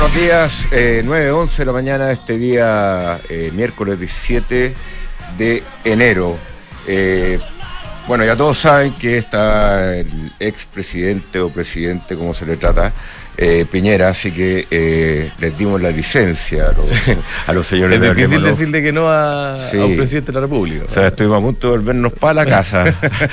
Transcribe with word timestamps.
buenos 0.00 0.18
días. 0.18 0.66
Eh, 0.72 1.02
9.11 1.04 1.56
de 1.56 1.64
la 1.66 1.72
mañana 1.72 2.10
este 2.10 2.38
día, 2.38 3.20
eh, 3.28 3.50
miércoles 3.52 3.98
17 3.98 4.74
de 5.36 5.62
enero. 5.84 6.38
Eh, 6.86 7.38
bueno, 8.08 8.24
ya 8.24 8.34
todos 8.34 8.58
saben 8.58 8.94
que 8.94 9.18
está 9.18 9.94
el 9.94 10.32
expresidente 10.40 11.38
o 11.40 11.50
presidente, 11.50 12.16
como 12.16 12.32
se 12.32 12.46
le 12.46 12.56
trata, 12.56 12.94
eh, 13.36 13.64
Piñera, 13.70 14.08
así 14.10 14.30
que 14.32 14.66
eh, 14.70 15.30
les 15.38 15.56
dimos 15.56 15.80
la 15.80 15.90
licencia 15.90 16.68
a 16.68 16.72
los, 16.72 16.92
a 17.46 17.52
los 17.52 17.66
señores 17.66 17.96
Es 17.96 18.02
de 18.02 18.14
difícil 18.14 18.42
decirle 18.42 18.82
que 18.82 18.92
no 18.92 19.08
a, 19.10 19.56
Sí. 19.70 19.78
a 19.78 19.84
un 19.86 19.96
presidente 19.96 20.32
de 20.32 20.34
la 20.36 20.40
República. 20.42 20.84
O 20.84 20.88
sea, 20.88 21.06
estuvimos 21.08 21.38
a 21.38 21.40
punto 21.40 21.66
de 21.68 21.76
volvernos 21.78 22.12
para 22.12 22.34
la 22.34 22.46
casa. 22.46 22.84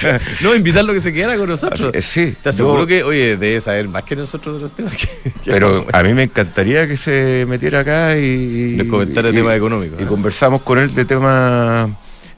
no, 0.42 0.56
invitarlo 0.56 0.92
a 0.92 0.96
que 0.96 1.02
se 1.02 1.12
quedara 1.12 1.36
con 1.38 1.50
nosotros. 1.50 1.94
Eh, 1.94 2.02
sí, 2.02 2.22
¿Estás 2.24 2.56
seguro 2.56 2.82
yo- 2.82 2.88
que, 2.88 3.04
oye, 3.04 3.38
debe 3.38 3.60
saber 3.62 3.88
más 3.88 4.04
que 4.04 4.16
nosotros 4.16 4.56
de 4.56 4.62
los 4.62 4.72
temas 4.76 4.94
que, 4.96 5.08
que 5.44 5.52
Pero 5.52 5.86
a 5.92 6.04
mí 6.04 6.14
me 6.14 6.24
encantaría 6.24 6.88
que 6.88 6.96
se 6.98 7.46
metiera 7.48 7.82
acá 7.82 8.16
y. 8.18 8.76
Les 8.78 8.88
comentara 8.88 9.32
temas 9.32 9.56
económicos, 9.58 10.00
Y 10.00 10.04
¿eh? 10.04 10.08
conversamos 10.08 10.62
con 10.62 10.80
él 10.80 10.94
de 10.96 11.06
temas 11.06 11.90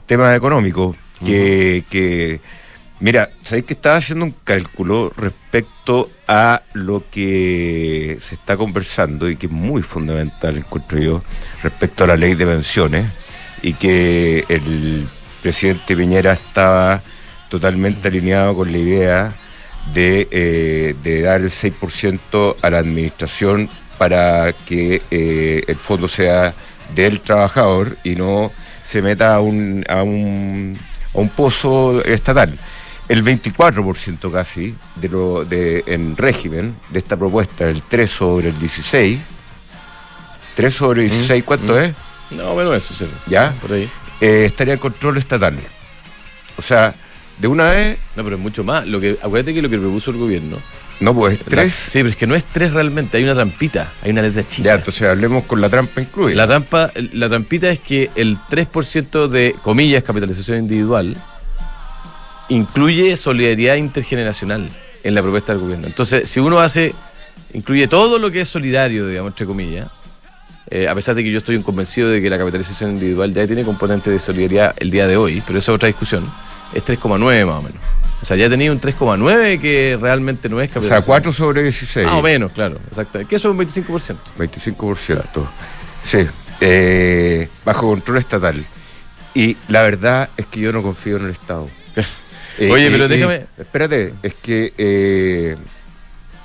temas 0.06 0.36
económicos. 0.36 0.96
Que, 1.24 1.84
que 1.90 2.40
mira, 3.00 3.30
sabéis 3.42 3.66
que 3.66 3.74
estaba 3.74 3.96
haciendo 3.96 4.24
un 4.26 4.34
cálculo 4.44 5.12
respecto 5.16 6.10
a 6.28 6.62
lo 6.74 7.02
que 7.10 8.18
se 8.20 8.34
está 8.34 8.56
conversando 8.56 9.28
y 9.28 9.36
que 9.36 9.46
es 9.46 9.52
muy 9.52 9.82
fundamental, 9.82 10.58
encuentro 10.58 10.98
yo, 10.98 11.24
respecto 11.62 12.04
a 12.04 12.08
la 12.08 12.16
ley 12.16 12.34
de 12.34 12.46
pensiones 12.46 13.10
y 13.62 13.74
que 13.74 14.44
el 14.48 15.06
presidente 15.42 15.96
Piñera 15.96 16.32
estaba 16.32 17.02
totalmente 17.48 18.08
alineado 18.08 18.54
con 18.54 18.70
la 18.70 18.78
idea 18.78 19.32
de, 19.92 20.28
eh, 20.30 21.22
dar 21.22 21.40
el 21.40 21.50
6% 21.50 22.56
a 22.62 22.70
la 22.70 22.78
administración 22.78 23.68
para 23.98 24.52
que 24.52 25.02
eh, 25.10 25.64
el 25.66 25.76
fondo 25.76 26.06
sea 26.06 26.54
del 26.94 27.20
trabajador 27.20 27.96
y 28.04 28.14
no 28.14 28.52
se 28.84 29.02
meta 29.02 29.34
a 29.34 29.40
un 29.40 30.76
pozo 31.36 32.04
estatal. 32.04 32.58
El 33.10 33.24
24% 33.24 34.30
casi 34.30 34.72
de 34.94 35.08
lo 35.08 35.44
de, 35.44 35.82
en 35.88 36.16
régimen 36.16 36.76
de 36.90 37.00
esta 37.00 37.16
propuesta, 37.16 37.68
el 37.68 37.82
3 37.82 38.08
sobre 38.08 38.50
el 38.50 38.58
16, 38.60 39.18
3 40.54 40.74
sobre 40.74 41.02
16, 41.02 41.42
¿cuánto 41.44 41.78
es? 41.80 41.92
No, 42.30 42.54
bueno, 42.54 42.72
eso, 42.72 42.94
sí. 42.94 43.06
¿Ya? 43.26 43.52
Por 43.60 43.72
ahí. 43.72 43.90
Eh, 44.20 44.44
estaría 44.46 44.74
en 44.74 44.78
control 44.78 45.16
estatal. 45.18 45.58
O 46.56 46.62
sea, 46.62 46.94
de 47.38 47.48
una 47.48 47.70
vez, 47.72 47.98
No, 48.14 48.22
pero 48.22 48.36
es 48.36 48.42
mucho 48.42 48.62
más. 48.62 48.86
Lo 48.86 49.00
que, 49.00 49.18
acuérdate 49.20 49.54
que 49.54 49.62
lo 49.62 49.68
que 49.68 49.78
propuso 49.78 50.12
el 50.12 50.18
gobierno. 50.18 50.58
no 51.00 51.12
pues 51.12 51.36
la- 51.40 51.44
3. 51.46 51.72
sí, 51.72 51.98
pero 51.98 52.10
es 52.10 52.16
que 52.16 52.26
no 52.28 52.36
es 52.36 52.44
tres 52.44 52.72
realmente, 52.74 53.16
hay 53.16 53.24
una 53.24 53.34
trampita, 53.34 53.92
hay 54.02 54.12
una 54.12 54.22
letra 54.22 54.46
chica. 54.46 54.68
Ya, 54.68 54.74
entonces 54.76 55.02
hablemos 55.08 55.46
con 55.46 55.60
la 55.60 55.68
trampa 55.68 56.00
incluida. 56.00 56.36
La 56.36 56.46
trampa, 56.46 56.92
la 57.12 57.28
trampita 57.28 57.70
es 57.70 57.80
que 57.80 58.10
el 58.14 58.36
3% 58.48 59.26
de 59.26 59.56
comillas 59.62 60.04
capitalización 60.04 60.58
individual 60.58 61.16
incluye 62.50 63.16
solidaridad 63.16 63.76
intergeneracional 63.76 64.68
en 65.02 65.14
la 65.14 65.22
propuesta 65.22 65.52
del 65.52 65.62
gobierno. 65.62 65.86
Entonces, 65.86 66.28
si 66.28 66.40
uno 66.40 66.60
hace, 66.60 66.94
incluye 67.54 67.88
todo 67.88 68.18
lo 68.18 68.30
que 68.30 68.42
es 68.42 68.48
solidario, 68.48 69.06
digamos, 69.06 69.32
entre 69.32 69.46
comillas, 69.46 69.88
eh, 70.68 70.88
a 70.88 70.94
pesar 70.94 71.14
de 71.14 71.24
que 71.24 71.30
yo 71.30 71.38
estoy 71.38 71.60
convencido 71.62 72.10
de 72.10 72.20
que 72.20 72.28
la 72.28 72.38
capitalización 72.38 72.90
individual 72.90 73.32
ya 73.32 73.46
tiene 73.46 73.64
componente 73.64 74.10
de 74.10 74.18
solidaridad 74.18 74.74
el 74.78 74.90
día 74.90 75.06
de 75.06 75.16
hoy, 75.16 75.42
pero 75.46 75.58
eso 75.58 75.72
es 75.72 75.76
otra 75.76 75.86
discusión, 75.86 76.24
es 76.74 76.84
3,9 76.84 77.46
más 77.46 77.56
o 77.56 77.62
menos. 77.62 77.80
O 78.20 78.24
sea, 78.24 78.36
ya 78.36 78.50
tenía 78.50 78.70
un 78.70 78.80
3,9 78.80 79.60
que 79.60 79.98
realmente 80.00 80.48
no 80.48 80.60
es 80.60 80.68
o 80.68 80.72
sea, 80.72 80.74
capitalización. 80.74 81.06
4 81.06 81.32
sobre 81.32 81.62
16. 81.62 82.06
Más 82.06 82.14
o 82.16 82.22
menos, 82.22 82.52
claro, 82.52 82.78
exacto. 82.86 83.18
Que 83.26 83.36
eso 83.36 83.48
es 83.48 83.52
un 83.54 83.58
25%. 83.58 84.16
25%. 84.38 85.48
Sí. 86.04 86.18
eh, 86.60 87.48
bajo 87.64 87.88
control 87.88 88.18
estatal. 88.18 88.64
Y 89.32 89.56
la 89.68 89.82
verdad 89.82 90.28
es 90.36 90.46
que 90.46 90.60
yo 90.60 90.72
no 90.72 90.82
confío 90.82 91.16
en 91.16 91.26
el 91.26 91.30
Estado. 91.30 91.68
Eh, 92.60 92.70
Oye, 92.70 92.86
y- 92.86 92.90
pero 92.90 93.06
y- 93.06 93.08
déjame- 93.08 93.46
espérate, 93.58 94.12
es 94.22 94.34
que 94.34 94.72
eh, 94.78 95.56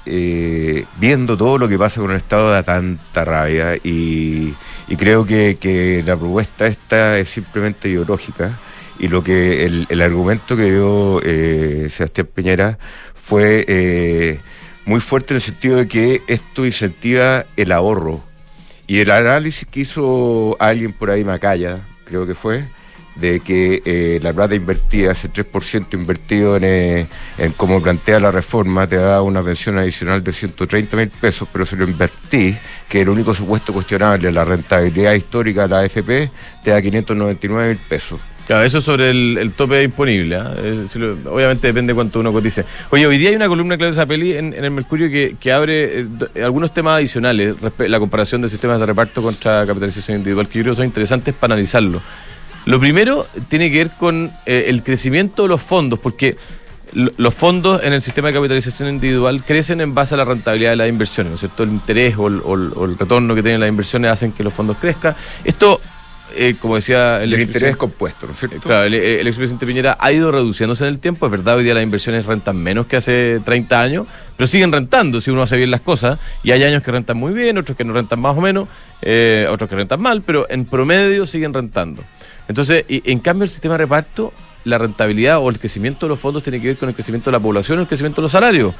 eh, 0.05 0.85
viendo 0.99 1.35
todo 1.37 1.57
lo 1.57 1.67
que 1.67 1.77
pasa 1.77 1.99
con 2.01 2.11
el 2.11 2.17
Estado 2.17 2.51
da 2.51 2.63
tanta 2.63 3.25
rabia 3.25 3.75
y, 3.75 4.53
y 4.87 4.95
creo 4.97 5.25
que, 5.25 5.57
que 5.59 6.03
la 6.05 6.15
propuesta 6.15 6.67
esta 6.67 7.17
es 7.19 7.29
simplemente 7.29 7.89
ideológica 7.89 8.57
y 8.99 9.07
lo 9.07 9.23
que 9.23 9.65
el, 9.65 9.87
el 9.89 10.01
argumento 10.01 10.55
que 10.55 10.71
dio 10.71 11.21
eh, 11.23 11.87
Sebastián 11.89 12.29
Piñera 12.33 12.77
fue 13.13 13.65
eh, 13.67 14.39
muy 14.85 15.01
fuerte 15.01 15.33
en 15.33 15.35
el 15.35 15.41
sentido 15.41 15.77
de 15.77 15.87
que 15.87 16.21
esto 16.27 16.65
incentiva 16.65 17.45
el 17.57 17.71
ahorro. 17.71 18.23
Y 18.87 18.99
el 18.99 19.09
análisis 19.09 19.67
que 19.67 19.79
hizo 19.79 20.55
alguien 20.59 20.93
por 20.93 21.09
ahí, 21.09 21.23
Macaya, 21.25 21.79
creo 22.05 22.27
que 22.27 22.35
fue, 22.35 22.65
de 23.15 23.39
que 23.39 23.81
eh, 23.85 24.19
la 24.21 24.33
plata 24.33 24.55
invertida, 24.55 25.11
ese 25.13 25.29
3% 25.31 25.93
invertido 25.93 26.57
en, 26.57 26.63
eh, 26.65 27.07
como 27.55 27.81
plantea 27.81 28.19
la 28.19 28.31
reforma, 28.31 28.87
te 28.87 28.97
da 28.97 29.21
una 29.21 29.41
pensión 29.41 29.77
adicional 29.77 30.23
de 30.23 30.33
130 30.33 30.97
mil 30.97 31.09
pesos, 31.09 31.47
pero 31.51 31.65
si 31.65 31.75
lo 31.75 31.85
invertís, 31.85 32.55
que 32.89 33.01
el 33.01 33.09
único 33.09 33.33
supuesto 33.33 33.71
cuestionable, 33.73 34.31
la 34.31 34.43
rentabilidad 34.43 35.13
histórica 35.13 35.63
de 35.63 35.67
la 35.69 35.79
AFP, 35.79 36.29
te 36.63 36.71
da 36.71 36.81
599 36.81 37.69
mil 37.69 37.77
pesos. 37.77 38.19
Claro, 38.47 38.63
eso 38.63 38.79
sobre 38.79 39.09
el, 39.09 39.53
tope 39.57 39.81
si 40.87 40.99
lo- 40.99 41.17
obviamente 41.33 41.65
depende 41.65 41.93
de 41.93 41.95
cuánto 41.95 42.19
uno 42.19 42.31
cotice. 42.31 42.63
Oye, 42.91 43.07
hoy 43.07 43.17
día 43.17 43.29
hay 43.29 43.35
una 43.35 43.47
columna 43.47 43.73
de 43.73 43.77
Claudio 43.79 43.95
Zapelli 43.95 44.33
en, 44.37 44.53
en 44.53 44.63
el 44.63 44.69
Mercurio 44.69 45.09
que, 45.09 45.35
abre 45.51 46.01
eh, 46.01 46.05
d- 46.07 46.43
algunos 46.43 46.71
temas 46.71 46.97
adicionales, 46.97 47.55
la 47.79 47.97
comparación 47.99 48.43
de 48.43 48.49
sistemas 48.49 48.79
de 48.79 48.85
reparto 48.85 49.23
contra 49.23 49.65
capitalización 49.65 50.17
individual, 50.17 50.47
que 50.47 50.59
yo 50.59 50.63
creo 50.63 50.73
que 50.73 50.77
son 50.77 50.85
interesantes 50.85 51.33
para 51.33 51.53
analizarlo. 51.55 52.03
Lo 52.65 52.79
primero 52.79 53.27
tiene 53.47 53.69
que 53.71 53.77
ver 53.77 53.91
con 53.91 54.31
eh, 54.45 54.65
el 54.67 54.83
crecimiento 54.83 55.43
de 55.43 55.49
los 55.49 55.61
fondos, 55.61 55.99
porque 55.99 56.35
lo- 56.93 57.11
los 57.17 57.33
fondos 57.33 57.83
en 57.83 57.93
el 57.93 58.01
sistema 58.01 58.29
de 58.29 58.33
capitalización 58.35 58.89
individual 58.89 59.43
crecen 59.45 59.81
en 59.81 59.93
base 59.93 60.15
a 60.15 60.17
la 60.17 60.25
rentabilidad 60.25 60.71
de 60.71 60.75
las 60.77 60.89
inversiones, 60.89 61.29
¿no 61.31 61.33
es 61.35 61.39
cierto? 61.41 61.63
El 61.63 61.69
interés 61.69 62.15
o 62.17 62.27
el, 62.27 62.41
o 62.43 62.55
el- 62.55 62.71
o 62.75 62.85
el 62.85 62.97
retorno 62.97 63.35
que 63.35 63.41
tienen 63.43 63.59
las 63.59 63.69
inversiones 63.69 64.09
hacen 64.11 64.31
que 64.31 64.43
los 64.43 64.53
fondos 64.53 64.77
crezcan. 64.79 65.15
Esto, 65.43 65.79
eh, 66.35 66.55
como 66.59 66.75
decía 66.75 67.21
el 67.21 67.33
El 67.33 67.41
interés 67.41 67.77
compuesto, 67.77 68.25
¿no 68.27 68.33
es 68.33 68.39
cierto? 68.39 68.59
Claro, 68.61 68.85
el, 68.85 68.93
el 68.95 69.27
expresidente 69.27 69.65
Piñera 69.67 69.95
ha 69.99 70.11
ido 70.11 70.31
reduciéndose 70.31 70.83
en 70.85 70.89
el 70.89 70.99
tiempo. 70.99 71.27
Es 71.27 71.31
verdad, 71.31 71.57
hoy 71.57 71.63
día 71.63 71.73
las 71.75 71.83
inversiones 71.83 72.25
rentan 72.25 72.57
menos 72.57 72.87
que 72.87 72.95
hace 72.97 73.39
30 73.45 73.79
años, 73.81 74.07
pero 74.35 74.47
siguen 74.47 74.71
rentando 74.71 75.21
si 75.21 75.29
uno 75.31 75.43
hace 75.43 75.55
bien 75.57 75.69
las 75.71 75.81
cosas. 75.81 76.17
Y 76.43 76.51
hay 76.51 76.63
años 76.63 76.81
que 76.81 76.91
rentan 76.91 77.17
muy 77.17 77.31
bien, 77.33 77.57
otros 77.59 77.77
que 77.77 77.83
no 77.83 77.93
rentan 77.93 78.19
más 78.19 78.35
o 78.35 78.41
menos, 78.41 78.67
eh, 79.01 79.47
otros 79.51 79.69
que 79.69 79.75
rentan 79.75 80.01
mal, 80.01 80.23
pero 80.23 80.47
en 80.49 80.65
promedio 80.65 81.25
siguen 81.25 81.53
rentando. 81.53 82.03
Entonces, 82.47 82.85
y- 82.87 83.01
en 83.11 83.19
cambio, 83.19 83.43
el 83.43 83.49
sistema 83.49 83.73
de 83.75 83.79
reparto, 83.79 84.33
la 84.63 84.77
rentabilidad 84.77 85.39
o 85.39 85.49
el 85.49 85.59
crecimiento 85.59 86.05
de 86.05 86.09
los 86.09 86.19
fondos 86.19 86.43
tiene 86.43 86.59
que 86.61 86.67
ver 86.67 86.77
con 86.77 86.89
el 86.89 86.95
crecimiento 86.95 87.29
de 87.29 87.37
la 87.37 87.39
población 87.39 87.77
o 87.79 87.81
el 87.81 87.87
crecimiento 87.87 88.21
de 88.21 88.23
los 88.23 88.31
salarios. 88.31 88.73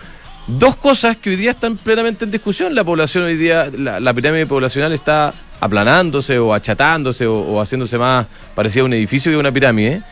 Dos 0.48 0.76
cosas 0.76 1.18
que 1.18 1.32
hoy 1.32 1.36
día 1.36 1.52
están 1.52 1.76
plenamente 1.78 2.24
en 2.26 2.32
discusión. 2.32 2.76
La 2.76 2.84
población 2.84 3.24
hoy 3.24 3.36
día, 3.36 3.72
la, 3.76 4.00
la 4.00 4.14
pirámide 4.14 4.46
poblacional 4.46 4.94
está 4.94 5.34
aplanándose 5.60 6.38
o 6.38 6.54
achatándose 6.54 7.26
o, 7.26 7.60
haciéndose 7.60 7.98
más 7.98 8.28
parecida 8.54 8.84
a 8.84 8.86
un 8.86 8.94
edificio 8.94 9.32
que 9.32 9.38
a 9.38 9.40
una 9.40 9.52
pirámide. 9.52 10.04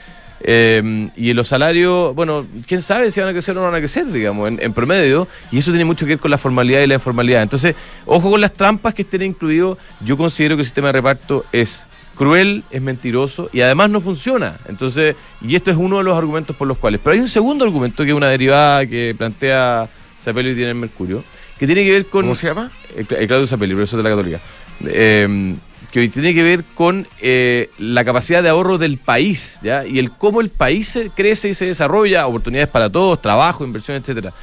Eh, 0.45 1.09
y 1.15 1.33
los 1.33 1.47
salarios, 1.47 2.13
bueno, 2.15 2.45
quién 2.67 2.81
sabe 2.81 3.09
si 3.11 3.19
van 3.19 3.29
a 3.29 3.31
crecer 3.31 3.55
o 3.57 3.61
no 3.61 3.65
van 3.67 3.75
a 3.75 3.79
crecer, 3.79 4.07
digamos, 4.07 4.47
en, 4.47 4.59
en 4.61 4.73
promedio. 4.73 5.27
Y 5.51 5.59
eso 5.59 5.71
tiene 5.71 5.85
mucho 5.85 6.05
que 6.05 6.13
ver 6.13 6.19
con 6.19 6.31
la 6.31 6.37
formalidad 6.39 6.81
y 6.81 6.87
la 6.87 6.95
informalidad. 6.95 7.43
Entonces, 7.43 7.75
ojo 8.05 8.31
con 8.31 8.41
las 8.41 8.53
trampas 8.53 8.93
que 8.95 9.03
estén 9.03 9.21
incluidos. 9.21 9.77
Yo 10.03 10.17
considero 10.17 10.55
que 10.55 10.61
el 10.61 10.65
sistema 10.65 10.87
de 10.87 10.93
reparto 10.93 11.45
es 11.51 11.85
cruel, 12.15 12.63
es 12.71 12.81
mentiroso 12.81 13.49
y 13.53 13.61
además 13.61 13.89
no 13.89 14.01
funciona. 14.01 14.57
Entonces, 14.67 15.15
y 15.41 15.55
esto 15.55 15.71
es 15.71 15.77
uno 15.77 15.97
de 15.97 16.03
los 16.03 16.17
argumentos 16.17 16.55
por 16.55 16.67
los 16.67 16.77
cuales. 16.77 16.99
Pero 17.03 17.13
hay 17.13 17.19
un 17.19 17.27
segundo 17.27 17.65
argumento 17.65 18.03
que 18.03 18.09
es 18.11 18.15
una 18.15 18.29
derivada 18.29 18.85
que 18.85 19.15
plantea 19.17 19.89
Zapelli 20.21 20.51
y 20.51 20.55
tiene 20.55 20.69
el 20.71 20.75
Mercurio, 20.75 21.23
que 21.57 21.65
tiene 21.65 21.83
que 21.83 21.91
ver 21.91 22.05
con. 22.07 22.21
¿Cómo 22.23 22.35
se 22.35 22.47
llama? 22.47 22.71
Eh, 22.95 23.05
Cla- 23.07 23.25
Claudio 23.27 23.47
Zapelli, 23.47 23.73
profesor 23.73 23.97
de 23.97 24.03
la 24.03 24.09
Católica. 24.15 24.41
Eh, 24.85 25.55
que 25.91 25.99
hoy 25.99 26.09
tiene 26.09 26.33
que 26.33 26.41
ver 26.41 26.63
con 26.73 27.07
eh, 27.21 27.69
la 27.77 28.03
capacidad 28.03 28.41
de 28.41 28.49
ahorro 28.49 28.79
del 28.79 28.97
país, 28.97 29.59
¿ya? 29.61 29.85
Y 29.85 29.99
el 29.99 30.09
cómo 30.11 30.41
el 30.41 30.49
país 30.49 30.87
se 30.87 31.11
crece 31.11 31.49
y 31.49 31.53
se 31.53 31.67
desarrolla, 31.67 32.25
oportunidades 32.25 32.69
para 32.69 32.89
todos, 32.89 33.21
trabajo, 33.21 33.63
inversión, 33.63 33.97
etcétera. 33.97 34.33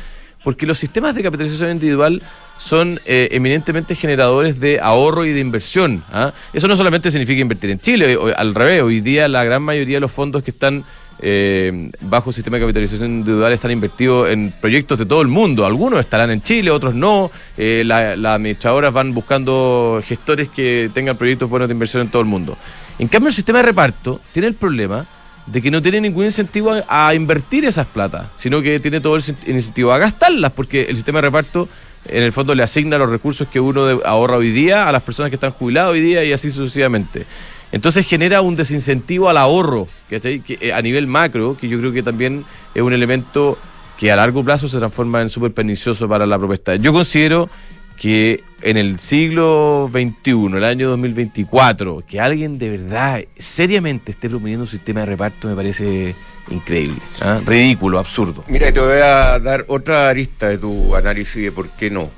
Porque 0.44 0.64
los 0.64 0.78
sistemas 0.78 1.12
de 1.16 1.24
capitalización 1.24 1.72
individual 1.72 2.22
son 2.60 3.00
eh, 3.06 3.28
eminentemente 3.32 3.94
generadores 3.94 4.60
de 4.60 4.78
ahorro 4.80 5.24
y 5.24 5.32
de 5.32 5.40
inversión. 5.40 6.04
¿ah? 6.12 6.32
Eso 6.52 6.68
no 6.68 6.76
solamente 6.76 7.10
significa 7.10 7.40
invertir 7.40 7.70
en 7.70 7.80
Chile, 7.80 8.16
o- 8.16 8.36
al 8.36 8.54
revés, 8.54 8.82
hoy 8.82 9.00
día 9.00 9.28
la 9.28 9.42
gran 9.44 9.62
mayoría 9.62 9.96
de 9.96 10.00
los 10.00 10.12
fondos 10.12 10.42
que 10.42 10.50
están 10.50 10.84
eh, 11.22 11.90
bajo 12.02 12.32
sistema 12.32 12.56
de 12.58 12.62
capitalización 12.62 13.10
individual 13.10 13.52
están 13.52 13.70
invertidos 13.70 14.28
en 14.30 14.52
proyectos 14.60 14.98
de 14.98 15.06
todo 15.06 15.22
el 15.22 15.28
mundo. 15.28 15.64
Algunos 15.66 16.00
estarán 16.00 16.30
en 16.30 16.42
Chile, 16.42 16.70
otros 16.70 16.94
no. 16.94 17.30
Eh, 17.56 17.82
la- 17.86 18.14
las 18.16 18.36
administradoras 18.36 18.92
van 18.92 19.12
buscando 19.14 20.02
gestores 20.06 20.48
que 20.50 20.90
tengan 20.94 21.16
proyectos 21.16 21.48
buenos 21.48 21.68
de 21.68 21.72
inversión 21.74 22.02
en 22.02 22.08
todo 22.08 22.20
el 22.22 22.28
mundo. 22.28 22.56
En 22.98 23.08
cambio, 23.08 23.28
el 23.28 23.34
sistema 23.34 23.60
de 23.60 23.66
reparto 23.66 24.20
tiene 24.32 24.48
el 24.48 24.54
problema 24.54 25.06
de 25.46 25.60
que 25.62 25.70
no 25.70 25.80
tiene 25.82 26.00
ningún 26.02 26.24
incentivo 26.26 26.74
a, 26.86 27.14
invertir 27.14 27.64
esas 27.64 27.86
platas, 27.86 28.26
sino 28.36 28.60
que 28.62 28.78
tiene 28.80 29.00
todo 29.00 29.16
el 29.16 29.22
incentivo 29.46 29.92
a 29.92 29.98
gastarlas, 29.98 30.52
porque 30.52 30.82
el 30.82 30.96
sistema 30.96 31.18
de 31.18 31.22
reparto 31.28 31.68
en 32.06 32.22
el 32.22 32.32
fondo 32.32 32.54
le 32.54 32.62
asigna 32.62 32.98
los 32.98 33.10
recursos 33.10 33.48
que 33.48 33.60
uno 33.60 34.00
ahorra 34.04 34.36
hoy 34.36 34.50
día 34.50 34.88
a 34.88 34.92
las 34.92 35.02
personas 35.02 35.30
que 35.30 35.36
están 35.36 35.52
jubiladas 35.52 35.90
hoy 35.90 36.00
día 36.00 36.24
y 36.24 36.32
así 36.32 36.50
sucesivamente. 36.50 37.26
Entonces 37.72 38.06
genera 38.06 38.40
un 38.40 38.56
desincentivo 38.56 39.28
al 39.28 39.36
ahorro 39.36 39.86
¿cachai? 40.08 40.40
Que, 40.40 40.58
eh, 40.60 40.72
a 40.72 40.82
nivel 40.82 41.06
macro, 41.06 41.56
que 41.58 41.68
yo 41.68 41.78
creo 41.78 41.92
que 41.92 42.02
también 42.02 42.44
es 42.74 42.82
un 42.82 42.92
elemento 42.92 43.58
que 43.98 44.10
a 44.10 44.16
largo 44.16 44.42
plazo 44.42 44.66
se 44.66 44.78
transforma 44.78 45.20
en 45.20 45.28
súper 45.28 45.52
pernicioso 45.52 46.08
para 46.08 46.26
la 46.26 46.38
propuesta. 46.38 46.74
Yo 46.76 46.92
considero 46.92 47.50
que 47.98 48.42
en 48.62 48.78
el 48.78 48.98
siglo 48.98 49.90
XXI, 49.92 50.56
el 50.56 50.64
año 50.64 50.88
2024, 50.88 52.02
que 52.08 52.18
alguien 52.18 52.58
de 52.58 52.70
verdad, 52.70 53.22
seriamente 53.36 54.12
esté 54.12 54.30
proponiendo 54.30 54.62
un 54.62 54.68
sistema 54.68 55.00
de 55.00 55.06
reparto 55.06 55.48
me 55.48 55.54
parece 55.54 56.14
increíble, 56.50 56.98
¿ah? 57.20 57.40
ridículo, 57.46 57.98
absurdo. 57.98 58.44
Mira, 58.48 58.72
te 58.72 58.80
voy 58.80 58.98
a 58.98 59.38
dar 59.38 59.64
otra 59.68 60.08
arista 60.08 60.48
de 60.48 60.58
tu 60.58 60.94
análisis 60.96 61.42
de 61.42 61.52
por 61.52 61.68
qué 61.70 61.90
no. 61.90 62.10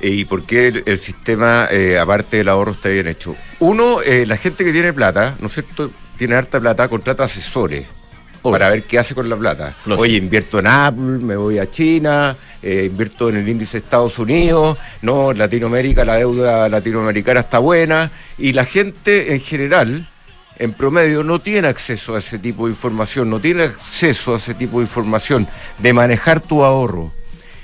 eh, 0.00 0.08
y 0.10 0.24
por 0.24 0.44
qué 0.44 0.68
el, 0.68 0.82
el 0.86 0.98
sistema, 0.98 1.68
eh, 1.70 1.98
aparte 1.98 2.38
del 2.38 2.48
ahorro, 2.48 2.72
está 2.72 2.88
bien 2.88 3.08
hecho. 3.08 3.36
Uno, 3.60 4.00
eh, 4.02 4.24
la 4.26 4.36
gente 4.36 4.64
que 4.64 4.72
tiene 4.72 4.92
plata, 4.92 5.36
¿no 5.40 5.46
es 5.48 5.54
cierto? 5.54 5.90
Tiene 6.16 6.34
harta 6.34 6.60
plata, 6.60 6.88
contrata 6.88 7.24
asesores 7.24 7.86
Obvio. 8.42 8.52
para 8.52 8.70
ver 8.70 8.82
qué 8.84 8.98
hace 8.98 9.14
con 9.14 9.28
la 9.28 9.36
plata. 9.36 9.74
Lógico. 9.86 10.02
Oye, 10.02 10.16
invierto 10.16 10.58
en 10.58 10.66
Apple, 10.66 11.18
me 11.20 11.36
voy 11.36 11.58
a 11.58 11.70
China, 11.70 12.36
eh, 12.62 12.86
invierto 12.90 13.28
en 13.28 13.36
el 13.36 13.48
índice 13.48 13.78
de 13.78 13.84
Estados 13.84 14.18
Unidos, 14.18 14.78
no, 15.00 15.30
en 15.32 15.38
Latinoamérica, 15.38 16.04
la 16.04 16.16
deuda 16.16 16.68
latinoamericana 16.68 17.40
está 17.40 17.58
buena. 17.58 18.10
Y 18.38 18.52
la 18.52 18.64
gente 18.64 19.34
en 19.34 19.40
general, 19.40 20.08
en 20.58 20.72
promedio, 20.74 21.22
no 21.24 21.40
tiene 21.40 21.68
acceso 21.68 22.14
a 22.14 22.18
ese 22.18 22.38
tipo 22.38 22.66
de 22.66 22.72
información, 22.72 23.28
no 23.30 23.40
tiene 23.40 23.64
acceso 23.64 24.34
a 24.34 24.36
ese 24.36 24.54
tipo 24.54 24.78
de 24.78 24.84
información 24.84 25.48
de 25.78 25.92
manejar 25.92 26.40
tu 26.40 26.62
ahorro. 26.64 27.12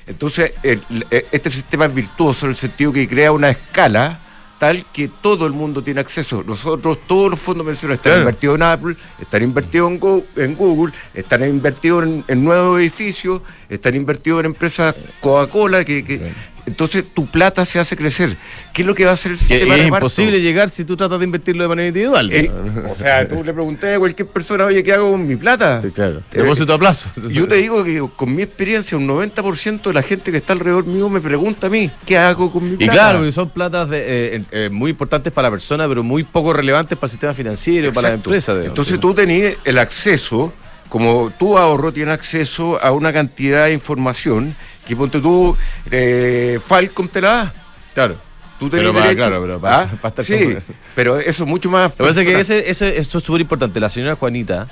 Entonces, 0.06 0.52
el- 0.62 0.82
este 1.10 1.50
sistema 1.50 1.84
es 1.86 1.94
virtuoso 1.94 2.46
en 2.46 2.50
el 2.50 2.56
sentido 2.56 2.92
que 2.92 3.06
crea 3.08 3.30
una 3.32 3.50
escala 3.50 4.20
tal 4.58 4.84
que 4.92 5.08
todo 5.22 5.46
el 5.46 5.52
mundo 5.52 5.82
tiene 5.84 6.00
acceso. 6.00 6.42
Nosotros, 6.44 6.98
todos 7.06 7.30
los 7.30 7.38
fondos 7.38 7.64
pensiones 7.64 7.98
están 7.98 8.10
Claro. 8.10 8.20
invertidos 8.22 8.56
en 8.56 8.62
Apple, 8.64 8.96
están 9.20 9.42
invertidos 9.44 9.90
en, 9.92 10.00
Go- 10.00 10.24
en 10.34 10.54
Google, 10.56 10.92
están 11.14 11.48
invertidos 11.48 12.02
en, 12.04 12.24
en 12.26 12.42
nuevos 12.44 12.80
edificios, 12.80 13.40
están 13.68 13.94
invertidos 13.94 14.40
en 14.40 14.46
empresas 14.46 14.96
Coca-Cola, 15.20 15.84
que, 15.84 16.04
que- 16.04 16.32
entonces 16.68 17.04
tu 17.12 17.26
plata 17.26 17.64
se 17.64 17.78
hace 17.80 17.96
crecer. 17.96 18.36
¿Qué 18.72 18.82
es 18.82 18.86
lo 18.86 18.94
que 18.94 19.04
va 19.04 19.10
a 19.10 19.14
hacer 19.14 19.32
el 19.32 19.38
sistema 19.38 19.60
es 19.74 19.78
de 19.80 19.84
reparto? 19.86 20.06
imposible 20.06 20.40
llegar 20.40 20.70
si 20.70 20.84
tú 20.84 20.96
tratas 20.96 21.18
de 21.18 21.24
invertirlo 21.24 21.64
de 21.64 21.68
manera 21.68 21.88
individual. 21.88 22.30
Eh, 22.32 22.50
o 22.88 22.94
sea, 22.94 23.26
tú 23.26 23.42
le 23.42 23.52
pregunté 23.52 23.94
a 23.94 23.98
cualquier 23.98 24.28
persona, 24.28 24.64
oye, 24.66 24.82
¿qué 24.84 24.92
hago 24.92 25.10
con 25.10 25.26
mi 25.26 25.34
plata? 25.36 25.82
Sí, 25.82 25.90
claro. 25.90 26.18
Eh, 26.32 26.42
Depósito 26.42 26.72
a 26.74 26.78
plazo. 26.78 27.10
Yo 27.28 27.48
te 27.48 27.56
digo 27.56 27.82
que 27.82 28.02
con 28.14 28.34
mi 28.34 28.42
experiencia, 28.42 28.96
un 28.96 29.06
90% 29.08 29.82
de 29.82 29.92
la 29.92 30.02
gente 30.02 30.30
que 30.30 30.36
está 30.36 30.52
alrededor 30.52 30.86
mío 30.86 31.08
me 31.08 31.20
pregunta 31.20 31.66
a 31.66 31.70
mí, 31.70 31.90
¿qué 32.06 32.16
hago 32.16 32.52
con 32.52 32.64
mi 32.64 32.74
Y 32.74 32.76
plata? 32.76 32.92
claro, 32.92 33.22
que 33.24 33.32
son 33.32 33.50
platas 33.50 33.90
de, 33.90 34.36
eh, 34.36 34.44
eh, 34.52 34.68
muy 34.70 34.90
importantes 34.90 35.32
para 35.32 35.48
la 35.48 35.52
persona, 35.52 35.88
pero 35.88 36.02
muy 36.04 36.22
poco 36.24 36.52
relevantes 36.52 36.96
para 36.96 37.06
el 37.06 37.10
sistema 37.10 37.34
financiero, 37.34 37.92
para 37.92 38.08
la 38.08 38.14
empresa. 38.14 38.52
digamos. 38.52 38.68
Entonces 38.70 39.00
tú 39.00 39.14
tenías 39.14 39.54
el 39.64 39.78
acceso, 39.78 40.52
como 40.88 41.30
tu 41.38 41.58
ahorro 41.58 41.92
tiene 41.92 42.12
acceso 42.12 42.82
a 42.82 42.92
una 42.92 43.12
cantidad 43.12 43.64
de 43.66 43.72
información 43.74 44.54
que 44.88 44.96
ponte 44.96 45.20
tú, 45.20 45.56
eh, 45.90 46.58
Falcom 46.66 47.06
te 47.08 47.20
la 47.20 47.28
da. 47.28 47.52
Claro. 47.94 48.16
Tú 48.58 48.68
Pero 48.70 48.92
para- 48.92 49.06
derecho. 49.06 49.22
claro, 49.28 49.40
pero 49.42 49.60
para- 49.60 49.82
¿Ah? 49.82 49.86
para 50.02 50.08
estar 50.08 50.24
Sí, 50.24 50.56
pero 50.96 51.18
eso 51.20 51.44
es 51.44 51.48
mucho 51.48 51.70
más... 51.70 51.92
Lo 51.96 52.04
que 52.04 52.10
pasa 52.10 52.20
es 52.22 52.26
que 52.26 52.40
ese, 52.40 52.68
ese, 52.70 52.98
esto 52.98 53.18
es 53.18 53.24
súper 53.24 53.42
importante. 53.42 53.78
La 53.78 53.88
señora 53.88 54.16
Juanita, 54.16 54.66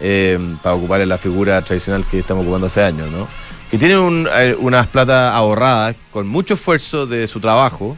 eh, 0.00 0.38
para 0.62 0.74
ocupar 0.74 1.00
la 1.06 1.16
figura 1.16 1.62
tradicional 1.62 2.04
que 2.10 2.18
estamos 2.18 2.42
ocupando 2.42 2.66
hace 2.66 2.82
años, 2.82 3.10
¿no? 3.10 3.26
Que 3.70 3.78
tiene 3.78 3.96
un- 3.98 4.28
eh, 4.30 4.54
unas 4.58 4.86
plata 4.88 5.32
ahorradas 5.34 5.96
con 6.10 6.26
mucho 6.28 6.54
esfuerzo 6.54 7.06
de 7.06 7.26
su 7.26 7.40
trabajo. 7.40 7.96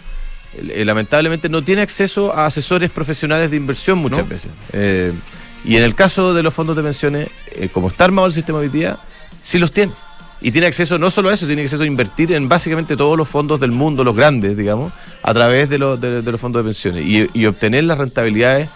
eh, 0.56 0.84
lamentablemente 0.84 1.48
no 1.48 1.64
tiene 1.64 1.82
acceso 1.82 2.32
a 2.32 2.46
asesores 2.46 2.88
profesionales 2.88 3.50
de 3.50 3.56
inversión 3.56 3.98
muchas 3.98 4.20
¿No? 4.22 4.26
veces. 4.30 4.52
Eh, 4.72 5.12
y 5.64 5.74
en 5.76 5.82
el 5.82 5.96
caso 5.96 6.32
de 6.32 6.44
los 6.44 6.54
fondos 6.54 6.76
de 6.76 6.82
pensiones, 6.84 7.28
eh, 7.50 7.68
como 7.72 7.88
está 7.88 8.04
armado 8.04 8.28
el 8.28 8.32
sistema 8.32 8.60
hoy 8.60 8.68
día, 8.68 8.96
sí 9.40 9.58
los 9.58 9.72
tiene. 9.72 9.90
Y 10.44 10.52
tiene 10.52 10.66
acceso 10.66 10.98
no 10.98 11.10
solo 11.10 11.30
a 11.30 11.34
eso, 11.34 11.46
tiene 11.46 11.62
acceso 11.62 11.84
a 11.84 11.86
invertir 11.86 12.30
en 12.32 12.50
básicamente 12.50 12.98
todos 12.98 13.16
los 13.16 13.26
fondos 13.26 13.58
del 13.58 13.72
mundo, 13.72 14.04
los 14.04 14.14
grandes, 14.14 14.54
digamos, 14.54 14.92
a 15.22 15.32
través 15.32 15.70
de, 15.70 15.78
los 15.78 15.98
de, 15.98 16.20
los 16.20 16.38
fondos 16.38 16.62
de 16.62 16.68
pensiones 16.68 17.02
y, 17.06 17.26
y 17.32 17.46
obtener 17.46 17.84
las 17.84 17.96
rentabilidades 17.96 18.68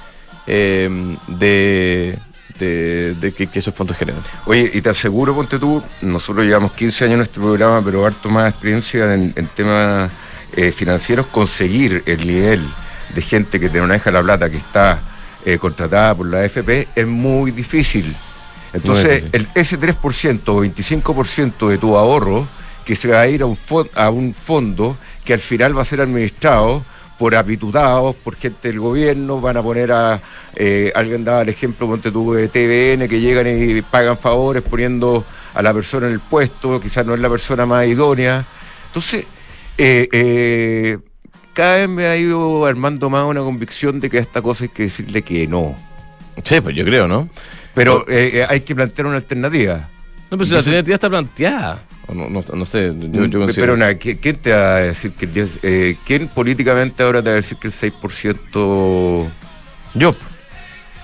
eh, 0.47 0.89
de, 1.29 2.19
que 2.59 3.51
esos 3.53 3.75
fondos 3.75 3.99
generan. 3.99 4.23
Oye, 4.47 4.71
y 4.73 4.81
te 4.81 4.89
aseguro, 4.89 5.35
ponte 5.35 5.59
tú, 5.59 5.83
nosotros 6.01 6.47
llevamos 6.47 6.73
15 6.73 7.05
años 7.05 7.15
en 7.17 7.21
este 7.21 7.39
programa, 7.39 7.83
pero 7.85 8.07
harto 8.07 8.31
más 8.31 8.49
experiencia 8.51 9.13
en, 9.13 9.35
en 9.37 9.47
temas 9.49 10.11
eh, 10.57 10.73
financieros, 10.73 11.27
conseguir 11.27 12.03
el 12.07 12.27
nivel 12.27 12.67
de 13.15 13.21
gente 13.21 13.61
que 13.61 13.69
te 13.69 13.79
maneja 13.79 14.11
la 14.11 14.23
plata, 14.23 14.49
que 14.49 14.57
está 14.57 15.03
eh, 15.45 15.59
contratada 15.59 16.15
por 16.15 16.31
la 16.31 16.39
AFP, 16.39 16.89
es 16.95 17.07
muy 17.07 17.51
difícil. 17.51 18.17
Entonces, 18.73 19.29
el, 19.33 19.49
ese 19.55 19.79
3% 19.79 20.41
o 20.47 20.65
25% 20.65 21.69
de 21.69 21.79
tu 21.79 21.97
ahorro, 21.97 22.47
que 22.85 22.97
se 22.97 23.09
va 23.09 23.21
a 23.21 23.29
ir 23.29 23.43
a 23.43 23.47
un, 23.47 23.59
a 23.95 24.11
un 24.11 24.35
fondo 24.35 24.97
que 25.25 25.35
al 25.35 25.41
final 25.41 25.77
va 25.77 25.83
a 25.83 25.85
ser 25.85 26.01
administrado 26.01 26.83
por 27.19 27.35
apitutados, 27.35 28.15
por 28.17 28.37
gente 28.37 28.69
del 28.69 28.79
gobierno, 28.79 29.41
van 29.41 29.57
a 29.57 29.63
poner 29.63 29.91
a, 29.93 30.21
eh, 30.55 30.93
alguien 30.95 31.25
daba 31.25 31.43
el 31.43 31.49
ejemplo, 31.49 31.89
ponte 31.89 32.13
tú 32.13 32.33
de 32.33 32.49
TVN, 32.49 33.09
que 33.09 33.21
llegan 33.21 33.47
y 33.47 33.83
pagan 33.83 34.17
favores 34.17 34.63
poniendo 34.63 35.25
a 35.55 35.63
la 35.63 35.75
persona 35.75 36.07
en 36.07 36.13
el 36.13 36.21
puesto, 36.21 36.81
quizás 36.81 37.05
no 37.05 37.15
es 37.15 37.21
la 37.21 37.29
persona 37.29 37.67
más 37.67 37.87
idónea. 37.87 38.45
Entonces, 38.87 39.27
eh, 39.77 40.09
eh, 40.13 40.99
cada 41.53 41.77
vez 41.77 41.89
me 41.89 42.07
ha 42.07 42.17
ido 42.17 42.65
armando 42.65 43.11
más 43.11 43.25
una 43.25 43.41
convicción 43.41 43.99
de 43.99 44.09
que 44.09 44.19
a 44.19 44.21
esta 44.21 44.41
cosa 44.41 44.65
hay 44.65 44.71
que 44.71 44.85
decirle 44.85 45.23
que 45.23 45.47
no. 45.49 45.75
Sí, 46.45 46.61
pues 46.61 46.77
yo 46.77 46.85
creo, 46.85 47.09
¿no? 47.09 47.29
Pero 47.79 48.05
eh, 48.09 48.31
eh, 48.35 48.47
hay 48.49 48.61
que 48.61 48.75
plantear 48.75 49.07
una 49.07 49.17
alternativa. 49.17 49.89
No, 50.31 50.37
pero 50.37 50.45
si 50.45 50.51
la 50.53 50.59
alternativa 50.59 50.95
está 50.95 51.09
planteada. 51.09 51.83
No, 52.13 52.29
no, 52.29 52.43
no 52.55 52.65
sé, 52.67 52.93
yo, 52.99 53.27
yo 53.27 53.39
Mm, 53.41 53.51
Pero 53.55 53.77
nada, 53.77 53.93
¿qui- 53.99 54.19
¿quién 54.21 54.37
te 54.37 54.51
va 54.53 54.77
a 54.77 54.81
decir 54.81 55.13
que 55.13 55.27
el 55.27 55.33
10, 55.35 55.59
eh, 55.63 55.97
quién 56.07 56.29
políticamente 56.29 57.03
ahora 57.03 57.23
te 57.23 57.29
va 57.29 57.33
a 57.35 57.37
decir 57.37 57.59
que 57.59 57.69
el 57.69 57.73
6% 57.75 59.27
Yo. 59.95 60.15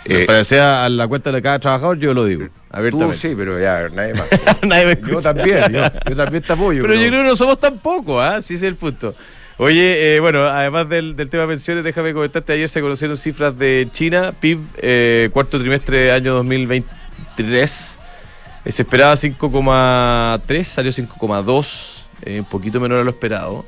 Eh, 0.06 0.25
para 0.26 0.38
que 0.41 0.44
sea 0.44 0.85
a 0.85 0.88
la 0.91 1.09
cuenta 1.09 1.32
de 1.32 1.41
cada 1.41 1.59
trabajador, 1.59 1.99
yo 1.99 2.12
lo 2.12 2.26
digo. 2.26 2.47
tú 2.47 2.50
Abiertamente. 2.71 3.17
sí, 3.17 3.35
pero 3.37 3.59
ya 3.59 3.88
nadie 3.88 4.12
más. 4.15 4.26
Nadie 4.62 4.87
me 5.03 5.11
yo 5.11 5.19
también, 5.21 5.73
yo, 5.73 5.82
yo 6.11 6.17
también 6.17 6.43
te 6.43 6.53
apoyo. 6.53 6.83
Pero 6.83 6.95
yo 6.95 7.09
creo 7.09 7.23
que 7.23 7.28
no 7.28 7.37
somos 7.37 7.59
tampoco, 7.59 8.21
¿ah? 8.21 8.40
Sí, 8.43 8.54
ese 8.54 8.66
es 8.66 8.73
el 8.73 8.76
punto. 8.76 9.14
Oye, 9.56 10.16
eh, 10.16 10.20
bueno, 10.20 10.40
además 10.44 10.88
del, 10.88 11.14
del 11.14 11.28
tema 11.30 11.46
pensiones, 11.46 11.84
déjame 11.84 12.12
comentarte, 12.12 12.52
ayer 12.52 12.68
se 12.68 12.80
conocieron 12.80 13.16
cifras 13.16 13.56
de 13.56 13.87
China, 13.92 14.32
PIB, 14.40 14.58
eh, 14.78 15.28
cuarto 15.32 15.61
trimestre 15.61 16.11
año 16.11 16.34
2023. 16.34 17.99
Eh, 18.64 18.73
se 18.73 18.82
esperaba 18.82 19.14
5,3, 19.14 20.64
salió 20.64 20.90
5,2, 20.90 22.02
eh, 22.23 22.40
un 22.40 22.46
poquito 22.46 22.80
menor 22.80 22.99
a 23.00 23.04
lo 23.04 23.11
esperado. 23.11 23.64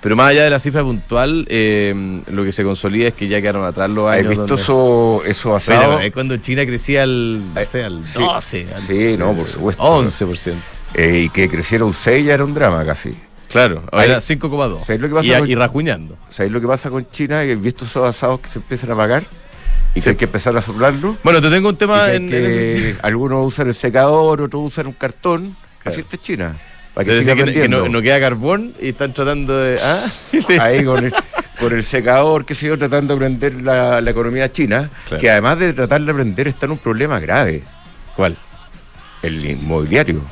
Pero 0.00 0.14
más 0.16 0.28
allá 0.30 0.44
de 0.44 0.50
la 0.50 0.58
cifra 0.58 0.82
puntual, 0.82 1.46
eh, 1.50 2.22
lo 2.30 2.44
que 2.44 2.52
se 2.52 2.62
consolida 2.62 3.08
es 3.08 3.14
que 3.14 3.28
ya 3.28 3.40
quedaron 3.40 3.64
atrás 3.64 3.90
los 3.90 4.08
¿Has 4.08 4.18
años. 4.18 4.28
visto 4.30 4.46
donde- 4.46 4.62
eso, 4.62 5.22
eso 5.26 5.56
asado? 5.56 5.98
ahí 5.98 6.10
cuando 6.12 6.36
China 6.38 6.64
crecía 6.64 7.02
al, 7.02 7.54
no 7.54 7.64
sé, 7.64 7.82
al 7.84 8.06
Sí. 8.06 8.18
12, 8.20 8.66
al 8.74 8.82
Sí, 8.82 9.16
no, 9.18 9.34
por 9.34 9.48
supuesto. 9.48 9.82
11%. 9.82 10.54
Eh, 10.94 11.22
y 11.24 11.28
que 11.28 11.48
creciera 11.48 11.84
un 11.84 11.92
6 11.92 12.24
ya 12.24 12.34
era 12.34 12.44
un 12.44 12.54
drama 12.54 12.84
casi. 12.86 13.10
Claro, 13.48 13.82
ahora 13.92 14.04
Ahí- 14.04 14.10
era 14.10 14.20
5,2. 14.20 14.84
¿Sabes 14.84 15.00
lo 15.00 15.08
que 15.08 15.14
pasa 15.14 15.26
Y, 15.26 15.38
con- 15.38 15.50
y 15.50 15.54
rajuñando. 15.54 16.16
¿Sabéis 16.28 16.52
lo 16.52 16.60
que 16.60 16.66
pasa 16.66 16.90
con 16.90 17.08
China? 17.10 17.40
¿Has 17.40 17.60
visto 17.60 17.84
esos 17.84 18.04
asados 18.08 18.40
que 18.40 18.48
se 18.48 18.58
empiezan 18.58 18.90
a 18.90 18.96
pagar? 18.96 19.24
Y 19.94 20.00
Sí. 20.00 20.04
que 20.04 20.10
hay 20.10 20.16
que 20.16 20.24
empezar 20.26 20.56
a 20.56 20.60
soplarlo. 20.60 21.16
Bueno, 21.24 21.40
te 21.40 21.48
tengo 21.48 21.68
un 21.68 21.76
tema 21.76 22.12
en, 22.12 22.32
ese 22.32 22.96
algunos 23.02 23.46
usan 23.46 23.68
el 23.68 23.74
secador, 23.74 24.42
otros 24.42 24.62
usan 24.62 24.86
un 24.88 24.92
cartón. 24.92 25.56
Así 25.84 26.00
está 26.00 26.16
China. 26.18 26.56
Para 26.92 27.04
que 27.06 27.18
siga 27.18 27.34
que, 27.34 27.52
que 27.52 27.68
no, 27.68 27.88
no 27.88 28.00
queda 28.02 28.18
carbón 28.20 28.72
y 28.80 28.88
están 28.88 29.12
tratando 29.14 29.56
de. 29.56 29.78
¿ah? 29.82 30.10
ahí 30.60 30.84
con 30.84 31.04
el, 31.04 31.14
con 31.60 31.72
el 31.72 31.84
secador, 31.84 32.44
qué 32.44 32.54
sé 32.54 32.66
yo, 32.66 32.76
tratando 32.78 33.14
de 33.14 33.18
aprender 33.18 33.62
la, 33.62 34.00
la 34.00 34.10
economía 34.10 34.50
china, 34.50 34.90
Claro. 35.06 35.20
que 35.20 35.30
además 35.30 35.58
de 35.58 35.72
tratar 35.72 36.00
de 36.02 36.10
aprender 36.10 36.48
está 36.48 36.66
en 36.66 36.72
un 36.72 36.78
problema 36.78 37.20
grave, 37.20 37.62
¿Cuál? 38.16 38.36
el 39.22 39.44
inmobiliario. 39.44 40.22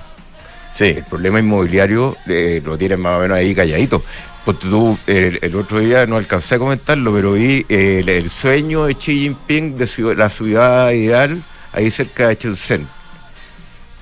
Sí. 0.75 0.87
El 0.87 1.05
problema 1.05 1.39
inmobiliario 1.39 2.17
eh, 2.27 2.61
lo 2.65 2.77
tienen 2.77 3.01
más 3.01 3.17
o 3.17 3.21
menos 3.21 3.39
ahí 3.39 3.55
calladito. 3.55 4.03
Porque 4.45 4.67
tú, 4.69 4.99
el, 5.07 5.39
el 5.41 5.55
otro 5.55 5.79
día 5.79 6.05
no 6.05 6.17
alcancé 6.17 6.57
a 6.57 6.59
comentarlo, 6.59 7.15
pero 7.15 7.33
vi 7.33 7.65
eh, 7.69 8.01
el, 8.01 8.09
el 8.09 8.29
sueño 8.29 8.85
de 8.87 8.95
Xi 8.95 9.21
Jinping 9.21 9.77
de 9.77 10.15
la 10.17 10.29
ciudad 10.29 10.91
ideal 10.91 11.43
ahí 11.73 11.91
cerca 11.91 12.29
de 12.29 12.35
Shenzhen. 12.35 12.87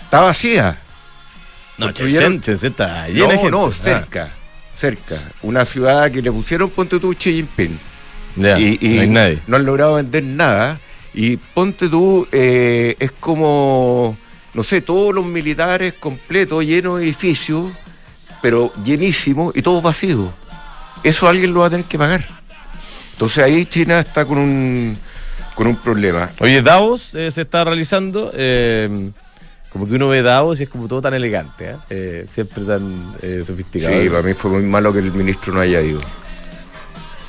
Está 0.04 0.22
vacía. 0.22 0.80
No, 1.78 1.90
Shenzhen, 1.92 2.40
Shenzhen 2.40 2.70
está 2.72 3.06
llena 3.08 3.34
No, 3.34 3.38
gente. 3.38 3.50
no, 3.50 3.66
Ah, 3.66 3.72
cerca. 3.72 4.30
Cerca. 4.74 5.14
Una 5.42 5.64
ciudad 5.64 6.10
que 6.10 6.22
le 6.22 6.32
pusieron, 6.32 6.70
ponte 6.70 6.98
tú, 6.98 7.12
Xi 7.14 7.34
Jinping. 7.34 7.78
ya, 8.36 8.58
y, 8.58 8.78
y 8.80 8.88
no 8.96 9.00
hay 9.02 9.08
nadie. 9.08 9.38
no 9.46 9.56
han 9.56 9.64
logrado 9.66 9.94
vender 9.94 10.24
nada. 10.24 10.80
Y 11.14 11.36
ponte 11.36 11.88
tú, 11.88 12.26
eh, 12.32 12.96
es 12.98 13.12
como, 13.12 14.16
no 14.54 14.62
sé, 14.62 14.80
todos 14.80 15.14
los 15.14 15.24
militares 15.24 15.94
completos, 15.94 16.64
llenos 16.64 16.98
de 16.98 17.04
edificios, 17.04 17.70
pero 18.40 18.72
llenísimos 18.84 19.56
y 19.56 19.62
todos 19.62 19.82
vacíos. 19.82 20.30
Eso 21.02 21.28
alguien 21.28 21.52
lo 21.54 21.60
va 21.60 21.66
a 21.66 21.70
tener 21.70 21.86
que 21.86 21.98
pagar. 21.98 22.26
Entonces 23.12 23.44
ahí 23.44 23.66
China 23.66 24.00
está 24.00 24.24
con 24.24 24.38
un, 24.38 24.96
con 25.54 25.66
un 25.66 25.76
problema. 25.76 26.30
Oye, 26.40 26.62
Davos 26.62 27.14
eh, 27.14 27.30
se 27.30 27.42
está 27.42 27.64
realizando. 27.64 28.30
eh, 28.34 29.10
como 29.72 29.88
que 29.88 29.94
uno 29.94 30.08
ve 30.08 30.20
Davos 30.20 30.60
y 30.60 30.64
es 30.64 30.68
como 30.68 30.86
todo 30.86 31.00
tan 31.00 31.14
elegante, 31.14 31.76
¿eh? 31.88 32.26
Siempre 32.28 32.62
tan 32.64 33.14
eh, 33.22 33.42
sofisticado. 33.42 34.02
Sí, 34.02 34.10
para 34.10 34.22
mí 34.22 34.34
fue 34.34 34.50
muy 34.50 34.62
malo 34.64 34.92
que 34.92 34.98
el 34.98 35.10
ministro 35.12 35.54
no 35.54 35.60
haya 35.60 35.80
ido. 35.80 35.98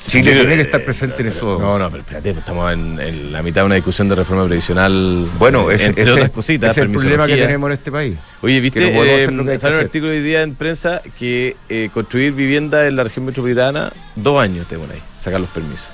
Chile 0.06 0.32
Yo- 0.34 0.40
tiene 0.40 0.56
que 0.56 0.62
estar 0.62 0.84
presente 0.84 1.22
en 1.22 1.28
eso. 1.28 1.58
No, 1.58 1.78
no, 1.78 1.90
pero 1.90 2.02
espérate, 2.02 2.30
pues 2.32 2.38
estamos 2.38 2.72
en, 2.72 3.00
en 3.00 3.32
la 3.32 3.42
mitad 3.42 3.62
de 3.62 3.66
una 3.66 3.74
discusión 3.76 4.08
de 4.08 4.14
reforma 4.14 4.44
previsional. 4.46 5.28
Bueno, 5.38 5.70
ese, 5.70 5.86
entre 5.86 6.02
ese- 6.02 6.12
otras 6.12 6.30
cositas. 6.30 6.70
es 6.72 6.78
el 6.78 6.90
problema 6.90 7.26
que 7.26 7.36
tenemos 7.36 7.68
en 7.68 7.72
este 7.74 7.90
país. 7.90 8.16
Oye, 8.42 8.54
que 8.56 8.60
¿viste? 8.60 8.80
no 8.80 8.98
podemos 8.98 9.20
eh, 9.20 9.30
lo 9.32 9.44
que 9.44 9.50
que 9.52 9.58
salió 9.58 9.78
un 9.78 9.84
artículo 9.84 10.12
hoy 10.12 10.20
día 10.22 10.42
en 10.42 10.54
prensa 10.54 11.00
que 11.18 11.56
eh, 11.68 11.88
construir 11.92 12.32
vivienda 12.32 12.86
en 12.86 12.96
la 12.96 13.04
región 13.04 13.24
metropolitana, 13.24 13.92
dos 14.14 14.40
años 14.42 14.66
te 14.66 14.76
ponen 14.76 14.92
ahí, 14.96 15.02
sacar 15.18 15.40
los 15.40 15.48
permisos. 15.50 15.90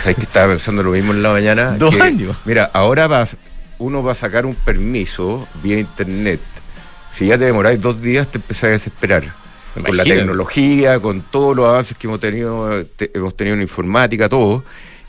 ¿Sabes 0.00 0.16
que 0.16 0.22
estaba 0.22 0.48
pensando 0.48 0.82
lo 0.82 0.90
mismo 0.90 1.12
en 1.12 1.22
la 1.22 1.30
mañana? 1.30 1.70
Dos 1.78 1.94
Que, 1.94 2.02
años. 2.02 2.36
Mira, 2.44 2.68
ahora 2.72 3.06
vas, 3.06 3.36
uno 3.78 4.02
va 4.02 4.12
a 4.12 4.14
sacar 4.16 4.44
un 4.46 4.54
permiso 4.54 5.46
vía 5.62 5.78
internet. 5.78 6.40
Si 7.12 7.26
ya 7.26 7.38
te 7.38 7.44
demoráis 7.44 7.80
dos 7.80 8.00
días, 8.02 8.26
te 8.26 8.38
empezás 8.38 8.64
a 8.64 8.68
desesperar. 8.68 9.22
Con 9.74 9.96
la 9.96 10.04
tecnología, 10.18 11.00
con 11.00 11.20
todos 11.22 11.56
los 11.56 11.66
avances 11.68 11.96
que 11.98 12.06
hemos 12.06 12.20
tenido, 12.20 12.84
te- 12.96 13.10
hemos 13.14 13.36
tenido 13.36 13.56
en 13.56 13.62
informática, 13.62 14.28
todo. 14.28 14.64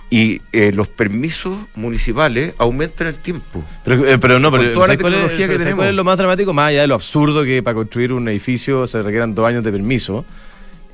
Y 0.09 0.39
eh, 0.53 0.71
los 0.73 0.87
permisos 0.87 1.57
municipales 1.75 2.53
aumentan 2.57 3.07
el 3.07 3.19
tiempo. 3.19 3.63
Pero, 3.83 4.05
eh, 4.07 4.17
pero 4.19 4.39
no, 4.39 4.51
pero 4.51 4.71
toda 4.71 4.87
la 4.87 4.93
¿sabes 4.93 5.01
cuál 5.01 5.13
es- 5.13 5.19
tecnología 5.19 5.45
que 5.45 5.47
pero 5.47 5.59
¿sabes 5.59 5.63
tenemos? 5.63 5.79
cuál 5.79 5.89
es 5.89 5.95
lo 5.95 6.03
más 6.03 6.17
dramático? 6.17 6.53
Más 6.53 6.69
allá 6.69 6.81
de 6.81 6.87
lo 6.87 6.93
absurdo 6.95 7.43
que 7.43 7.61
para 7.63 7.73
construir 7.75 8.13
un 8.13 8.27
edificio 8.29 8.85
se 8.87 9.01
requieran 9.01 9.33
dos 9.35 9.47
años 9.47 9.63
de 9.63 9.71
permiso, 9.71 10.23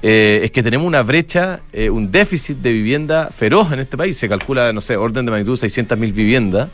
eh, 0.02 0.42
es 0.44 0.52
que 0.52 0.64
tenemos 0.64 0.88
una 0.88 1.04
brecha, 1.04 1.60
eh, 1.74 1.90
un 1.90 2.12
déficit 2.12 2.58
de 2.58 2.72
vivienda 2.72 3.30
feroz 3.36 3.72
en 3.72 3.80
este 3.80 3.98
país. 3.98 4.18
Se 4.18 4.28
calcula, 4.30 4.72
no 4.74 4.82
sé, 4.82 4.96
orden 4.98 5.26
de 5.26 5.32
magnitud 5.32 5.58
600.000 5.58 6.14
viviendas. 6.14 6.70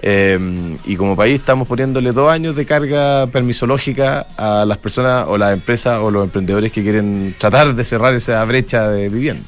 Eh, 0.00 0.76
y 0.84 0.96
como 0.96 1.14
país 1.16 1.40
estamos 1.40 1.68
poniéndole 1.68 2.12
dos 2.12 2.30
años 2.30 2.56
de 2.56 2.66
carga 2.66 3.26
permisológica 3.28 4.26
a 4.36 4.64
las 4.66 4.78
personas 4.78 5.26
o 5.28 5.36
las 5.38 5.52
empresas 5.52 5.98
o 6.00 6.10
los 6.10 6.24
emprendedores 6.24 6.72
que 6.72 6.82
quieren 6.82 7.34
tratar 7.38 7.74
de 7.74 7.84
cerrar 7.84 8.14
esa 8.14 8.44
brecha 8.44 8.88
de 8.88 9.08
vivienda. 9.08 9.44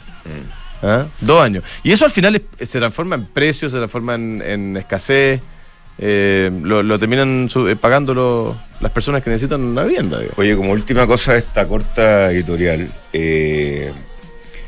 ¿Ah? 0.82 1.06
Dos 1.20 1.42
años. 1.42 1.64
Y 1.82 1.92
eso 1.92 2.04
al 2.04 2.10
final 2.10 2.36
es- 2.58 2.68
se 2.68 2.78
transforma 2.78 3.14
en 3.16 3.26
precios, 3.26 3.72
se 3.72 3.78
transforma 3.78 4.14
en, 4.16 4.42
en 4.44 4.76
escasez. 4.76 5.40
eh, 5.96 6.50
lo, 6.62 6.82
lo 6.82 6.98
terminan 6.98 7.48
eh, 7.68 7.76
pagando 7.76 8.12
lo- 8.14 8.56
las 8.80 8.90
personas 8.92 9.22
que 9.22 9.30
necesitan 9.30 9.60
una 9.62 9.84
vivienda. 9.84 10.18
Oye, 10.36 10.56
como 10.56 10.72
última 10.72 11.06
cosa 11.06 11.32
de 11.34 11.38
esta 11.38 11.66
corta 11.68 12.30
editorial, 12.32 12.90
eh, 13.12 13.92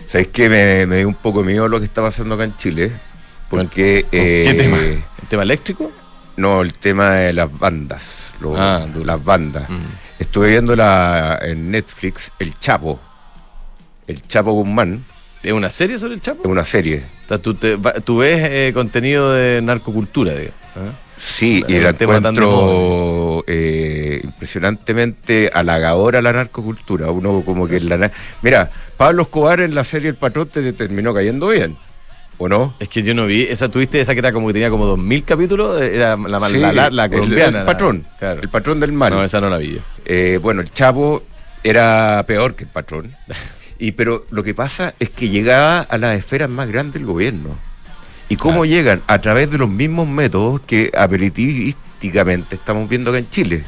¿sabéis 0.09 0.29
que 0.29 0.49
me, 0.49 0.87
me 0.87 0.99
dio 0.99 1.09
un 1.09 1.15
poco 1.17 1.43
miedo 1.43 1.67
lo 1.69 1.79
que 1.81 1.85
está 1.87 2.01
pasando 2.01 2.35
acá 2.37 2.45
en 2.45 2.57
Chile? 2.57 2.93
Porque. 3.51 4.03
¿Con 4.03 4.11
¿Qué 4.11 4.51
eh, 4.51 4.55
tema? 4.55 4.79
¿El 4.79 5.29
tema 5.29 5.43
eléctrico? 5.43 5.91
No, 6.37 6.63
el 6.63 6.75
tema 6.75 7.11
de 7.13 7.33
las 7.33 7.57
bandas. 7.59 8.33
lo- 8.41 8.57
Ah, 8.57 8.87
las 9.05 9.25
bandas. 9.25 9.69
Mm. 9.71 9.77
Estuve 10.19 10.51
viendo 10.51 10.75
la, 10.77 11.39
en 11.43 11.71
Netflix 11.71 12.31
El 12.39 12.59
Chapo. 12.59 12.99
El 14.07 14.23
Chapo 14.23 14.53
Guzmán. 14.53 15.05
¿Es 15.43 15.53
una 15.53 15.71
serie 15.71 15.97
sobre 15.99 16.15
el 16.15 16.19
Es 16.19 16.25
Chapo? 16.25 16.49
una 16.49 16.65
serie. 16.65 17.05
O 17.25 17.29
sea, 17.29 17.39
tú, 17.39 17.55
te- 17.55 17.77
va- 17.77 17.95
tú 17.95 18.19
ves 18.19 18.39
eh, 18.43 18.73
contenido 18.75 19.33
de 19.33 19.61
narcocultura, 19.63 20.33
digo. 20.35 20.53
¿ah? 20.77 20.93
Sí, 21.19 21.65
y 21.67 21.79
la 21.79 21.91
encuentro 21.91 23.43
eh, 23.47 24.21
impresionantemente 24.23 25.51
halagadora 25.55 26.21
la 26.21 26.33
narcocultura. 26.33 27.11
Uno 27.11 27.43
como 27.45 27.67
que 27.67 27.81
la... 27.81 28.11
Mira, 28.43 28.71
Pablo 28.97 29.23
Escobar 29.23 29.61
en 29.61 29.75
la 29.75 29.85
serie 29.85 30.11
El 30.11 30.17
Patrón 30.17 30.49
te 30.49 30.73
terminó 30.75 31.15
cayendo 31.15 31.49
bien, 31.49 31.79
¿o 32.39 32.49
no? 32.49 32.75
Es 32.81 32.89
que 32.89 33.03
yo 33.03 33.15
no 33.15 33.27
vi, 33.27 33.43
esa 33.43 33.69
tuviste, 33.71 34.01
esa 34.01 34.13
que 34.15 34.19
era 34.21 34.33
como 34.33 34.47
que 34.49 34.53
tenía 34.55 34.71
como 34.71 34.87
2000 34.87 35.25
capítulos, 35.25 35.81
era 35.81 36.17
la, 36.17 36.29
la, 36.39 36.49
Sí, 36.49 36.59
la- 36.59 36.73
la- 36.73 36.91
la 36.91 37.05
el- 37.07 37.11
colombiana. 37.11 37.61
El, 37.61 37.67
patrón, 37.67 38.07
claro. 38.19 38.43
el 38.43 38.49
patrón 38.49 38.81
del 38.81 38.93
mal. 38.93 39.13
No, 39.13 39.25
esa 39.25 39.41
no 39.41 39.49
la 39.51 39.59
vi 39.59 39.75
yo. 39.75 39.81
Eh, 40.05 40.39
bueno, 40.43 40.61
el 40.61 40.71
Chapo 40.73 41.23
era 41.65 42.23
peor 42.27 42.55
que 42.55 42.65
el 42.65 42.71
patrón. 42.71 43.15
Y, 43.79 43.93
pero 43.93 44.25
lo 44.31 44.43
que 44.43 44.55
pasa 44.55 44.95
es 44.99 45.11
que 45.11 45.29
llegaba 45.29 45.81
a 45.81 45.99
las 45.99 46.17
esferas 46.17 46.49
más 46.49 46.67
grandes 46.67 46.95
del 46.95 47.05
gobierno. 47.05 47.51
¿Y 48.31 48.37
cómo 48.37 48.61
Claro. 48.63 48.65
llegan? 48.65 49.03
A 49.07 49.19
través 49.21 49.51
de 49.51 49.59
los 49.59 49.69
mismos 49.69 50.09
métodos 50.09 50.63
que 50.63 50.91
aperitísticamente 50.97 52.55
estamos 52.57 52.89
viendo 52.89 53.11
acá 53.11 53.19
en 53.19 53.29
Chile. 53.29 53.65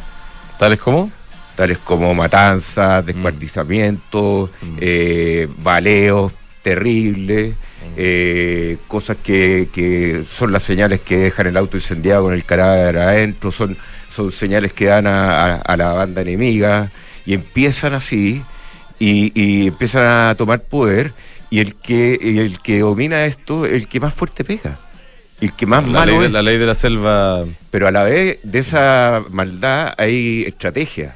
¿Tales 0.58 0.78
como? 0.78 1.10
Tales 1.56 1.76
como 1.78 2.14
matanzas, 2.14 3.04
descuartizamientos, 3.04 4.50
Mm. 4.62 4.76
eh, 4.80 5.48
baleos 5.58 6.32
terribles, 6.62 7.54
eh, 7.96 8.78
cosas 8.86 9.16
que, 9.22 9.68
que 9.72 10.24
son 10.28 10.52
las 10.52 10.62
señales 10.62 11.00
que 11.00 11.16
dejan 11.18 11.46
el 11.46 11.56
auto 11.56 11.76
incendiado 11.76 12.24
con 12.24 12.34
el 12.34 12.44
cadáver 12.44 12.98
adentro, 12.98 13.50
son, 13.50 13.76
son 14.10 14.30
señales 14.32 14.72
que 14.72 14.86
dan 14.86 15.06
a, 15.06 15.44
a- 15.44 15.54
a 15.56 15.76
la 15.76 15.92
banda 15.92 16.22
enemiga 16.22 16.90
y 17.26 17.34
empiezan 17.34 17.94
así 17.94 18.42
y, 18.98 19.32
y 19.40 19.68
empiezan 19.68 20.04
a 20.30 20.34
tomar 20.36 20.62
poder 20.62 21.12
y 21.50 21.60
el 21.60 21.74
que 21.76 22.18
y 22.20 22.38
el 22.38 22.58
que 22.60 22.80
domina 22.80 23.24
esto 23.24 23.64
el 23.64 23.88
que 23.88 24.00
más 24.00 24.12
fuerte 24.14 24.44
pega 24.44 24.78
el 25.40 25.52
que 25.54 25.66
más 25.66 25.84
La 25.86 25.92
malo 26.00 26.12
ley, 26.12 26.20
de, 26.20 26.26
es. 26.26 26.32
la 26.32 26.42
ley 26.42 26.58
de 26.58 26.66
la 26.66 26.74
selva. 26.74 27.44
Pero 27.70 27.86
a 27.86 27.92
la 27.92 28.02
vez 28.02 28.40
de 28.42 28.58
esa 28.58 29.22
maldad 29.30 29.94
hay 29.96 30.42
estrategias, 30.46 31.14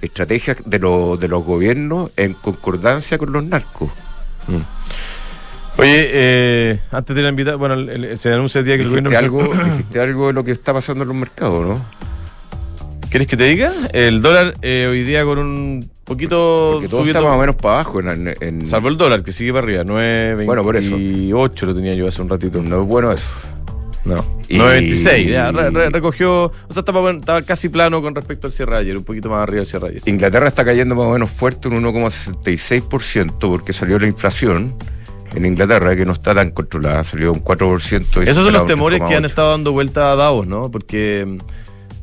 estrategias 0.00 0.58
de, 0.64 0.78
los 0.78 1.18
de 1.18 1.26
los 1.26 1.42
gobiernos 1.42 2.12
en 2.16 2.34
concordancia 2.34 3.18
con 3.18 3.32
los 3.32 3.42
narcos. 3.42 3.90
Oye, 5.76 6.08
eh, 6.12 6.78
antes 6.92 7.16
de 7.16 7.22
la 7.22 7.28
invitada, 7.30 7.56
bueno, 7.56 7.74
el- 7.74 8.04
el- 8.04 8.18
se 8.18 8.32
anuncia 8.32 8.60
el 8.60 8.64
día 8.64 8.76
que 8.76 8.82
el 8.82 8.88
gobierno. 8.90 9.10
algo, 9.18 9.42
dijiste 9.64 10.00
algo 10.00 10.28
de 10.28 10.32
lo 10.32 10.44
que 10.44 10.52
está 10.52 10.72
pasando 10.72 11.02
en 11.02 11.08
los 11.08 11.16
mercados, 11.16 11.66
¿no? 11.66 11.84
¿Quieres 13.10 13.26
que 13.28 13.36
te 13.36 13.44
diga? 13.44 13.72
El 13.92 14.22
dólar 14.22 14.54
eh, 14.62 14.86
hoy 14.90 15.02
día 15.04 15.24
con 15.24 15.38
un 15.38 15.88
poquito 16.04 16.70
Porque 16.74 16.88
todo 16.88 17.00
subiendo, 17.00 17.18
está 17.20 17.28
más 17.28 17.38
o 17.38 17.40
menos 17.40 17.56
para 17.56 17.74
abajo. 17.74 18.00
En, 18.00 18.34
en- 18.40 18.66
Salvo 18.66 18.88
el 18.88 18.96
dólar, 18.96 19.22
que 19.22 19.30
sigue 19.32 19.52
para 19.52 19.64
arriba. 19.64 19.84
9.28 19.84 20.46
Bueno, 20.46 20.62
por 20.62 20.76
eso. 20.76 20.96
lo 20.96 21.74
tenía 21.74 21.94
yo 21.94 22.08
hace 22.08 22.22
un 22.22 22.28
ratito. 22.28 22.60
no 22.60 22.82
es 22.82 22.88
bueno 22.88 23.12
eso. 23.12 23.24
No. 24.04 24.16
Y- 24.48 24.58
9.26. 24.58 25.30
Ya, 25.30 25.50
re- 25.52 25.70
re- 25.70 25.90
recogió. 25.90 26.44
O 26.46 26.52
sea, 26.72 26.80
estaba, 26.80 27.10
estaba 27.10 27.42
casi 27.42 27.68
plano 27.68 28.02
con 28.02 28.14
respecto 28.14 28.46
al 28.48 28.52
cierre 28.52 28.76
ayer. 28.76 28.96
Un 28.96 29.04
poquito 29.04 29.28
más 29.30 29.42
arriba 29.44 29.58
del 29.58 29.66
cierre 29.66 29.88
ayer. 29.90 30.02
Inglaterra 30.06 30.48
está 30.48 30.64
cayendo 30.64 30.94
más 30.96 31.04
o 31.06 31.10
menos 31.10 31.30
fuerte, 31.30 31.68
un 31.68 31.76
1,66%, 31.84 33.38
porque 33.50 33.72
salió 33.72 33.98
la 33.98 34.06
inflación 34.08 34.74
en 35.34 35.46
Inglaterra, 35.46 35.94
que 35.96 36.04
no 36.04 36.12
está 36.12 36.34
tan 36.34 36.50
controlada, 36.50 37.04
salió 37.04 37.32
un 37.32 37.42
4%. 37.42 38.24
y 38.26 38.28
Esos 38.28 38.44
son 38.44 38.52
los 38.52 38.66
temores 38.66 39.00
que 39.00 39.14
han 39.14 39.22
3,8. 39.24 39.26
estado 39.26 39.50
dando 39.50 39.72
vuelta 39.72 40.12
a 40.12 40.16
Davos, 40.16 40.46
¿no? 40.46 40.70
Porque 40.70 41.24
mm, 41.26 41.38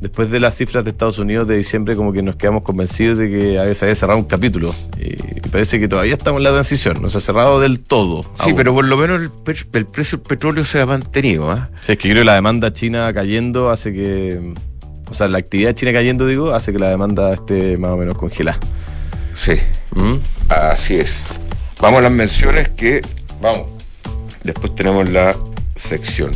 después 0.00 0.30
de 0.30 0.40
las 0.40 0.56
cifras 0.56 0.84
de 0.84 0.90
Estados 0.90 1.18
Unidos 1.18 1.46
de 1.48 1.56
diciembre, 1.56 1.94
como 1.96 2.12
que 2.12 2.22
nos 2.22 2.36
quedamos 2.36 2.62
convencidos 2.62 3.18
de 3.18 3.28
que 3.28 3.58
había- 3.58 3.74
se 3.74 3.84
había 3.84 3.94
cerrado 3.94 4.18
un 4.18 4.24
capítulo. 4.26 4.74
Y 4.98 5.40
parece 5.48 5.78
que 5.80 5.88
todavía 5.88 6.14
estamos 6.14 6.38
en 6.38 6.44
la 6.44 6.50
transición. 6.50 7.00
No 7.00 7.08
se 7.08 7.18
ha 7.18 7.20
cerrado 7.20 7.60
del 7.60 7.80
todo. 7.80 8.22
Sí, 8.22 8.28
aún. 8.50 8.56
pero 8.56 8.72
por 8.74 8.84
lo 8.84 8.96
menos 8.96 9.20
el, 9.22 9.30
precio 9.86 10.18
del 10.18 10.26
petróleo 10.26 10.64
se 10.64 10.80
ha 10.80 10.86
mantenido, 10.86 11.50
¿ah? 11.50 11.70
Sí, 11.80 11.92
es 11.92 11.98
que 11.98 12.08
creo 12.10 12.22
que 12.22 12.24
la 12.24 12.34
demanda 12.34 12.72
china 12.72 13.12
cayendo 13.12 13.70
hace 13.70 13.92
que. 13.92 14.40
O 15.10 15.14
sea, 15.14 15.28
la 15.28 15.38
actividad 15.38 15.74
china 15.74 15.92
cayendo, 15.92 16.26
digo, 16.26 16.54
hace 16.54 16.72
que 16.72 16.78
la 16.78 16.88
demanda 16.88 17.32
esté 17.34 17.76
más 17.76 17.90
o 17.90 17.96
menos 17.98 18.16
congelada. 18.16 18.58
Sí. 19.34 19.52
¿Mm? 19.94 20.14
Así 20.48 20.96
es. 20.96 21.16
Vamos 21.80 21.98
a 22.00 22.02
las 22.04 22.12
menciones 22.12 22.70
que. 22.70 23.02
Vamos. 23.42 23.66
Después 24.44 24.74
tenemos 24.74 25.10
la 25.10 25.36
sección. 25.76 26.30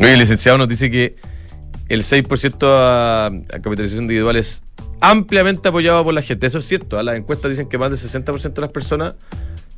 Oye, 0.00 0.12
el 0.12 0.18
licenciado 0.18 0.58
nos 0.58 0.68
dice 0.68 0.90
que 0.90 1.16
el 1.88 2.02
6% 2.02 2.66
a, 2.66 3.26
a 3.26 3.30
capitalización 3.60 4.02
individual 4.02 4.36
es 4.36 4.62
ampliamente 5.00 5.68
apoyado 5.68 6.04
por 6.04 6.14
la 6.14 6.22
gente. 6.22 6.46
Eso 6.46 6.58
es 6.58 6.66
cierto. 6.66 6.98
¿ah? 6.98 7.02
Las 7.02 7.16
encuestas 7.16 7.50
dicen 7.50 7.68
que 7.68 7.78
más 7.78 7.90
del 7.90 7.98
60% 7.98 8.52
de 8.52 8.60
las 8.60 8.70
personas 8.70 9.14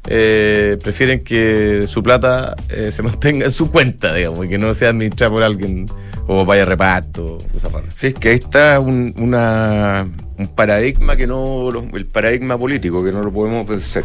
eh, 0.08 0.78
prefieren 0.82 1.22
que 1.24 1.84
su 1.86 2.02
plata 2.02 2.54
eh, 2.68 2.90
se 2.90 3.02
mantenga 3.04 3.44
en 3.44 3.50
su 3.50 3.70
cuenta, 3.70 4.14
digamos, 4.14 4.44
y 4.46 4.48
que 4.48 4.58
no 4.58 4.74
sea 4.74 4.90
administrada 4.90 5.32
por 5.32 5.42
alguien 5.42 5.86
o 6.28 6.44
vaya 6.44 6.62
a 6.62 6.66
reparto, 6.66 7.38
cosas 7.52 7.72
raras. 7.72 7.94
Sí, 7.98 8.08
es 8.08 8.14
que 8.14 8.30
ahí 8.30 8.34
está 8.36 8.80
un, 8.80 9.14
una, 9.18 10.08
un 10.38 10.48
paradigma 10.48 11.16
que 11.16 11.26
no. 11.26 11.68
El 11.70 12.06
paradigma 12.06 12.58
político 12.58 13.04
que 13.04 13.12
no 13.12 13.22
lo 13.22 13.32
podemos 13.32 13.66
vencer. 13.66 14.04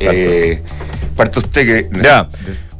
Eh, 0.00 0.62
Parte 1.16 1.38
usted 1.38 1.66
que. 1.66 2.02
Ya. 2.02 2.28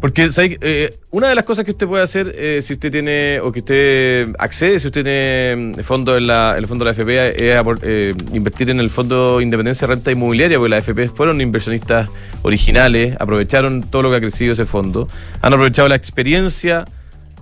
Porque 0.01 0.33
¿sabe? 0.33 0.59
Eh, 0.63 0.97
una 1.11 1.29
de 1.29 1.35
las 1.35 1.45
cosas 1.45 1.65
que 1.65 1.73
usted 1.73 1.87
puede 1.87 2.03
hacer, 2.03 2.35
eh, 2.35 2.63
si 2.63 2.73
usted 2.73 2.91
tiene, 2.91 3.39
o 3.41 3.53
que 3.53 3.59
usted 3.59 4.35
accede, 4.39 4.81
si 4.81 4.87
usted 4.87 5.05
tiene 5.05 5.75
mm, 5.77 5.81
fondo 5.83 6.17
en 6.17 6.27
la, 6.27 6.57
el 6.57 6.67
fondo 6.67 6.87
de 6.87 6.91
la 6.91 6.93
FP, 6.93 7.29
es 7.37 7.67
eh, 7.83 8.15
invertir 8.33 8.71
en 8.71 8.81
el 8.81 8.89
Fondo 8.89 9.43
Independencia 9.43 9.87
Renta 9.87 10.11
Inmobiliaria, 10.11 10.57
porque 10.57 10.71
la 10.71 10.79
FP 10.79 11.11
fueron 11.11 11.43
inversionistas 11.43 12.09
originales, 12.41 13.15
aprovecharon 13.21 13.83
todo 13.83 14.05
lo 14.05 14.11
que 14.11 14.17
ha 14.17 14.21
crecido 14.21 14.55
ese 14.55 14.65
fondo, 14.65 15.07
han 15.43 15.53
aprovechado 15.53 15.87
la 15.89 15.97
experiencia 15.97 16.87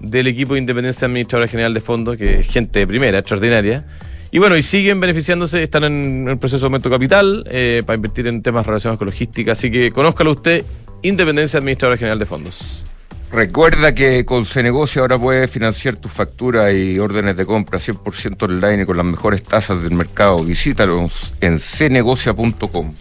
del 0.01 0.27
equipo 0.27 0.55
de 0.55 0.61
Independencia 0.61 1.07
Administradora 1.07 1.49
General 1.49 1.73
de 1.73 1.81
Fondos, 1.81 2.17
que 2.17 2.41
es 2.41 2.47
gente 2.49 2.81
de 2.81 2.89
primera, 2.89 3.19
extraordinaria. 3.19 3.85
Y 4.31 4.39
bueno, 4.39 4.57
y 4.57 4.63
siguen 4.63 5.01
beneficiándose, 5.01 5.63
están 5.63 5.85
en 5.85 6.27
el 6.29 6.39
proceso 6.39 6.61
de 6.61 6.67
aumento 6.67 6.89
de 6.91 6.95
capital 6.97 7.45
para 7.87 7.95
invertir 7.97 8.27
en 8.29 8.43
temas 8.43 8.67
relacionados 8.67 8.99
con 8.99 9.07
logística. 9.07 9.53
Así 9.53 9.71
que 9.71 9.91
conózcalo 9.91 10.33
usted 10.33 10.65
Independencia 11.03 11.59
Administradora 11.59 11.97
General 11.97 12.19
de 12.19 12.27
Fondos. 12.27 12.85
Recuerda 13.31 13.95
que 13.95 14.25
con 14.25 14.47
Cenegocio 14.47 15.03
ahora 15.03 15.19
puedes 15.19 15.51
financiar 15.51 15.97
tus 15.97 16.11
facturas 16.11 16.75
y 16.75 16.99
órdenes 16.99 17.37
de 17.37 17.45
compra 17.45 17.79
100% 17.79 18.43
online 18.43 18.83
y 18.83 18.87
con 18.87 18.97
las 18.97 19.05
mejores 19.07 19.43
tasas 19.43 19.83
del 19.83 19.93
mercado. 19.93 20.43
Visítalos 20.43 21.35
en 21.41 21.59
cenegocia.com. 21.59 22.95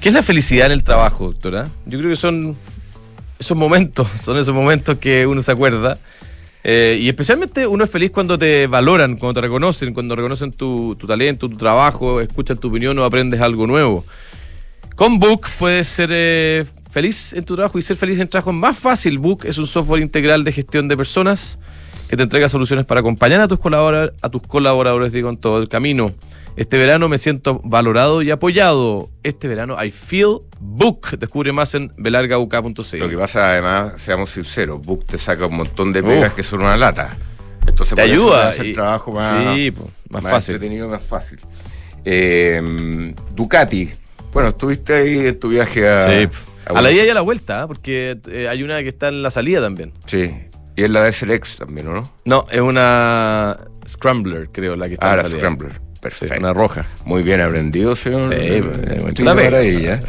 ¿Qué 0.00 0.08
es 0.08 0.14
la 0.14 0.22
felicidad 0.22 0.66
en 0.66 0.72
el 0.72 0.84
trabajo, 0.84 1.26
doctora? 1.26 1.68
Yo 1.84 1.98
creo 1.98 2.10
que 2.10 2.16
son 2.16 2.56
esos 3.38 3.56
momentos, 3.56 4.08
son 4.22 4.38
esos 4.38 4.54
momentos 4.54 4.98
que 4.98 5.26
uno 5.26 5.42
se 5.42 5.52
acuerda. 5.52 5.98
Eh, 6.68 6.98
y 7.00 7.08
especialmente 7.08 7.64
uno 7.64 7.84
es 7.84 7.90
feliz 7.90 8.10
cuando 8.10 8.36
te 8.36 8.66
valoran, 8.66 9.18
cuando 9.18 9.40
te 9.40 9.46
reconocen, 9.46 9.94
cuando 9.94 10.16
reconocen 10.16 10.50
tu, 10.50 10.96
talento, 10.96 11.48
tu 11.48 11.56
trabajo, 11.56 12.20
escuchan 12.20 12.56
tu 12.56 12.66
opinión 12.66 12.98
o 12.98 13.04
aprendes 13.04 13.40
algo 13.40 13.68
nuevo. 13.68 14.04
Con 14.96 15.20
Book 15.20 15.46
puedes 15.60 15.86
ser 15.86 16.10
eh, 16.12 16.64
feliz 16.90 17.34
en 17.34 17.44
tu 17.44 17.54
trabajo 17.54 17.78
y 17.78 17.82
ser 17.82 17.96
feliz 17.96 18.18
en 18.18 18.26
trabajo 18.26 18.50
es 18.50 18.56
más 18.56 18.76
fácil. 18.76 19.20
Book 19.20 19.44
es 19.44 19.58
un 19.58 19.68
software 19.68 20.02
integral 20.02 20.42
de 20.42 20.50
gestión 20.50 20.88
de 20.88 20.96
personas 20.96 21.60
que 22.08 22.16
te 22.16 22.24
entrega 22.24 22.48
soluciones 22.48 22.84
para 22.84 22.98
acompañar 22.98 23.40
a 23.42 23.46
tus, 23.46 23.60
colaboradores, 23.60 24.16
a 24.20 24.28
tus 24.28 24.42
colaboradores 24.42 25.12
digo, 25.12 25.30
en 25.30 25.36
todo 25.36 25.62
el 25.62 25.68
camino. 25.68 26.14
Este 26.56 26.78
verano 26.78 27.08
me 27.08 27.18
siento 27.18 27.60
valorado 27.64 28.22
y 28.22 28.30
apoyado. 28.30 29.10
Este 29.22 29.46
verano 29.46 29.76
I 29.82 29.90
feel 29.90 30.38
Book. 30.58 31.18
Descubre 31.18 31.52
más 31.52 31.74
en 31.74 31.92
belargauk.cl. 31.96 32.98
Lo 32.98 33.08
que 33.08 33.18
pasa, 33.18 33.50
además, 33.50 33.92
seamos 33.98 34.30
sinceros, 34.30 34.84
Book 34.84 35.04
te 35.06 35.18
saca 35.18 35.46
un 35.46 35.56
montón 35.56 35.92
de 35.92 36.02
pegas 36.02 36.32
que 36.32 36.42
son 36.42 36.60
una 36.60 36.76
lata. 36.76 37.16
Entonces, 37.66 37.94
te 37.94 38.02
ayuda. 38.02 38.52
el 38.52 38.74
trabajo 38.74 39.12
más, 39.12 39.54
sí, 39.54 39.74
más, 40.08 40.22
fácil. 40.22 40.54
entretenido, 40.54 40.88
más 40.88 41.02
fácil. 41.02 41.38
Eh, 42.04 43.14
Ducati. 43.34 43.90
Bueno, 44.32 44.50
estuviste 44.50 44.94
ahí 44.94 45.26
en 45.26 45.38
tu 45.38 45.48
viaje 45.48 45.88
a. 45.88 46.00
Sí 46.00 46.28
a 46.74 46.82
la 46.82 46.90
ida 46.90 47.04
y 47.04 47.08
a 47.08 47.14
la 47.14 47.20
vuelta, 47.20 47.62
¿eh? 47.62 47.66
porque 47.66 48.18
eh, 48.28 48.48
hay 48.48 48.62
una 48.62 48.82
que 48.82 48.88
está 48.88 49.08
en 49.08 49.22
la 49.22 49.30
salida 49.30 49.60
también. 49.60 49.92
Sí. 50.06 50.32
Y 50.74 50.82
es 50.82 50.90
la 50.90 51.04
de 51.04 51.12
SLX 51.12 51.56
también, 51.58 51.92
¿no? 51.92 52.02
No, 52.24 52.44
es 52.50 52.60
una 52.60 53.56
Scrambler, 53.88 54.50
creo, 54.50 54.76
la 54.76 54.88
que 54.88 54.94
está 54.94 55.10
en 55.10 55.16
la, 55.16 55.20
ah, 55.20 55.22
salida. 55.22 55.38
Scrambler. 55.38 55.85
Perfecto. 56.06 56.38
una 56.38 56.52
roja. 56.52 56.86
Muy 57.04 57.22
bien 57.22 57.40
aprendido, 57.40 57.96
señor. 57.96 58.32
Sí, 58.32 59.22
maravilla. 59.24 60.00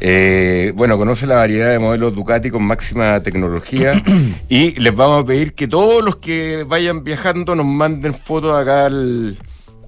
Eh, 0.00 0.72
bueno, 0.74 0.98
conoce 0.98 1.26
la 1.26 1.36
variedad 1.36 1.70
de 1.70 1.78
modelos 1.78 2.14
Ducati 2.14 2.50
con 2.50 2.62
máxima 2.62 3.22
tecnología 3.22 4.02
y 4.48 4.78
les 4.78 4.94
vamos 4.94 5.22
a 5.22 5.26
pedir 5.26 5.54
que 5.54 5.66
todos 5.66 6.04
los 6.04 6.16
que 6.16 6.64
vayan 6.66 7.04
viajando 7.04 7.54
nos 7.54 7.66
manden 7.66 8.12
fotos 8.12 8.60
acá 8.60 8.86
al, 8.86 9.38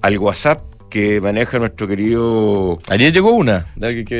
al 0.01 0.17
WhatsApp 0.17 0.61
que 0.89 1.21
maneja 1.21 1.59
nuestro 1.59 1.87
querido 1.87 2.79
Ayer 2.87 3.13
llegó 3.13 3.31
una 3.31 3.67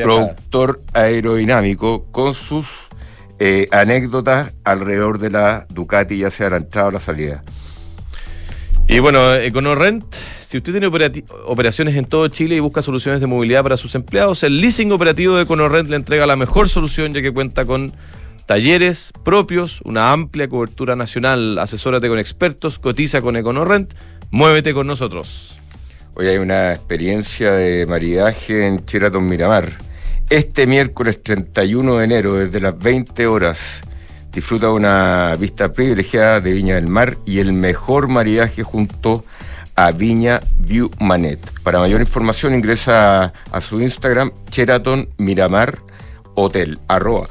productor 0.04 0.82
aerodinámico 0.94 2.06
con 2.12 2.36
sus 2.36 2.90
eh, 3.40 3.68
anécdotas 3.72 4.54
alrededor 4.64 5.18
de 5.18 5.32
la 5.32 5.66
Ducati, 5.70 6.18
ya 6.18 6.30
sea 6.30 6.50
la 6.50 6.58
entrada 6.58 6.90
o 6.90 6.92
la 6.92 7.00
salida. 7.00 7.42
Y 8.92 8.98
bueno, 8.98 9.36
EconoRent, 9.36 10.16
si 10.42 10.58
usted 10.58 10.72
tiene 10.72 10.88
operaciones 11.46 11.96
en 11.96 12.06
todo 12.06 12.28
Chile 12.28 12.56
y 12.56 12.60
busca 12.60 12.82
soluciones 12.82 13.22
de 13.22 13.28
movilidad 13.28 13.62
para 13.62 13.78
sus 13.78 13.94
empleados, 13.94 14.42
el 14.42 14.60
leasing 14.60 14.92
operativo 14.92 15.36
de 15.36 15.44
EconoRent 15.44 15.90
le 15.90 15.96
entrega 15.96 16.26
la 16.26 16.36
mejor 16.36 16.68
solución 16.68 17.14
ya 17.14 17.22
que 17.22 17.32
cuenta 17.32 17.66
con 17.66 17.94
talleres 18.48 19.12
propios, 19.24 19.82
una 19.84 20.12
amplia 20.12 20.50
cobertura 20.50 20.96
nacional, 20.96 21.60
asesórate 21.60 22.08
con 22.08 22.18
expertos, 22.18 22.80
cotiza 22.80 23.22
con 23.22 23.38
EconoRent, 23.38 23.94
muévete 24.32 24.74
con 24.74 24.88
nosotros. 24.88 25.62
Hoy 26.16 26.26
hay 26.26 26.38
una 26.38 26.74
experiencia 26.74 27.52
de 27.52 27.86
maridaje 27.86 28.66
en 28.66 28.84
Cheraton 28.86 29.24
Miramar. 29.24 29.70
Este 30.32 30.66
miércoles 30.66 31.22
31 31.22 31.98
de 31.98 32.06
enero, 32.06 32.34
desde 32.34 32.60
las 32.60 32.78
20 32.80 33.28
horas, 33.28 33.82
disfruta 34.34 34.72
una 34.72 35.36
vista 35.40 35.72
privilegiada 35.72 36.42
de 36.42 36.52
Viña 36.54 36.76
del 36.76 36.88
Mar 36.88 37.18
y 37.26 37.40
el 37.40 37.54
mejor 37.54 38.08
maridaje 38.08 38.64
junto 38.64 39.26
a 39.76 39.92
Viña 39.92 40.40
View 40.58 40.92
Manet. 41.00 41.40
Para 41.64 41.80
mayor 41.80 42.02
información 42.02 42.54
ingresa 42.54 43.34
a 43.52 43.62
su 43.62 43.82
Instagram 43.82 44.32
Cheraton 44.50 45.10
Miramar 45.18 45.80
Hotel, 46.36 46.80
arroba 46.88 47.28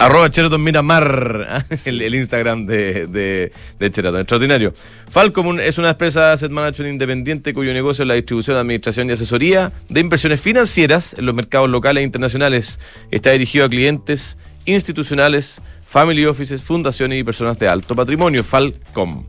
Arroba 0.00 0.30
Cheraton 0.30 0.62
Miramar, 0.62 1.66
el, 1.84 2.14
Instagram 2.14 2.66
de, 2.66 3.08
de, 3.08 3.52
de 3.80 3.86
Extraordinario. 3.86 4.72
Falcom 5.10 5.58
es 5.58 5.76
una 5.76 5.90
empresa 5.90 6.26
de 6.26 6.32
asset 6.34 6.52
management 6.52 6.92
independiente 6.92 7.52
cuyo 7.52 7.72
negocio 7.72 8.04
es 8.04 8.08
la 8.08 8.14
distribución, 8.14 8.56
administración 8.56 9.10
y 9.10 9.14
asesoría 9.14 9.72
de 9.88 9.98
inversiones 9.98 10.40
financieras 10.40 11.14
en 11.18 11.26
los 11.26 11.34
mercados 11.34 11.68
locales 11.68 12.02
e 12.02 12.04
internacionales. 12.04 12.78
Está 13.10 13.32
dirigido 13.32 13.64
a 13.64 13.68
clientes 13.68 14.38
institucionales, 14.72 15.60
family 15.86 16.24
offices, 16.26 16.62
fundaciones 16.62 17.20
y 17.20 17.24
personas 17.24 17.58
de 17.58 17.68
alto 17.68 17.94
patrimonio. 17.94 18.44
Falcom. 18.44 19.24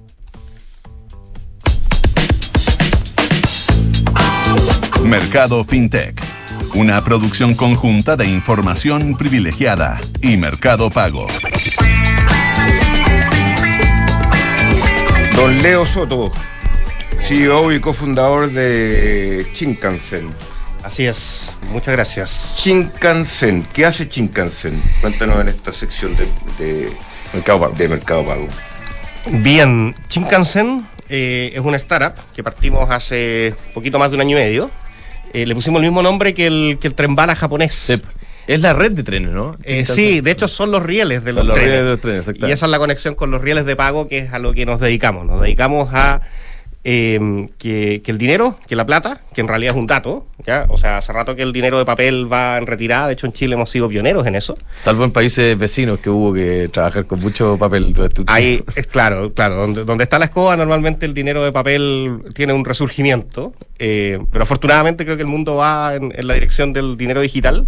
Mercado 5.03 5.63
FinTech 5.63 6.39
una 6.75 7.03
producción 7.03 7.55
conjunta 7.55 8.15
de 8.15 8.27
información 8.27 9.17
privilegiada 9.17 9.99
y 10.21 10.37
mercado 10.37 10.89
pago. 10.89 11.25
Don 15.35 15.61
Leo 15.61 15.85
Soto, 15.85 16.31
CEO 17.17 17.71
y 17.71 17.79
cofundador 17.79 18.51
de 18.51 19.47
Shinkansen. 19.53 20.29
Así 20.89 21.05
es, 21.05 21.55
muchas 21.69 21.93
gracias. 21.93 22.55
Shinkansen, 22.57 23.67
¿qué 23.71 23.85
hace 23.85 24.07
Shinkansen? 24.07 24.81
Cuéntanos 25.01 25.39
en 25.39 25.49
esta 25.49 25.71
sección 25.71 26.17
de, 26.17 26.89
mercado, 27.31 28.25
pago. 28.25 28.47
Bien, 29.29 29.93
Shinkansen 30.09 30.87
eh, 31.07 31.51
es 31.53 31.59
una 31.59 31.77
startup 31.77 32.15
que 32.35 32.43
partimos 32.43 32.89
hace 32.89 33.53
poquito 33.75 33.99
más 33.99 34.09
de 34.09 34.15
un 34.15 34.21
año 34.21 34.31
y 34.31 34.41
medio 34.41 34.71
eh, 35.31 35.45
le 35.45 35.53
pusimos 35.53 35.79
el 35.79 35.85
mismo 35.85 36.01
nombre 36.01 36.33
que 36.33 36.47
el, 36.47 36.79
que 36.81 36.87
el 36.87 36.95
tren 36.95 37.15
bala 37.15 37.35
japonés. 37.35 37.91
Es 38.47 38.61
la 38.61 38.73
red 38.73 38.93
de 38.93 39.03
trenes, 39.03 39.29
¿no? 39.29 39.57
Eh, 39.65 39.85
sí, 39.85 40.21
de 40.21 40.31
hecho 40.31 40.47
son 40.47 40.71
los 40.71 40.81
rieles 40.81 41.23
de 41.23 41.33
los, 41.33 41.53
trenes. 42.01 42.31
y 42.35 42.51
esa 42.51 42.65
es 42.65 42.71
la 42.71 42.79
conexión 42.79 43.13
con 43.13 43.29
los 43.29 43.41
rieles 43.41 43.65
de 43.65 43.75
pago, 43.75 44.07
que 44.07 44.17
es 44.17 44.33
a 44.33 44.39
lo 44.39 44.53
que 44.53 44.65
nos 44.65 44.79
dedicamos. 44.79 45.27
Nos 45.27 45.39
dedicamos 45.39 45.89
a 45.93 46.21
Em, 46.85 47.49
que, 47.57 48.01
el 48.05 48.17
dinero, 48.17 48.57
que 48.65 48.73
la 48.73 48.85
plata, 48.85 49.19
que 49.33 49.41
en 49.41 49.49
realidad 49.49 49.73
es 49.75 49.79
un 49.79 49.85
dato, 49.85 50.25
¿ya? 50.45 50.65
O 50.69 50.77
sea, 50.77 50.97
hace 50.97 51.11
rato 51.11 51.35
que 51.35 51.41
el 51.41 51.51
dinero 51.51 51.77
de 51.77 51.83
papel 51.83 52.31
va 52.31 52.57
en 52.57 52.67
retirada, 52.67 53.07
de 53.07 53.13
hecho 53.13 53.27
en 53.27 53.33
Chile 53.33 53.55
hemos 53.55 53.69
sido 53.69 53.89
pioneros 53.89 54.25
en 54.25 54.35
eso. 54.35 54.57
Salvo 54.79 55.03
en 55.03 55.11
países 55.11 55.57
vecinos 55.59 55.99
que 55.99 56.09
hubo 56.09 56.33
que 56.33 56.69
trabajar 56.71 57.05
con 57.05 57.19
mucho 57.19 57.57
papel. 57.57 57.93
Ahí, 58.27 58.63
es 58.77 58.87
claro, 58.87 59.33
claro, 59.33 59.55
donde, 59.55 59.83
donde 59.83 60.05
está 60.05 60.17
la 60.19 60.25
escoba 60.25 60.55
normalmente 60.55 61.05
el 61.05 61.13
dinero 61.13 61.43
de 61.43 61.51
papel 61.51 62.23
tiene 62.33 62.53
un 62.53 62.63
resurgimiento, 62.63 63.53
eh, 63.77 64.17
pero 64.31 64.43
afortunadamente 64.43 65.03
creo 65.03 65.17
que 65.17 65.23
el 65.23 65.27
mundo 65.27 65.57
va 65.57 65.95
en, 65.95 66.13
la 66.25 66.33
dirección 66.33 66.71
del 66.71 66.95
dinero 66.95 67.19
digital 67.19 67.67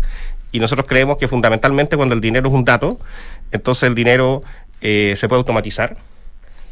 y 0.53 0.61
nosotros 0.61 0.87
creemos 0.87 1.17
que 1.17 1.27
fundamentalmente 1.27 1.97
cuando 1.97 2.15
el 2.15 2.21
dinero 2.21 2.47
es 2.47 2.55
un 2.55 2.63
dato, 2.63 2.97
entonces 3.51 3.89
el 3.89 3.93
dinero 3.93 4.41
eh, 4.79 5.15
se 5.17 5.27
puede 5.27 5.39
automatizar 5.39 5.97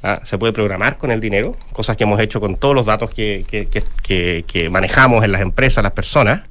¿ah? 0.03 0.21
se 0.23 0.37
puede 0.37 0.53
programar 0.53 0.97
con 0.97 1.11
el 1.11 1.19
dinero, 1.19 1.55
cosas 1.71 1.97
que 1.97 2.03
hemos 2.03 2.19
hecho 2.19 2.39
con 2.39 2.55
todos 2.55 2.75
los 2.75 2.85
datos 2.85 3.09
que, 3.11 3.45
que, 3.45 4.69
manejamos 4.69 5.23
en 5.23 5.31
las 5.31 5.41
empresas, 5.41 5.83
las 5.83 5.93
personas, 5.93 6.41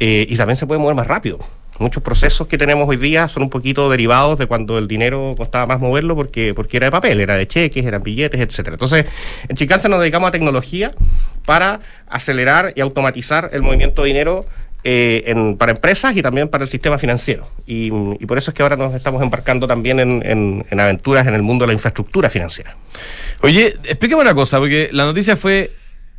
eh, 0.00 0.26
y 0.28 0.36
también 0.36 0.56
se 0.56 0.66
puede 0.66 0.80
mover 0.80 0.94
más 0.94 1.06
rápido. 1.06 1.38
Muchos 1.78 2.02
procesos 2.02 2.48
que 2.48 2.58
tenemos 2.58 2.88
hoy 2.88 2.96
día 2.96 3.28
son 3.28 3.44
un 3.44 3.50
poquito 3.50 3.88
derivados 3.88 4.36
de 4.36 4.46
cuando 4.46 4.78
el 4.78 4.88
dinero 4.88 5.34
costaba 5.36 5.64
más 5.66 5.78
moverlo 5.78 6.16
porque, 6.16 6.52
porque 6.52 6.76
era 6.78 6.86
de 6.86 6.90
papel, 6.90 7.20
era 7.20 7.36
de 7.36 7.46
cheques, 7.46 7.86
eran 7.86 8.02
billetes, 8.02 8.40
etcétera. 8.40 8.74
Entonces, 8.74 9.06
en 9.48 9.54
Chicanza 9.54 9.88
nos 9.88 10.00
dedicamos 10.00 10.28
a 10.28 10.32
tecnología 10.32 10.90
para 11.46 11.78
acelerar 12.08 12.72
y 12.74 12.80
automatizar 12.80 13.50
el 13.52 13.62
movimiento 13.62 14.02
de 14.02 14.08
dinero 14.08 14.46
eh, 14.84 15.54
para 15.58 15.72
empresas 15.72 16.16
y 16.16 16.22
también 16.22 16.48
para 16.48 16.64
el 16.64 16.70
sistema 16.70 16.98
financiero. 16.98 17.48
Y, 17.66 17.90
por 18.26 18.38
eso 18.38 18.50
es 18.50 18.54
que 18.54 18.62
ahora 18.62 18.76
nos 18.76 18.94
estamos 18.94 19.22
embarcando 19.22 19.66
también 19.66 19.98
en, 20.00 20.80
aventuras 20.80 21.26
en 21.26 21.34
el 21.34 21.42
mundo 21.42 21.64
de 21.64 21.68
la 21.68 21.72
infraestructura 21.72 22.30
financiera. 22.30 22.76
Oye, 23.42 23.76
explícame 23.84 24.22
una 24.22 24.34
cosa, 24.34 24.58
porque 24.58 24.88
la 24.92 25.04
noticia 25.04 25.36
fue, 25.36 25.72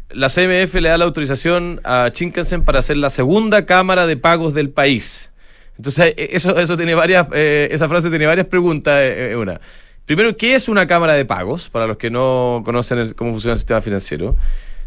la 0.10 0.28
CMF 0.28 0.76
le 0.76 0.89
da 0.89 0.98
la 0.98 1.06
autorización 1.06 1.80
a 1.84 2.12
Shinkansen 2.13 2.63
para 2.63 2.80
hacer 2.80 2.98
la 2.98 3.10
segunda 3.10 3.65
cámara 3.65 4.08
de 4.08 4.17
pagos 4.17 4.54
del 4.54 4.69
país. 4.69 5.32
Entonces, 5.78 6.13
eh, 6.17 6.30
eso, 6.34 6.58
eso 6.60 6.76
tiene 6.76 6.95
varias, 6.95 7.28
eh, 7.34 7.69
esa 7.72 7.88
frase 7.88 8.10
tiene 8.10 8.26
varias 8.26 8.48
preguntas. 8.48 9.02
una. 9.36 9.62
Primero, 10.06 10.36
¿qué 10.36 10.56
es 10.56 10.67
una 10.67 10.88
cámara 10.88 11.13
de 11.13 11.24
pagos? 11.24 11.69
Para 11.69 11.86
los 11.86 11.98
que 11.98 12.10
no 12.10 12.63
conocen 12.65 13.13
cómo 13.13 13.32
funciona 13.32 13.54
el 13.54 13.60
sistema 13.60 13.80
financiero. 13.80 14.36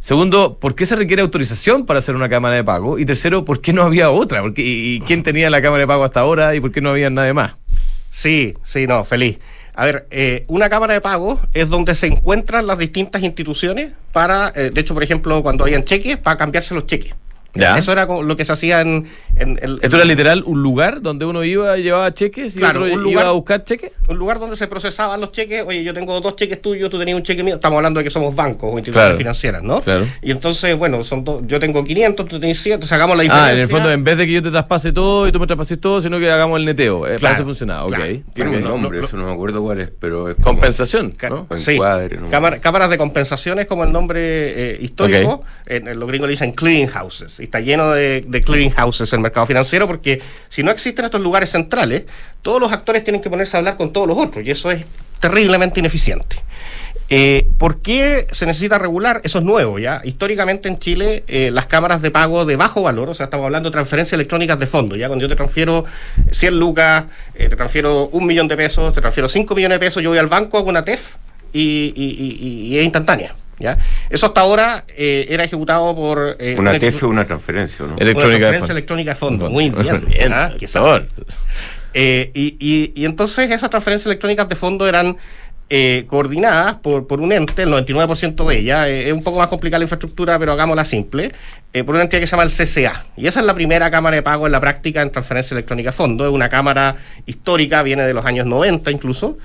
Segundo, 0.03 0.59
¿por 0.59 0.75
qué 0.75 0.85
se 0.85 0.97
requiere 0.97 1.23
autorización 1.23 1.87
para 1.87 1.99
hacer 2.01 2.17
una 2.17 2.29
cámara 2.29 2.57
de 2.57 2.65
pago? 2.65 2.99
Y 2.99 3.05
tercero, 3.07 3.45
¿por 3.45 3.61
qué 3.61 3.73
no 3.73 3.85
había 3.85 4.11
otra? 4.11 4.41
¿Por 4.41 4.53
qué- 4.53 4.63
y, 4.63 4.97
y 4.97 5.01
quién 5.01 5.23
tenía 5.23 5.49
la 5.49 5.63
cámara 5.63 5.83
de 5.83 5.87
pago 5.87 6.03
hasta 6.03 6.19
ahora? 6.19 6.57
¿Y 6.57 6.61
por 6.61 6.73
qué 6.73 6.81
no 6.81 6.91
había 6.91 7.09
nadie 7.09 7.33
más? 7.33 7.53
Sí, 8.11 8.55
sí, 8.65 8.89
no, 8.89 9.05
feliz. 9.05 9.39
A 9.77 9.85
ver, 9.87 10.09
eh, 10.11 10.45
una 10.49 10.69
cámara 10.69 10.93
de 10.95 11.01
pago 11.01 11.41
es 11.55 11.69
donde 11.69 11.95
se 11.95 12.09
encuentran 12.09 12.67
las 12.67 12.79
distintas 12.79 13.23
instituciones 13.23 13.93
para, 14.11 14.53
eh, 14.57 14.71
de 14.75 14.81
hecho, 14.81 14.93
por 14.93 15.05
ejemplo, 15.05 15.41
cuando 15.41 15.65
hayan 15.65 15.85
cheques, 15.85 16.17
para 16.19 16.37
cambiarse 16.37 16.75
los 16.75 16.85
cheques. 16.85 17.15
Ya. 17.55 17.77
Eso 17.77 17.93
era 17.93 18.07
como 18.07 18.23
lo 18.23 18.37
que 18.37 18.45
se 18.47 18.53
hacía 18.53 18.81
en... 18.81 19.07
en- 19.37 19.59
en- 19.63 19.79
¿Esto 19.83 19.97
era 19.97 20.05
literal 20.07 20.43
un 20.47 20.63
lugar 20.63 21.03
donde 21.03 21.25
uno 21.27 21.45
iba 21.45 21.77
y 21.77 21.83
llevaba 21.83 22.13
cheques 22.15 22.57
y 22.57 22.59
Claro, 22.61 22.81
otro 22.81 22.95
un 22.95 23.01
iba 23.01 23.03
lugar- 23.03 23.27
a 23.27 23.31
buscar 23.33 23.63
cheques? 23.65 23.93
un 24.09 24.17
lugar 24.19 24.39
donde 24.39 24.57
se 24.57 24.67
procesaban 24.69 25.21
los 25.21 25.33
cheques. 25.33 25.63
Oye, 25.67 25.85
yo 25.85 25.93
tengo 25.95 26.19
dos 26.21 26.35
cheques 26.37 26.61
tuyos, 26.63 26.89
tú 26.91 26.99
tenías 26.99 27.17
un 27.17 27.23
cheque 27.23 27.43
mío. 27.45 27.57
Estamos 27.57 27.77
hablando 27.77 27.99
de 27.99 28.05
que 28.05 28.11
somos 28.11 28.35
bancos 28.35 28.71
o 28.73 28.79
instituciones 28.79 29.05
Claro. 29.09 29.19
financieras, 29.19 29.63
¿no? 29.63 29.81
Claro. 29.83 30.07
Y 30.23 30.31
entonces, 30.31 30.77
bueno, 30.79 31.03
son 31.05 31.25
dos- 31.25 31.43
yo 31.47 31.61
tengo 31.61 31.85
500, 31.85 32.27
tú 32.27 32.41
tenés 32.41 32.59
100, 32.61 32.75
entonces 32.75 32.93
hagamos 32.93 33.17
la 33.17 33.23
diferencia. 33.25 33.51
Ah, 33.51 33.53
en 33.55 33.59
el 33.61 33.69
fondo, 33.69 33.91
en 33.93 34.03
vez 34.05 34.17
de 34.17 34.27
que 34.27 34.33
yo 34.33 34.43
te 34.43 34.51
traspase 34.51 34.93
todo 34.93 35.29
y 35.29 35.33
tú 35.33 35.39
me 35.39 35.47
traspases 35.47 35.79
todo, 35.81 36.01
sino 36.01 36.19
que 36.19 36.31
hagamos 36.31 36.59
el 36.59 36.65
neteo. 36.65 37.07
Eh, 37.07 37.11
para 37.11 37.19
Claro, 37.19 37.35
eso 37.37 37.45
funcionaba, 37.45 37.85
ok. 37.87 37.95
Tiene 38.33 38.51
ok. 38.51 38.57
un 38.57 38.65
nombre, 38.65 39.01
eso 39.05 39.17
no 39.17 39.27
me 39.27 39.33
acuerdo 39.33 39.63
cuál 39.63 39.81
es, 39.81 39.91
pero 39.99 40.29
es 40.31 40.37
como- 40.37 40.53
Compensación, 40.63 41.15
¿no? 41.29 41.47
Sí, 41.59 41.73
encuadre, 41.73 42.19
cámaras 42.61 42.89
de 42.91 42.97
compensación 42.99 43.59
es 43.59 43.67
como 43.67 43.85
el 43.85 43.93
nombre 43.93 44.21
eh, 44.23 44.79
histórico. 44.81 45.43
En, 45.67 45.87
en 45.89 45.99
los 46.01 46.09
gringos 46.09 46.29
le 46.29 46.33
dicen 46.33 46.53
clearing 46.53 46.89
houses. 46.89 47.41
Y 47.41 47.42
está 47.45 47.61
lleno 47.61 47.93
de, 47.93 48.25
de 48.27 48.41
clearing 48.41 48.71
houses 48.71 49.13
el 49.13 49.21
mercado 49.21 49.47
financiero 49.47 49.87
porque 49.87 50.21
si 50.49 50.63
no 50.63 50.71
existen 50.71 51.05
estos 51.05 51.21
lugares 51.21 51.51
centrales, 51.51 52.05
todos 52.43 52.61
los 52.61 52.73
actores 52.73 53.05
tienen 53.05 53.23
que 53.23 53.31
ponerse 53.31 53.57
a 53.57 53.59
hablar 53.59 53.77
con 53.77 53.93
todos 53.93 54.09
los 54.09 54.19
otros 54.19 54.45
y 54.45 54.51
eso 54.51 54.71
es 54.71 54.85
terriblemente 55.21 55.81
ineficiente. 55.81 56.37
Eh, 57.15 57.47
¿Por 57.59 57.83
qué 57.83 58.27
se 58.33 58.47
necesita 58.47 58.79
regular? 58.79 59.21
Eso 59.23 59.39
es 59.39 59.45
nuevo, 59.45 59.79
¿ya? 59.79 60.01
Históricamente 60.03 60.69
en 60.69 60.79
Chile, 60.79 61.25
eh, 61.27 61.51
las 61.51 61.67
cámaras 61.67 62.01
de 62.01 62.11
pago 62.11 62.47
de 62.47 62.57
bajo 62.57 62.83
valor, 62.83 63.11
o 63.11 63.15
sea, 63.15 63.25
estamos 63.25 63.45
hablando 63.45 63.69
de 63.69 63.73
transferencias 63.73 64.15
electrónicas 64.15 64.59
de 64.59 64.67
fondo, 64.67 64.97
¿ya? 64.97 65.09
Cuando 65.09 65.23
yo 65.23 65.29
te 65.29 65.37
transfiero 65.37 65.85
100 66.31 66.59
lucas, 66.59 67.05
eh, 67.35 67.51
te 67.51 67.57
transfiero 67.57 68.07
un 68.07 68.25
millón 68.25 68.49
de 68.49 68.57
pesos, 68.57 68.95
te 68.95 69.03
transfiero 69.03 69.29
5 69.29 69.55
millones 69.55 69.77
de 69.77 69.87
pesos, 69.87 70.03
yo 70.03 70.09
voy 70.09 70.19
al 70.19 70.29
banco, 70.29 70.57
hago 70.57 70.71
una 70.71 70.85
TEF 70.85 71.17
y 71.53 72.75
es 72.79 72.85
instantánea, 72.85 73.35
¿ya? 73.59 73.79
Eso 74.11 74.27
hasta 74.27 74.41
ahora 74.41 74.85
eh, 74.89 75.27
era 75.29 75.45
ejecutado 75.45 75.95
por... 75.95 76.37
eh, 76.39 76.57
Una 76.59 76.71
una- 76.73 76.79
TF 76.79 77.03
o 77.05 77.09
una 77.09 77.25
transferencia, 77.25 77.85
¿no? 77.87 77.95
Ele- 77.97 78.11
Electrónica 78.13 78.49
una 78.49 78.53
de 78.53 78.59
transferencia 78.59 78.67
fondo. 78.67 78.73
electrónica 78.73 79.11
de 79.11 79.17
fondo. 79.17 79.51
Muy 79.51 79.71
bien. 79.71 80.05
Bien, 80.07 80.33
¿ah? 80.33 80.53
Eh, 81.95 82.31
y, 82.35 82.57
y- 82.59 82.93
y 82.95 83.05
entonces 83.05 83.51
esas 83.51 83.69
transferencias 83.71 84.07
electrónicas 84.07 84.49
de 84.49 84.57
fondo 84.57 84.89
eran 84.89 85.17
eh, 85.75 86.05
coordinadas 86.07 86.75
por, 86.77 87.07
por 87.07 87.21
un 87.21 87.33
ente, 87.33 87.63
el 87.63 87.71
99% 87.71 88.47
de 88.47 88.59
ellas, 88.59 88.87
eh, 88.89 89.07
es 89.09 89.13
un 89.15 89.23
poco 89.23 89.39
más 89.39 89.49
complicada 89.49 89.79
la 89.79 89.85
infraestructura, 89.85 90.39
pero 90.39 90.53
hagámosla 90.53 90.85
simple, 90.85 91.33
eh, 91.73 91.83
por 91.85 91.95
una 91.95 92.05
entidad 92.05 92.21
que 92.21 92.27
se 92.27 92.33
llama 92.33 92.43
el 92.43 92.51
CCA. 92.51 93.07
Y 93.17 93.27
esa 93.27 93.41
es 93.41 93.47
la 93.47 93.55
primera 93.55 93.91
cámara 93.91 94.17
de 94.17 94.23
pago 94.23 94.45
en 94.47 94.53
la 94.53 94.61
práctica 94.61 95.01
en 95.01 95.11
transferencia 95.11 95.55
electrónica 95.55 95.89
de 95.91 95.97
fondo. 95.97 96.27
Es 96.27 96.33
una 96.33 96.51
cámara 96.51 96.97
histórica, 97.25 97.83
viene 97.83 98.03
de 98.03 98.13
los 98.13 98.25
años 98.27 98.45
90 98.47 98.91
incluso. 98.91 99.39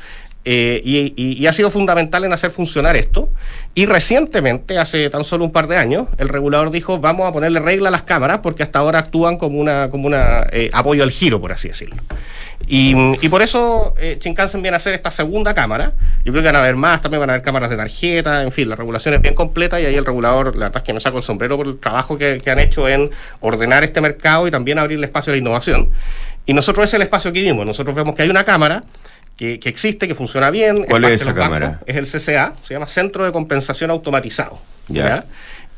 Eh, 0.49 0.81
y, 0.81 1.45
ha 1.45 1.51
sido 1.51 1.69
fundamental 1.69 2.23
en 2.23 2.31
hacer 2.31 2.51
funcionar 2.51 2.95
esto. 2.95 3.27
Y 3.75 3.85
recientemente, 3.85 4.79
hace 4.79 5.09
tan 5.09 5.25
solo 5.25 5.43
un 5.43 5.51
par 5.51 5.67
de 5.67 5.75
años, 5.75 6.07
el 6.17 6.29
regulador 6.29 6.71
dijo, 6.71 6.99
vamos 6.99 7.27
a 7.27 7.33
ponerle 7.33 7.59
regla 7.59 7.89
a 7.89 7.91
las 7.91 8.03
cámaras 8.03 8.39
porque 8.39 8.63
hasta 8.63 8.79
ahora 8.79 8.99
actúan 8.99 9.37
como 9.37 9.59
una, 9.59 9.89
como 9.89 10.07
una 10.07 10.47
eh, 10.53 10.69
apoyo 10.71 11.03
al 11.03 11.11
giro, 11.11 11.41
por 11.41 11.51
así 11.51 11.67
decirlo. 11.67 11.97
Y, 12.65 13.27
por 13.27 13.41
eso 13.41 13.93
eh, 13.99 14.17
Shinkansen 14.21 14.61
viene 14.61 14.75
a 14.75 14.77
hacer 14.77 14.93
esta 14.93 15.11
segunda 15.11 15.53
cámara. 15.53 15.91
Yo 16.23 16.31
creo 16.31 16.41
que 16.41 16.47
van 16.47 16.55
a 16.55 16.59
haber 16.59 16.77
más, 16.77 17.01
también 17.01 17.19
van 17.19 17.29
a 17.29 17.33
haber 17.33 17.43
cámaras 17.43 17.69
de 17.69 17.75
tarjeta, 17.75 18.41
en 18.41 18.53
fin, 18.53 18.69
la 18.69 18.77
regulación 18.77 19.15
es 19.15 19.21
bien 19.21 19.33
completa 19.33 19.81
y 19.81 19.85
ahí 19.85 19.95
el 19.95 20.05
regulador, 20.05 20.55
la 20.55 20.67
verdad 20.67 20.77
es 20.77 20.83
que 20.83 20.93
me 20.93 21.01
saco 21.01 21.17
el 21.17 21.23
sombrero 21.23 21.57
por 21.57 21.67
el 21.67 21.77
trabajo 21.77 22.17
que, 22.17 22.41
han 22.47 22.59
hecho 22.59 22.87
en 22.87 23.11
ordenar 23.41 23.83
este 23.83 23.99
mercado 23.99 24.47
y 24.47 24.51
también 24.51 24.79
abrir 24.79 24.97
el 24.97 25.03
espacio 25.03 25.31
a 25.31 25.35
la 25.35 25.39
innovación. 25.39 25.89
Y 26.45 26.53
nosotros 26.53 26.85
es 26.85 26.93
el 26.93 27.01
espacio 27.01 27.33
que 27.33 27.41
vimos. 27.41 27.65
Nosotros 27.65 27.93
vemos 27.93 28.15
que 28.15 28.23
hay 28.23 28.29
una 28.29 28.45
cámara 28.45 28.85
que, 29.37 29.59
que 29.59 29.69
existe, 29.69 30.07
que 30.07 30.15
funciona 30.15 30.49
bien. 30.49 30.83
¿Cuál 30.83 31.05
es 31.05 31.21
esa 31.21 31.33
cámara? 31.33 31.79
Es 31.85 31.95
el 31.95 32.05
CCA, 32.05 32.53
se 32.63 32.73
llama 32.73 32.87
Centro 32.87 33.23
de 33.23 33.31
Compensación 33.31 33.91
Automatizado. 33.91 34.59
Ya. 34.87 35.25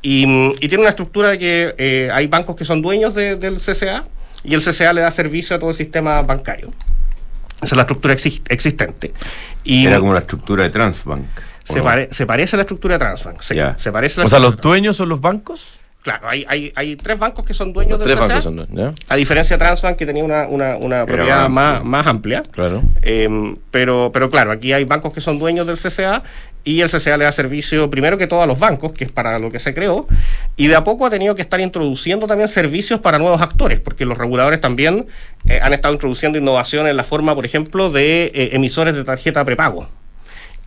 Y, 0.01 0.23
y 0.63 0.67
tiene 0.69 0.79
una 0.79 0.89
estructura 0.91 1.29
de 1.29 1.39
que 1.39 1.75
eh, 1.77 2.09
hay 2.13 2.27
bancos 2.27 2.55
que 2.55 2.63
son 2.63 2.81
dueños 2.81 3.13
de- 3.15 3.35
del 3.35 3.57
CCA 3.59 4.05
y 4.43 4.53
el 4.53 4.61
CCA 4.63 4.93
le 4.93 5.01
da 5.01 5.11
servicio 5.11 5.55
a 5.55 5.59
todo 5.59 5.71
el 5.71 5.75
sistema 5.75 6.21
bancario. 6.21 6.71
Esa 7.57 7.65
es 7.65 7.75
la 7.75 7.81
estructura 7.81 8.13
exi- 8.13 8.41
existente. 8.47 9.13
Y 9.65 9.85
Era 9.87 9.99
como 9.99 10.13
la 10.13 10.19
estructura 10.19 10.63
de 10.63 10.69
Transbank. 10.69 11.25
¿o 11.67 11.73
se, 11.73 11.79
no? 11.79 11.83
pare- 11.83 12.07
se 12.11 12.25
parece 12.25 12.55
a 12.55 12.57
la 12.57 12.61
estructura 12.63 12.95
de 12.95 12.99
Transbank. 12.99 13.41
sí, 13.41 13.55
se 13.77 13.91
parece 13.91 14.15
a 14.15 14.23
la 14.23 14.25
O 14.27 14.29
sea, 14.29 14.39
los 14.39 14.55
dueños 14.61 14.95
son 14.95 15.09
los 15.09 15.19
bancos. 15.19 15.78
Claro, 16.01 16.29
hay, 16.29 16.45
hay, 16.47 16.71
hay 16.75 16.95
tres 16.95 17.19
bancos 17.19 17.45
que 17.45 17.53
son 17.53 17.73
dueños 17.73 17.99
del 17.99 18.07
tres 18.07 18.17
CCA. 18.17 18.27
bancos 18.27 18.43
son 18.45 18.55
dueños, 18.55 18.95
¿ya? 18.95 19.13
A 19.13 19.17
diferencia 19.17 19.57
de 19.57 19.63
Transbank, 19.63 19.97
que 19.97 20.05
tenía 20.05 20.23
una, 20.23 20.47
una, 20.47 20.77
una 20.77 21.05
propiedad 21.05 21.49
más 21.49 21.81
más, 21.81 21.83
más 21.83 22.07
amplia. 22.07 22.43
Claro. 22.51 22.81
Eh, 23.01 23.27
pero, 23.69 24.09
pero 24.13 24.29
claro, 24.29 24.51
aquí 24.51 24.71
hay 24.71 24.85
bancos 24.85 25.12
que 25.13 25.19
son 25.19 25.39
dueños 25.39 25.67
del 25.67 25.77
CCA 25.77 26.23
y 26.63 26.81
el 26.81 26.89
CCA 26.89 27.17
le 27.17 27.25
da 27.25 27.31
servicio 27.31 27.89
primero 27.89 28.17
que 28.17 28.27
todo 28.27 28.41
a 28.41 28.45
los 28.45 28.59
bancos, 28.59 28.93
que 28.93 29.03
es 29.03 29.12
para 29.12 29.39
lo 29.39 29.51
que 29.51 29.59
se 29.59 29.73
creó, 29.73 30.07
y 30.55 30.67
de 30.67 30.75
a 30.75 30.83
poco 30.85 31.05
ha 31.05 31.09
tenido 31.09 31.35
que 31.35 31.41
estar 31.41 31.59
introduciendo 31.59 32.27
también 32.27 32.47
servicios 32.47 32.99
para 33.01 33.17
nuevos 33.19 33.41
actores, 33.41 33.79
porque 33.81 34.05
los 34.05 34.17
reguladores 34.17 34.62
también 34.62 35.07
eh, 35.47 35.59
han 35.62 35.73
estado 35.73 35.93
introduciendo 35.93 36.38
innovación 36.38 36.88
en 36.88 36.95
la 36.95 37.03
forma, 37.03 37.35
por 37.35 37.45
ejemplo, 37.45 37.89
de 37.89 38.31
eh, 38.33 38.49
emisores 38.53 38.93
de 38.93 39.03
tarjeta 39.03 39.43
prepago. 39.43 39.89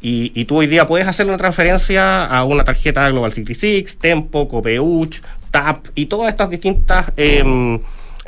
Y, 0.02 0.32
y 0.34 0.44
tú 0.46 0.56
hoy 0.56 0.66
día 0.66 0.86
puedes 0.86 1.06
hacer 1.06 1.26
una 1.26 1.38
transferencia 1.38 2.26
a 2.26 2.44
una 2.44 2.64
tarjeta 2.64 3.08
Global 3.08 3.32
66, 3.32 3.98
Tempo, 3.98 4.48
Copeuch, 4.48 5.22
TAP 5.52 5.86
y 5.94 6.06
todas 6.06 6.28
estas 6.28 6.50
distintas 6.50 7.06
em, 7.16 7.78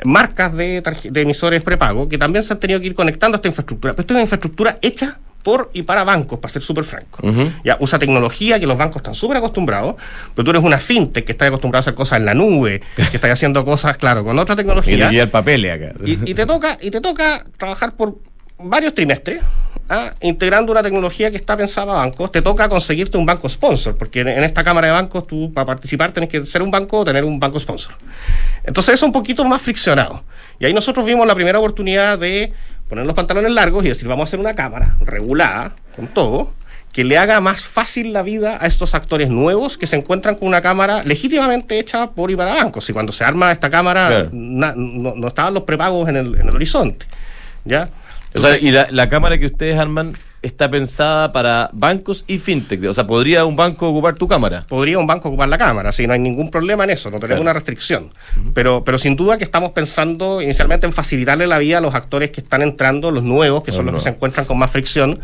marcas 0.05 0.55
de, 0.55 0.81
emisores 1.15 1.61
prepago 1.63 2.07
que 2.07 2.17
también 2.17 2.43
se 2.43 2.53
han 2.53 2.59
tenido 2.59 2.79
que 2.79 2.87
ir 2.87 2.95
conectando 2.95 3.35
a 3.35 3.37
esta 3.37 3.49
infraestructura. 3.49 3.93
Pero 3.93 4.01
esto 4.01 4.13
es 4.13 4.15
una 4.15 4.21
infraestructura 4.21 4.77
hecha 4.81 5.19
por 5.43 5.69
y 5.73 5.83
para 5.83 6.03
bancos, 6.03 6.39
para 6.39 6.51
ser 6.51 6.61
súper 6.61 6.85
franco. 6.85 7.19
Ya 7.63 7.77
usa 7.79 7.99
tecnología 7.99 8.59
que 8.59 8.65
los 8.65 8.77
bancos 8.77 8.97
están 8.97 9.13
súper 9.13 9.37
acostumbrados, 9.37 9.95
pero 10.33 10.43
tú 10.43 10.51
eres 10.51 10.63
una 10.63 10.77
fintech 10.77 11.25
que 11.25 11.33
está 11.33 11.45
acostumbrada 11.45 11.81
a 11.81 11.83
hacer 11.83 11.93
cosas 11.93 12.19
en 12.19 12.25
la 12.25 12.33
nube, 12.33 12.81
que 12.95 13.17
está 13.17 13.31
haciendo 13.31 13.63
cosas, 13.63 13.97
claro, 13.97 14.23
con 14.23 14.39
otra 14.39 14.53
Y 14.53 14.57
tecnología. 14.57 15.11
le 15.11 15.19
el 15.19 15.29
papel 15.29 15.69
acá. 15.69 15.93
Y, 16.03 16.31
y 16.31 16.33
te 16.33 16.45
toca, 16.45 16.79
y 16.81 16.89
te 16.89 17.01
toca 17.01 17.45
trabajar 17.57 17.93
por 17.93 18.17
varios 18.57 18.95
trimestres 18.95 19.41
¿ah? 19.89 20.13
integrando 20.21 20.71
una 20.71 20.81
tecnología 20.83 21.31
que 21.31 21.37
está 21.37 21.55
pensada 21.57 21.93
a 21.93 21.95
bancos. 21.97 22.31
Te 22.31 22.41
toca 22.41 22.67
conseguirte 22.69 23.17
un 23.17 23.25
banco 23.25 23.47
sponsor, 23.49 23.95
porque 23.97 24.21
en, 24.21 24.27
en 24.29 24.43
esta 24.43 24.63
cámara 24.63 24.87
de 24.87 24.93
bancos 24.93 25.25
tú 25.27 25.51
para 25.53 25.65
participar 25.65 26.11
tenés 26.11 26.29
que 26.29 26.45
ser 26.45 26.61
un 26.61 26.71
banco 26.71 26.99
o 26.99 27.05
tener 27.05 27.23
un 27.23 27.39
banco 27.39 27.59
sponsor. 27.59 27.93
Entonces 28.63 28.95
es 28.95 29.01
un 29.03 29.11
poquito 29.11 29.43
más 29.45 29.61
friccionado. 29.61 30.23
Y 30.59 30.65
ahí 30.65 30.73
nosotros 30.73 31.05
vimos 31.05 31.27
la 31.27 31.35
primera 31.35 31.59
oportunidad 31.59 32.17
de 32.17 32.51
poner 32.89 33.05
los 33.05 33.15
pantalones 33.15 33.51
largos 33.51 33.83
y 33.85 33.89
decir, 33.89 34.07
vamos 34.07 34.25
a 34.25 34.27
hacer 34.29 34.39
una 34.39 34.53
cámara 34.53 34.95
regulada, 35.01 35.75
con 35.95 36.07
todo, 36.07 36.53
que 36.91 37.03
le 37.03 37.17
haga 37.17 37.41
más 37.41 37.63
fácil 37.65 38.13
la 38.13 38.21
vida 38.21 38.57
a 38.61 38.67
estos 38.67 38.95
actores 38.95 39.27
nuevos 39.29 39.77
que 39.77 39.85
se 39.85 39.97
encuentran 39.97 40.35
con 40.35 40.47
una 40.47 40.61
cámara 40.61 41.03
legítimamente 41.03 41.77
hecha 41.77 42.11
por 42.11 42.31
y 42.31 42.37
para 42.37 42.53
bancos. 42.53 42.89
Y 42.89 42.93
cuando 42.93 43.11
se 43.11 43.25
arma 43.25 43.51
esta 43.51 43.69
cámara, 43.69 44.07
Claro. 44.07 44.29
na- 44.31 44.73
no, 44.77 45.13
no 45.15 45.27
estaban 45.27 45.53
los 45.53 45.63
prepagos 45.63 46.07
en 46.07 46.15
el, 46.15 46.35
en 46.39 46.47
el 46.47 46.55
horizonte. 46.55 47.05
¿Ya? 47.65 47.89
O 48.35 48.39
sea, 48.39 48.57
y 48.57 48.71
la, 48.71 48.87
la 48.91 49.09
cámara 49.09 49.37
que 49.37 49.45
ustedes 49.45 49.77
arman 49.79 50.13
está 50.41 50.69
pensada 50.69 51.31
para 51.31 51.71
bancos 51.73 52.23
y 52.27 52.37
fintech. 52.37 52.83
O 52.85 52.93
sea, 52.93 53.07
¿podría 53.07 53.45
un 53.45 53.55
banco 53.55 53.89
ocupar 53.89 54.13
tu 54.15 54.27
cámara? 54.27 54.63
podría 54.69 54.99
un 54.99 55.07
banco 55.07 55.29
ocupar 55.29 55.49
la 55.49 55.57
cámara, 55.57 55.91
si 55.91 56.05
no 56.05 56.13
hay 56.13 56.19
ningún 56.19 56.51
problema 56.51 56.83
en 56.83 56.91
eso, 56.91 57.09
no 57.09 57.15
tenemos 57.17 57.29
Claro. 57.37 57.41
una 57.41 57.53
restricción. 57.53 58.11
pero, 58.53 58.83
pero 58.83 58.99
sin 58.99 59.15
duda 59.15 59.39
que 59.39 59.43
estamos 59.43 59.71
pensando 59.71 60.41
inicialmente 60.43 60.85
en 60.85 60.93
facilitarle 60.93 61.47
la 61.47 61.57
vida 61.57 61.79
a 61.79 61.81
los 61.81 61.95
actores 61.95 62.29
que 62.29 62.41
están 62.41 62.61
entrando, 62.61 63.09
los 63.09 63.23
nuevos, 63.23 63.63
que 63.63 63.71
son 63.71 63.85
Los 63.87 63.95
que 63.95 64.01
se 64.01 64.09
encuentran 64.09 64.45
con 64.45 64.59
más 64.59 64.69
fricción. 64.69 65.19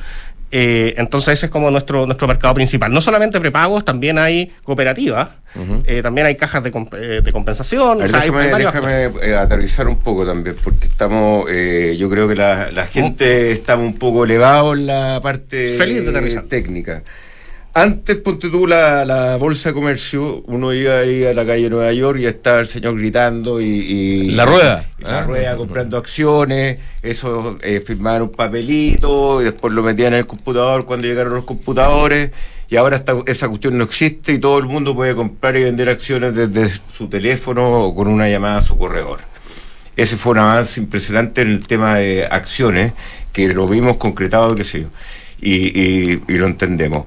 Eh, 0.51 0.93
entonces 0.97 1.33
ese 1.33 1.45
es 1.45 1.51
como 1.51 1.71
nuestro, 1.71 2.05
nuestro 2.05 2.27
mercado 2.27 2.53
principal. 2.53 2.91
No 2.91 2.99
solamente 3.01 3.39
prepagos, 3.39 3.85
también 3.85 4.17
hay 4.17 4.51
cooperativas, 4.63 5.29
eh, 5.85 6.01
también 6.01 6.27
hay 6.27 6.35
cajas 6.35 6.63
de, 6.63 6.71
comp- 6.71 6.95
eh, 6.97 7.21
de 7.21 7.31
compensación. 7.31 7.99
Ver, 7.99 8.07
o 8.07 8.09
sea, 8.09 8.19
déjame 8.19 8.53
hay 8.53 8.63
déjame, 8.65 9.05
eh, 9.21 9.35
aterrizar 9.35 9.87
un 9.87 9.97
poco 9.99 10.25
también, 10.25 10.55
porque 10.63 10.87
estamos, 10.87 11.45
eh, 11.49 11.95
yo 11.97 12.09
creo 12.09 12.27
que 12.27 12.35
la, 12.35 12.69
la 12.71 12.85
gente 12.87 13.51
estamos 13.51 13.85
un 13.85 13.97
poco 13.97 14.25
elevados 14.25 14.77
en 14.77 14.87
la 14.87 15.19
parte 15.21 15.75
Feliz 15.75 16.03
de 16.03 16.09
aterrizar. 16.09 16.43
técnica. 16.43 17.03
Antes, 17.73 18.17
ponte 18.17 18.49
tú 18.49 18.67
la, 18.67 19.05
la 19.05 19.37
bolsa 19.37 19.69
de 19.69 19.73
comercio, 19.75 20.43
uno 20.47 20.73
iba 20.73 20.97
ahí 20.99 21.23
a 21.23 21.33
la 21.33 21.45
calle 21.45 21.63
de 21.63 21.69
Nueva 21.69 21.93
York 21.93 22.19
y 22.19 22.25
estaba 22.25 22.59
el 22.59 22.67
señor 22.67 22.97
gritando 22.97 23.61
y... 23.61 23.65
y- 23.65 24.31
La 24.31 24.45
rueda. 24.45 24.89
y 24.99 25.03
la 25.03 25.19
Ah. 25.19 25.23
rueda 25.23 25.55
comprando 25.55 25.95
acciones, 25.97 26.81
eso 27.01 27.57
eh, 27.61 27.79
firmaban 27.79 28.23
un 28.23 28.29
papelito 28.31 29.41
y 29.41 29.45
después 29.45 29.73
lo 29.73 29.83
metían 29.83 30.11
en 30.13 30.19
el 30.19 30.27
computador 30.27 30.85
cuando 30.85 31.07
llegaron 31.07 31.33
los 31.33 31.45
computadores 31.45 32.31
y 32.69 32.75
ahora 32.75 32.97
esta- 32.97 33.15
esa 33.25 33.47
cuestión 33.47 33.77
no 33.77 33.85
existe 33.85 34.33
y 34.33 34.39
todo 34.39 34.57
el 34.57 34.65
mundo 34.65 34.93
puede 34.93 35.15
comprar 35.15 35.55
y 35.55 35.63
vender 35.63 35.87
acciones 35.87 36.35
desde 36.35 36.67
su 36.93 37.07
teléfono 37.07 37.83
o 37.85 37.95
con 37.95 38.09
una 38.09 38.27
llamada 38.27 38.57
a 38.57 38.61
su 38.63 38.77
corredor. 38.77 39.19
ese 39.95 40.17
fue 40.17 40.33
un 40.33 40.39
avance 40.39 40.79
impresionante 40.81 41.41
en 41.41 41.51
el 41.51 41.67
tema 41.67 41.95
de 41.99 42.25
acciones, 42.25 42.91
que 43.31 43.47
lo 43.49 43.65
vimos 43.67 43.95
concretado, 43.97 44.55
qué 44.55 44.63
sé 44.65 44.81
yo, 44.81 44.87
y, 45.41 45.53
y, 45.79 46.21
lo 46.37 46.47
entendemos. 46.47 47.05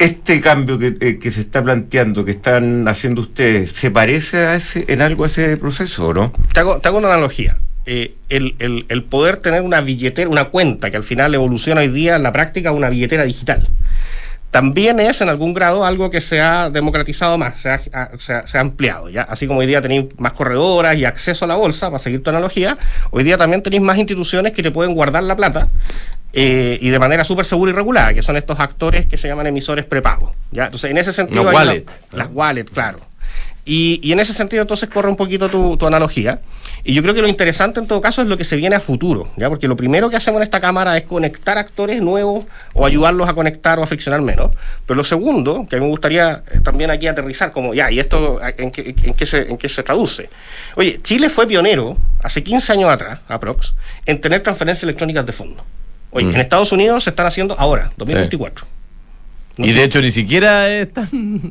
Este 0.00 0.40
cambio 0.40 0.78
que, 0.78 0.96
eh, 0.98 1.18
que, 1.18 1.30
se 1.30 1.42
está 1.42 1.62
planteando, 1.62 2.24
que 2.24 2.30
están 2.30 2.88
haciendo 2.88 3.20
ustedes, 3.20 3.72
¿se 3.72 3.90
parece 3.90 4.38
a 4.38 4.56
ese, 4.56 4.86
en 4.88 5.02
algo 5.02 5.24
a 5.24 5.26
ese 5.26 5.58
proceso 5.58 6.14
no? 6.14 6.32
Te 6.54 6.60
hago, 6.60 6.80
te 6.80 6.88
hago 6.88 6.96
una 6.96 7.08
analogía. 7.08 7.58
Eh, 7.84 8.14
el, 8.30 8.56
el, 8.60 8.86
el, 8.88 9.04
poder 9.04 9.36
tener 9.36 9.60
una 9.60 9.82
billetera, 9.82 10.28
una 10.28 10.46
cuenta 10.46 10.90
que 10.90 10.96
al 10.96 11.04
final 11.04 11.34
evoluciona 11.34 11.82
hoy 11.82 11.88
día 11.88 12.16
en 12.16 12.22
la 12.22 12.32
práctica 12.32 12.72
una 12.72 12.88
billetera 12.88 13.24
digital 13.24 13.68
también 14.50 14.98
es 14.98 15.20
en 15.20 15.28
algún 15.28 15.54
grado 15.54 15.84
algo 15.84 16.10
que 16.10 16.20
se 16.20 16.40
ha 16.40 16.70
democratizado 16.70 17.38
más, 17.38 17.60
se 17.60 17.70
ha, 17.70 17.80
se 18.18 18.32
ha, 18.32 18.60
ampliado. 18.60 19.08
¿ya? 19.08 19.22
Así 19.22 19.46
como 19.46 19.60
hoy 19.60 19.66
día 19.66 19.80
tenéis 19.80 20.06
más 20.18 20.32
corredoras 20.32 20.96
y 20.96 21.04
acceso 21.04 21.44
a 21.44 21.48
la 21.48 21.56
bolsa, 21.56 21.86
para 21.86 21.98
seguir 21.98 22.22
tu 22.22 22.30
analogía, 22.30 22.76
hoy 23.10 23.22
día 23.22 23.38
también 23.38 23.62
tenéis 23.62 23.82
más 23.82 23.98
instituciones 23.98 24.52
que 24.52 24.62
te 24.62 24.70
pueden 24.70 24.94
guardar 24.94 25.22
la 25.22 25.36
plata 25.36 25.68
eh, 26.32 26.78
y 26.80 26.90
de 26.90 26.98
manera 26.98 27.24
súper 27.24 27.44
segura 27.44 27.70
y 27.70 27.74
regulada, 27.74 28.14
que 28.14 28.22
son 28.22 28.36
estos 28.36 28.58
actores 28.58 29.06
que 29.06 29.16
se 29.16 29.28
llaman 29.28 29.46
emisores 29.46 29.84
prepago. 29.84 30.34
¿ya? 30.50 30.64
Entonces, 30.64 30.90
en 30.90 30.98
ese 30.98 31.12
sentido... 31.12 31.44
Las 31.44 31.54
wallets. 31.54 31.92
las 32.12 32.28
wallets, 32.32 32.70
claro. 32.72 33.09
Y, 33.72 34.00
y, 34.02 34.10
en 34.10 34.18
ese 34.18 34.32
sentido, 34.32 34.62
entonces, 34.62 34.88
corre 34.88 35.08
un 35.08 35.14
poquito 35.14 35.48
tu, 35.48 35.76
tu, 35.76 35.86
analogía. 35.86 36.40
Y 36.82 36.92
yo 36.92 37.02
creo 37.02 37.14
que 37.14 37.22
lo 37.22 37.28
interesante 37.28 37.78
en 37.78 37.86
todo 37.86 38.00
caso 38.00 38.20
es 38.20 38.26
lo 38.26 38.36
que 38.36 38.42
se 38.42 38.56
viene 38.56 38.74
a 38.74 38.80
futuro, 38.80 39.28
¿ya? 39.36 39.48
Porque 39.48 39.68
lo 39.68 39.76
primero 39.76 40.10
que 40.10 40.16
hacemos 40.16 40.40
en 40.40 40.42
esta 40.42 40.60
cámara 40.60 40.96
es 40.96 41.04
conectar 41.04 41.56
actores 41.56 42.02
nuevos 42.02 42.46
o 42.74 42.84
ayudarlos 42.84 43.28
a 43.28 43.32
conectar 43.32 43.78
o 43.78 43.84
a 43.84 43.86
friccionar 43.86 44.22
menos. 44.22 44.50
Pero 44.86 44.96
lo 44.96 45.04
segundo, 45.04 45.68
que 45.70 45.76
a 45.76 45.78
mí 45.78 45.84
me 45.84 45.90
gustaría 45.92 46.42
eh, 46.50 46.58
también 46.64 46.90
aquí 46.90 47.06
aterrizar, 47.06 47.52
como 47.52 47.72
ya, 47.72 47.92
¿y 47.92 48.00
esto 48.00 48.40
en 48.58 48.72
qué, 48.72 48.92
en 49.04 49.14
qué, 49.14 49.24
se, 49.24 49.48
en 49.48 49.56
qué 49.56 49.68
se 49.68 49.84
traduce? 49.84 50.28
Oye, 50.74 50.98
Chile 51.00 51.30
fue 51.30 51.46
pionero, 51.46 51.96
hace 52.24 52.42
15 52.42 52.72
años 52.72 52.90
atrás, 52.90 53.20
aprox, 53.28 53.74
en 54.04 54.20
tener 54.20 54.42
transferencias 54.42 54.82
electrónicas 54.82 55.24
de 55.24 55.32
fondo. 55.32 55.64
Oye, 56.10 56.26
mm. 56.26 56.34
en 56.34 56.40
Estados 56.40 56.72
Unidos 56.72 57.04
se 57.04 57.10
están 57.10 57.26
haciendo 57.26 57.54
ahora, 57.56 57.92
2024. 57.98 58.66
Sí. 58.66 58.79
No 59.56 59.66
y 59.66 59.72
de 59.72 59.84
hecho 59.84 60.00
ni 60.00 60.10
siquiera 60.10 60.70
es 60.70 60.92
tan, 60.92 61.08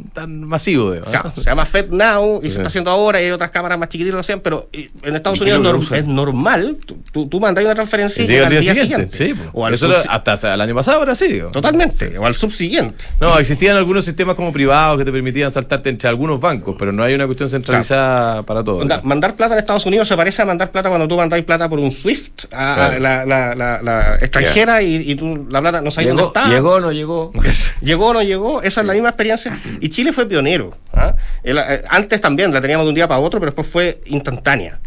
tan 0.13 0.43
masivo. 0.43 0.93
se 1.35 1.43
llama 1.43 1.65
Fed 1.65 1.89
Now 1.89 2.39
y 2.39 2.45
sí. 2.45 2.51
se 2.51 2.57
está 2.57 2.67
haciendo 2.67 2.91
ahora 2.91 3.21
y 3.21 3.25
hay 3.25 3.31
otras 3.31 3.51
cámaras 3.51 3.77
más 3.77 3.89
chiquititas 3.89 4.15
lo 4.15 4.19
hacen, 4.21 4.39
pero 4.39 4.69
en 4.73 5.15
Estados 5.15 5.39
Unidos 5.41 5.91
es 5.91 6.05
normal, 6.05 6.77
tú, 6.85 7.27
tú 7.27 7.39
mandas 7.39 7.63
una 7.63 7.75
transferencia 7.75 8.23
y 8.23 8.27
llega 8.27 8.47
al 8.47 8.51
día, 8.51 8.62
día 8.62 8.73
siguiente. 8.73 9.07
siguiente. 9.07 9.43
Sí, 9.43 9.49
o 9.53 9.65
al 9.65 9.73
Eso 9.73 9.93
hasta 10.09 10.53
el 10.53 10.62
año 10.62 10.75
pasado 10.75 11.03
era 11.03 11.12
así, 11.12 11.27
digo. 11.27 11.51
Totalmente, 11.51 12.17
o 12.17 12.25
al 12.25 12.35
subsiguiente. 12.35 13.05
No, 13.19 13.38
existían 13.38 13.75
algunos 13.75 14.05
sistemas 14.05 14.35
como 14.35 14.51
privados 14.51 14.97
que 14.97 15.05
te 15.05 15.12
permitían 15.12 15.51
saltarte 15.51 15.89
entre 15.89 16.09
algunos 16.09 16.39
bancos, 16.39 16.75
pero 16.77 16.91
no 16.91 17.03
hay 17.03 17.13
una 17.13 17.25
cuestión 17.25 17.49
centralizada 17.49 18.31
claro. 18.31 18.45
para 18.45 18.63
todo. 18.63 18.77
Onda, 18.77 19.01
mandar 19.03 19.35
plata 19.35 19.53
en 19.53 19.59
Estados 19.59 19.85
Unidos 19.85 20.07
se 20.07 20.15
parece 20.15 20.41
a 20.41 20.45
mandar 20.45 20.71
plata 20.71 20.89
cuando 20.89 21.07
tú 21.07 21.15
mandáis 21.15 21.43
plata 21.43 21.69
por 21.69 21.79
un 21.79 21.91
SWIFT 21.91 22.45
a, 22.53 22.75
claro. 22.75 22.99
la, 22.99 23.25
la, 23.25 23.55
la, 23.55 23.81
la, 23.81 24.15
extranjera 24.15 24.81
yeah. 24.81 25.01
y, 25.01 25.12
y, 25.12 25.15
tú 25.15 25.47
la 25.49 25.62
plata 25.62 25.81
no 25.81 25.91
sabes 25.91 26.09
dónde 26.09 26.23
está. 26.23 26.47
Llegó 26.47 26.73
o 26.73 26.79
no 26.79 26.91
llegó. 26.91 27.31
llegó 27.89 28.08
o 28.08 28.13
no 28.13 28.21
llegó. 28.21 28.62
Esa 28.62 28.82
es 28.82 28.88
la 28.88 28.93
misma 28.93 29.10
experiencia. 29.10 29.60
Y 29.82 29.89
Chile 29.89 30.13
fue 30.13 30.25
pionero. 30.28 30.78
¿ah? 30.93 31.15
El, 31.43 31.58
eh, 31.58 31.84
antes 31.89 32.21
también 32.21 32.54
la 32.54 32.62
teníamos 32.62 32.86
de 32.86 32.89
un 32.89 32.95
día 32.95 33.08
para 33.08 33.19
otro, 33.19 33.39
pero 33.39 33.52
después 33.52 33.67
fue 33.67 34.02
instantánea. 34.06 34.80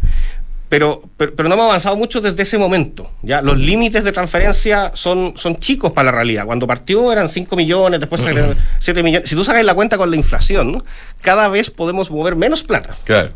Pero, 0.69 1.03
pero, 1.17 1.35
pero, 1.35 1.49
no 1.49 1.53
hemos 1.53 1.65
avanzado 1.65 1.95
mucho 1.95 2.19
desde 2.19 2.41
ese 2.41 2.57
momento. 2.57 3.11
¿ya? 3.21 3.43
Los 3.43 3.59
límites 3.59 4.03
de 4.03 4.11
transferencia 4.11 4.91
son, 4.95 5.33
son 5.35 5.57
chicos 5.57 5.91
para 5.91 6.05
la 6.05 6.13
realidad. 6.13 6.45
Cuando 6.45 6.65
partió 6.65 7.11
eran 7.11 7.29
5 7.29 7.55
millones, 7.55 7.99
después 7.99 8.21
uh 8.21 8.25
-huh. 8.25 8.55
7 8.79 9.03
millones. 9.03 9.29
Si 9.29 9.35
tú 9.35 9.43
sacas 9.43 9.63
la 9.63 9.75
cuenta 9.75 9.97
con 9.97 10.09
la 10.09 10.15
inflación, 10.15 10.83
cada 11.21 11.47
vez 11.47 11.69
podemos 11.69 12.09
mover 12.09 12.35
menos 12.35 12.63
plata. 12.63 12.97
Claro. 13.03 13.33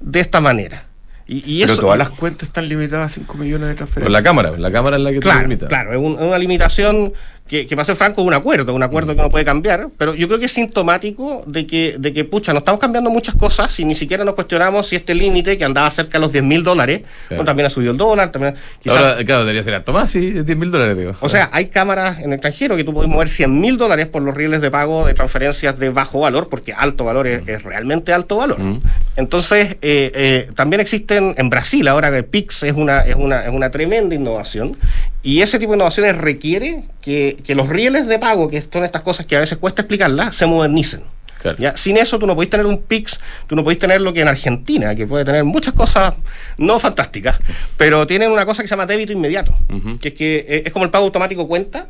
De 0.00 0.20
esta 0.20 0.40
manera. 0.40 0.86
Y, 1.26 1.42
y 1.46 1.60
Pero 1.60 1.74
eso, 1.74 1.82
todas 1.82 1.98
las 1.98 2.10
cuentas 2.10 2.48
están 2.48 2.68
limitadas 2.68 3.12
a 3.12 3.14
5 3.14 3.34
millones 3.34 3.68
de 3.68 3.74
transferencias. 3.74 4.06
Con 4.06 4.12
la 4.12 4.22
cámara, 4.22 4.52
la 4.56 4.72
cámara 4.72 4.96
es 4.96 5.02
la 5.02 5.12
que 5.12 5.20
claro, 5.20 5.40
te 5.40 5.44
limita. 5.44 5.68
Claro, 5.68 5.92
es, 5.92 5.98
un, 5.98 6.12
es 6.14 6.22
una 6.22 6.38
limitación 6.38 7.12
que, 7.52 7.66
que, 7.66 7.76
para 7.76 7.84
ser 7.84 7.96
franco, 7.96 8.22
es 8.22 8.26
un 8.26 8.32
acuerdo, 8.32 8.72
un 8.72 8.82
acuerdo 8.82 9.14
que 9.14 9.20
no 9.20 9.28
puede 9.28 9.44
cambiar, 9.44 9.90
pero 9.98 10.14
yo 10.14 10.26
creo 10.26 10.38
que 10.38 10.46
es 10.46 10.52
sintomático 10.52 11.44
de 11.46 11.66
que, 11.66 11.96
de 11.98 12.14
que 12.14 12.24
pucha, 12.24 12.54
nos 12.54 12.62
estamos 12.62 12.80
cambiando 12.80 13.10
muchas 13.10 13.34
cosas 13.34 13.78
y 13.78 13.84
ni 13.84 13.94
siquiera 13.94 14.24
nos 14.24 14.32
cuestionamos 14.32 14.86
si 14.86 14.96
este 14.96 15.14
límite 15.14 15.58
que 15.58 15.64
andaba 15.66 15.90
cerca 15.90 16.12
de 16.12 16.20
los 16.20 16.32
10 16.32 16.44
mil 16.44 16.64
dólares, 16.64 17.02
claro. 17.02 17.26
bueno, 17.28 17.44
también 17.44 17.66
ha 17.66 17.70
subido 17.70 17.92
el 17.92 17.98
dólar, 17.98 18.32
también... 18.32 18.54
Quizás, 18.80 18.96
Ahora, 18.96 19.24
claro, 19.26 19.42
debería 19.42 19.62
ser 19.62 19.74
harto 19.74 19.92
más, 19.92 20.08
sí, 20.08 20.30
10 20.30 20.56
mil 20.56 20.70
dólares, 20.70 20.96
digo. 20.96 21.14
O 21.20 21.28
sea, 21.28 21.50
hay 21.52 21.66
cámaras 21.66 22.20
en 22.20 22.28
el 22.28 22.32
extranjero 22.32 22.74
que 22.74 22.84
tú 22.84 22.94
puedes 22.94 23.10
mover 23.10 23.28
100 23.28 23.60
mil 23.60 23.76
dólares 23.76 24.06
por 24.06 24.22
los 24.22 24.34
rieles 24.34 24.62
de 24.62 24.70
pago 24.70 25.06
de 25.06 25.12
transferencias 25.12 25.78
de 25.78 25.90
bajo 25.90 26.20
valor, 26.20 26.48
porque 26.48 26.72
alto 26.72 27.04
valor 27.04 27.26
es, 27.26 27.46
es 27.46 27.64
realmente 27.64 28.14
alto 28.14 28.38
valor. 28.38 28.62
Mm. 28.62 28.80
Entonces, 29.16 29.76
eh, 29.82 30.10
eh, 30.14 30.48
también 30.56 30.80
existen 30.80 31.34
en 31.36 31.50
Brasil, 31.50 31.86
ahora 31.86 32.10
que 32.10 32.22
PIX 32.22 32.62
es 32.62 32.72
una, 32.72 33.00
es, 33.00 33.14
una, 33.14 33.44
es 33.44 33.52
una 33.52 33.70
tremenda 33.70 34.14
innovación, 34.14 34.74
y 35.22 35.42
ese 35.42 35.58
tipo 35.58 35.72
de 35.72 35.76
innovaciones 35.76 36.16
requiere 36.16 36.84
que, 37.02 37.36
que, 37.44 37.54
los 37.54 37.68
rieles 37.68 38.06
de 38.06 38.18
pago, 38.18 38.48
que 38.48 38.60
son 38.62 38.84
estas 38.84 39.02
cosas 39.02 39.26
que 39.26 39.36
a 39.36 39.40
veces 39.40 39.58
cuesta 39.58 39.82
explicarlas, 39.82 40.34
se 40.34 40.46
modernicen. 40.46 41.02
Claro. 41.40 41.58
¿Ya? 41.58 41.76
Sin 41.76 41.96
eso 41.96 42.18
tú 42.20 42.26
no 42.26 42.36
podés 42.36 42.50
tener 42.50 42.66
un 42.66 42.80
PIX, 42.80 43.18
tú 43.48 43.56
no 43.56 43.64
podés 43.64 43.78
tener 43.78 44.00
lo 44.00 44.12
que 44.12 44.20
en 44.20 44.28
Argentina, 44.28 44.94
que 44.94 45.06
puede 45.06 45.24
tener 45.24 45.42
muchas 45.42 45.74
cosas 45.74 46.14
no 46.56 46.78
fantásticas, 46.78 47.38
pero 47.76 48.06
tienen 48.06 48.30
una 48.30 48.46
cosa 48.46 48.62
que 48.62 48.68
se 48.68 48.72
llama 48.72 48.86
débito 48.86 49.12
inmediato, 49.12 49.52
uh 49.68 49.74
-huh. 49.74 49.98
que 49.98 50.08
es 50.08 50.14
que 50.14 50.62
es 50.64 50.72
como 50.72 50.84
el 50.84 50.92
pago 50.92 51.04
automático 51.04 51.48
cuenta, 51.48 51.88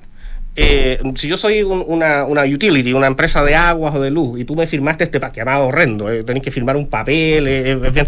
eh, 0.54 0.98
si 1.16 1.28
yo 1.28 1.36
soy 1.36 1.62
un, 1.62 1.82
una, 1.86 2.24
una, 2.24 2.44
utility, 2.44 2.92
una 2.92 3.06
empresa 3.06 3.42
de 3.42 3.54
aguas 3.54 3.94
o 3.94 4.00
de 4.00 4.10
luz, 4.10 4.40
y 4.40 4.44
tú 4.44 4.54
me 4.54 4.66
firmaste 4.66 5.04
este 5.04 5.20
paquete, 5.20 5.42
además 5.42 5.68
horrendo, 5.68 6.10
eh, 6.10 6.24
tenés 6.24 6.42
que 6.42 6.50
firmar 6.50 6.76
un 6.76 6.88
papel, 6.88 7.46
eh, 7.46 7.74
bien, 7.92 8.06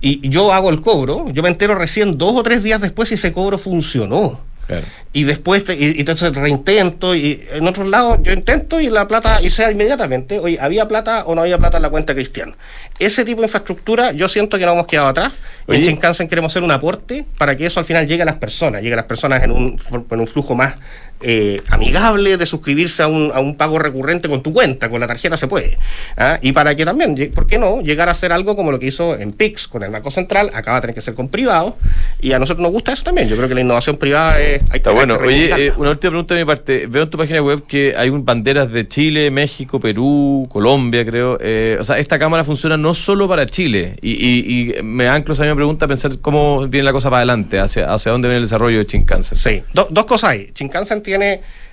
y 0.00 0.28
yo 0.28 0.52
hago 0.52 0.70
el 0.70 0.80
cobro, 0.80 1.30
yo 1.30 1.42
me 1.44 1.48
entero 1.48 1.76
recién 1.76 2.18
dos 2.18 2.34
o 2.34 2.42
tres 2.42 2.64
días 2.64 2.80
después 2.80 3.08
si 3.08 3.14
ese 3.14 3.32
cobro 3.32 3.56
funcionó. 3.56 4.40
Claro. 4.66 4.86
Y 5.12 5.24
después, 5.24 5.64
te, 5.64 5.74
y, 5.74 6.00
entonces 6.00 6.34
reintento, 6.34 7.14
y 7.14 7.44
en 7.52 7.66
otros 7.66 7.88
lados 7.88 8.20
yo 8.22 8.32
intento 8.32 8.80
y 8.80 8.88
la 8.88 9.06
plata, 9.08 9.42
y 9.42 9.50
sea 9.50 9.70
inmediatamente, 9.70 10.38
oye, 10.38 10.58
¿había 10.60 10.88
plata 10.88 11.24
o 11.26 11.34
no 11.34 11.42
había 11.42 11.58
plata 11.58 11.76
en 11.76 11.82
la 11.82 11.90
cuenta 11.90 12.14
cristiana? 12.14 12.54
Ese 12.98 13.24
tipo 13.24 13.40
de 13.40 13.46
infraestructura 13.46 14.12
yo 14.12 14.28
siento 14.28 14.58
que 14.58 14.64
no 14.64 14.72
hemos 14.72 14.86
quedado 14.86 15.08
atrás. 15.08 15.32
Oye. 15.66 15.78
En 15.78 15.84
Shinkansen 15.84 16.28
queremos 16.28 16.52
hacer 16.52 16.62
un 16.62 16.70
aporte 16.70 17.24
para 17.38 17.56
que 17.56 17.66
eso 17.66 17.80
al 17.80 17.86
final 17.86 18.06
llegue 18.06 18.22
a 18.22 18.26
las 18.26 18.36
personas, 18.36 18.82
llegue 18.82 18.94
a 18.94 18.96
las 18.96 19.06
personas 19.06 19.42
en 19.42 19.50
un, 19.50 19.78
en 20.10 20.20
un 20.20 20.26
flujo 20.26 20.54
más 20.54 20.74
eh, 21.22 21.60
amigable 21.68 22.36
de 22.36 22.46
suscribirse 22.46 23.02
a 23.02 23.08
un, 23.08 23.30
a 23.34 23.40
un, 23.40 23.56
pago 23.56 23.78
recurrente 23.78 24.28
con 24.28 24.42
tu 24.42 24.52
cuenta, 24.52 24.88
con 24.88 25.00
la 25.00 25.06
tarjeta 25.06 25.36
se 25.36 25.46
puede. 25.46 25.78
¿ah? 26.16 26.38
Y 26.42 26.52
para 26.52 26.74
que 26.74 26.84
también, 26.84 27.30
¿por 27.34 27.46
qué 27.46 27.58
no? 27.58 27.80
Llegar 27.80 28.08
a 28.08 28.12
hacer 28.12 28.32
algo 28.32 28.56
como 28.56 28.72
lo 28.72 28.78
que 28.78 28.86
hizo 28.86 29.14
en 29.18 29.32
PIX 29.32 29.68
con 29.68 29.82
el 29.82 29.90
Banco 29.90 30.10
Central, 30.10 30.50
acaba 30.54 30.78
de 30.78 30.80
tener 30.82 30.94
que 30.94 31.02
ser 31.02 31.14
con 31.14 31.28
privados, 31.28 31.74
y 32.20 32.32
a 32.32 32.38
nosotros 32.38 32.62
nos 32.62 32.72
gusta 32.72 32.92
eso 32.92 33.04
también. 33.04 33.28
Yo 33.28 33.36
creo 33.36 33.48
que 33.48 33.54
la 33.54 33.60
innovación 33.60 33.96
privada 33.96 34.40
es. 34.40 34.62
Hay 34.70 34.78
Está 34.78 34.90
que, 34.90 34.96
bueno. 34.96 35.18
Oye, 35.22 35.66
eh, 35.68 35.72
una 35.76 35.90
última 35.90 36.10
pregunta 36.10 36.34
de 36.34 36.40
mi 36.40 36.46
parte. 36.46 36.86
Veo 36.86 37.04
en 37.04 37.10
tu 37.10 37.18
página 37.18 37.42
web 37.42 37.64
que 37.66 37.94
hay 37.96 38.08
un, 38.08 38.24
banderas 38.24 38.70
de 38.70 38.88
Chile, 38.88 39.30
México, 39.30 39.80
Perú, 39.80 40.48
Colombia, 40.50 41.04
creo. 41.04 41.38
Eh, 41.40 41.76
o 41.80 41.84
sea, 41.84 41.98
esta 41.98 42.18
cámara 42.18 42.44
funciona 42.44 42.76
no 42.76 42.94
solo 42.94 43.28
para 43.28 43.46
Chile, 43.46 43.96
y, 44.02 44.12
y, 44.12 44.78
y 44.78 44.82
me 44.82 45.08
anclo 45.08 45.34
esa 45.34 45.42
misma 45.42 45.56
pregunta 45.56 45.84
a 45.84 45.88
pensar 45.88 46.18
cómo 46.20 46.66
viene 46.68 46.84
la 46.84 46.92
cosa 46.92 47.10
para 47.10 47.18
adelante, 47.18 47.58
hacia, 47.58 47.92
hacia 47.92 48.12
dónde 48.12 48.28
viene 48.28 48.38
el 48.38 48.44
desarrollo 48.44 48.78
de 48.78 48.84
Shinkansen. 48.84 49.38
Sí, 49.38 49.62
Do, 49.74 49.88
dos 49.90 50.04
cosas 50.04 50.30
ahí. 50.30 50.48
Shinkansen 50.54 51.02
tiene 51.02 51.11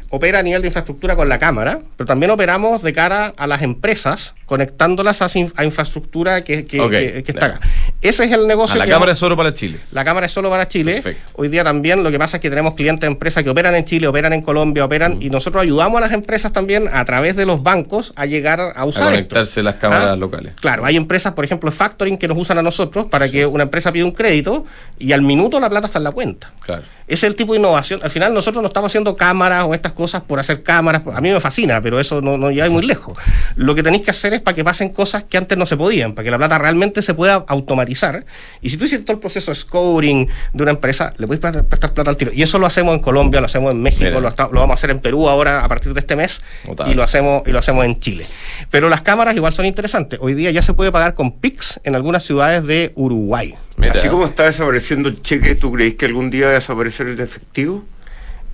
opera 0.09 0.39
a 0.39 0.43
nivel 0.43 0.61
de 0.61 0.67
infraestructura 0.69 1.15
con 1.15 1.29
la 1.29 1.39
cámara, 1.39 1.81
pero 1.97 2.07
también 2.07 2.31
operamos 2.31 2.81
de 2.81 2.93
cara 2.93 3.33
a 3.37 3.47
las 3.47 3.61
empresas, 3.61 4.35
conectándolas 4.49 5.21
a, 5.21 5.27
a 5.57 5.63
infraestructura 5.63 6.43
que, 6.43 6.65
que, 6.65 6.81
okay, 6.81 7.11
que, 7.11 7.23
que 7.23 7.31
está 7.33 7.45
acá. 7.45 7.59
Ese 8.01 8.23
es 8.23 8.31
el 8.31 8.47
negocio. 8.47 8.73
Ah, 8.81 8.83
la 8.83 8.91
cámara 8.91 9.11
es 9.11 9.17
solo 9.19 9.37
para 9.37 9.53
Chile. 9.53 9.77
La 9.91 10.03
cámara 10.03 10.25
es 10.25 10.31
solo 10.31 10.49
para 10.49 10.67
Chile. 10.67 10.93
Perfecto. 10.93 11.33
Hoy 11.35 11.49
día 11.49 11.63
también 11.63 12.01
lo 12.01 12.09
que 12.09 12.17
pasa 12.17 12.37
es 12.37 12.41
que 12.41 12.49
tenemos 12.49 12.73
clientes 12.73 13.01
de 13.01 13.07
empresas 13.07 13.43
que 13.43 13.49
operan 13.51 13.75
en 13.75 13.85
Chile, 13.85 14.07
operan 14.07 14.33
en 14.33 14.41
Colombia, 14.41 14.83
operan, 14.85 15.19
mm. 15.19 15.21
y 15.21 15.29
nosotros 15.29 15.61
ayudamos 15.61 15.99
a 15.99 16.01
las 16.01 16.13
empresas 16.13 16.51
también 16.51 16.89
a 16.91 17.05
través 17.05 17.35
de 17.35 17.45
los 17.45 17.61
bancos 17.61 18.11
a 18.15 18.25
llegar 18.25 18.73
a 18.75 18.85
usar. 18.85 19.03
A 19.03 19.11
conectarse 19.11 19.59
esto. 19.59 19.61
las 19.61 19.75
cámaras 19.75 20.07
¿Ah? 20.07 20.15
locales. 20.15 20.53
Claro, 20.59 20.83
hay 20.83 20.95
empresas, 20.95 21.33
por 21.33 21.45
ejemplo, 21.45 21.71
factoring 21.71 22.17
que 22.17 22.27
nos 22.27 22.35
usan 22.35 22.57
a 22.57 22.63
nosotros 22.63 23.05
para 23.05 23.27
sí. 23.27 23.33
que 23.33 23.45
una 23.45 23.65
empresa 23.65 23.91
pida 23.91 24.03
un 24.03 24.13
crédito 24.13 24.65
y 24.97 25.11
al 25.11 25.21
minuto 25.21 25.59
la 25.59 25.69
plata 25.69 25.85
está 25.85 25.99
en 25.99 26.05
la 26.05 26.11
cuenta. 26.11 26.51
Claro. 26.61 26.81
Ese 27.09 27.25
es 27.25 27.31
el 27.31 27.35
tipo 27.35 27.53
de 27.53 27.59
innovación. 27.59 27.99
Al 28.03 28.11
final 28.11 28.35
nosotros 28.35 28.61
no 28.61 28.67
estamos 28.67 28.91
haciendo 28.91 29.15
cámaras 29.15 29.65
o 29.65 29.73
estas 29.73 29.93
cosas 29.93 30.21
por 30.21 30.39
hacer 30.39 30.61
cámaras. 30.61 31.01
A 31.11 31.19
mí 31.19 31.31
me 31.31 31.39
fascina, 31.39 31.81
pero 31.81 31.99
eso 31.99 32.21
no, 32.21 32.37
no 32.37 32.51
llega 32.51 32.69
muy 32.69 32.85
lejos. 32.85 33.17
Lo 33.55 33.73
que 33.73 33.81
tenéis 33.81 34.03
que 34.03 34.11
hacer 34.11 34.31
es 34.33 34.38
para 34.41 34.55
que 34.55 34.63
pasen 34.63 34.89
cosas 34.89 35.23
que 35.23 35.37
antes 35.37 35.57
no 35.57 35.65
se 35.65 35.77
podían, 35.77 36.13
para 36.13 36.23
que 36.23 36.31
la 36.31 36.37
plata 36.37 36.57
realmente 36.57 37.01
se 37.01 37.13
pueda 37.13 37.45
automatizar. 37.47 38.25
Y 38.61 38.69
si 38.69 38.77
tú 38.77 38.85
hiciste 38.85 39.05
todo 39.05 39.15
el 39.15 39.19
proceso 39.19 39.51
de 39.51 39.55
scoring 39.55 40.29
de 40.53 40.63
una 40.63 40.71
empresa, 40.71 41.13
le 41.17 41.27
puedes 41.27 41.41
prestar, 41.41 41.65
prestar 41.65 41.93
plata 41.93 42.09
al 42.11 42.17
tiro. 42.17 42.31
Y 42.33 42.41
eso 42.41 42.59
lo 42.59 42.65
hacemos 42.65 42.95
en 42.95 43.01
Colombia, 43.01 43.39
lo 43.39 43.45
hacemos 43.45 43.71
en 43.71 43.81
México, 43.81 44.19
lo, 44.19 44.29
lo, 44.29 44.59
vamos 44.59 44.71
a 44.71 44.73
hacer 44.73 44.91
en 44.91 44.99
Perú 44.99 45.27
ahora 45.29 45.63
a 45.63 45.67
partir 45.67 45.93
de 45.93 45.99
este 45.99 46.15
mes 46.15 46.41
y 46.87 46.93
lo 46.93 47.03
hacemos 47.03 47.43
y 47.47 47.51
lo 47.51 47.59
hacemos 47.59 47.85
en 47.85 47.99
Chile. 47.99 48.25
Pero 48.71 48.89
las 48.89 49.01
cámaras 49.01 49.35
igual 49.35 49.53
son 49.53 49.65
interesantes. 49.65 50.19
Hoy 50.21 50.33
día 50.33 50.51
ya 50.51 50.61
se 50.61 50.73
puede 50.73 50.91
pagar 50.91 51.13
con 51.13 51.31
PIX 51.39 51.79
en 51.83 51.95
algunas 51.95 52.23
ciudades 52.23 52.65
de 52.65 52.91
Uruguay. 52.95 53.55
Mira. 53.77 53.93
Así 53.93 54.09
como 54.09 54.25
está 54.25 54.43
desapareciendo 54.43 55.09
el 55.09 55.21
cheque, 55.21 55.55
¿tú 55.55 55.71
crees 55.71 55.95
que 55.95 56.05
algún 56.05 56.29
día 56.29 56.47
va 56.47 56.51
a 56.51 56.55
desaparecer 56.55 57.07
el 57.07 57.19
efectivo? 57.19 57.83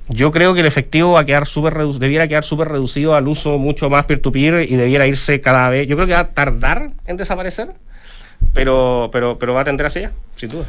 Yo 0.07 0.31
creo 0.31 0.53
que 0.53 0.59
el 0.59 0.65
efectivo 0.67 1.13
va 1.13 1.21
a 1.21 1.25
quedar 1.25 1.47
súper 1.47 1.75
debiera 1.75 2.27
quedar 2.27 2.43
súper 2.43 2.67
reducido 2.67 3.15
al 3.15 3.27
uso 3.27 3.57
mucho 3.57 3.89
más 3.89 4.05
peer-to-peer 4.05 4.53
-peer 4.53 4.69
y 4.69 4.75
debiera 4.75 5.07
irse 5.07 5.41
cada 5.41 5.69
vez. 5.69 5.87
Yo 5.87 5.95
creo 5.95 6.07
que 6.07 6.13
va 6.13 6.19
a 6.19 6.33
tardar 6.33 6.91
en 7.05 7.17
desaparecer, 7.17 7.73
pero, 8.53 9.09
pero, 9.11 9.39
pero 9.39 9.53
va 9.53 9.61
a 9.61 9.65
tender 9.65 9.87
hacia 9.87 10.07
allá, 10.07 10.11
sin 10.35 10.49
duda. 10.49 10.65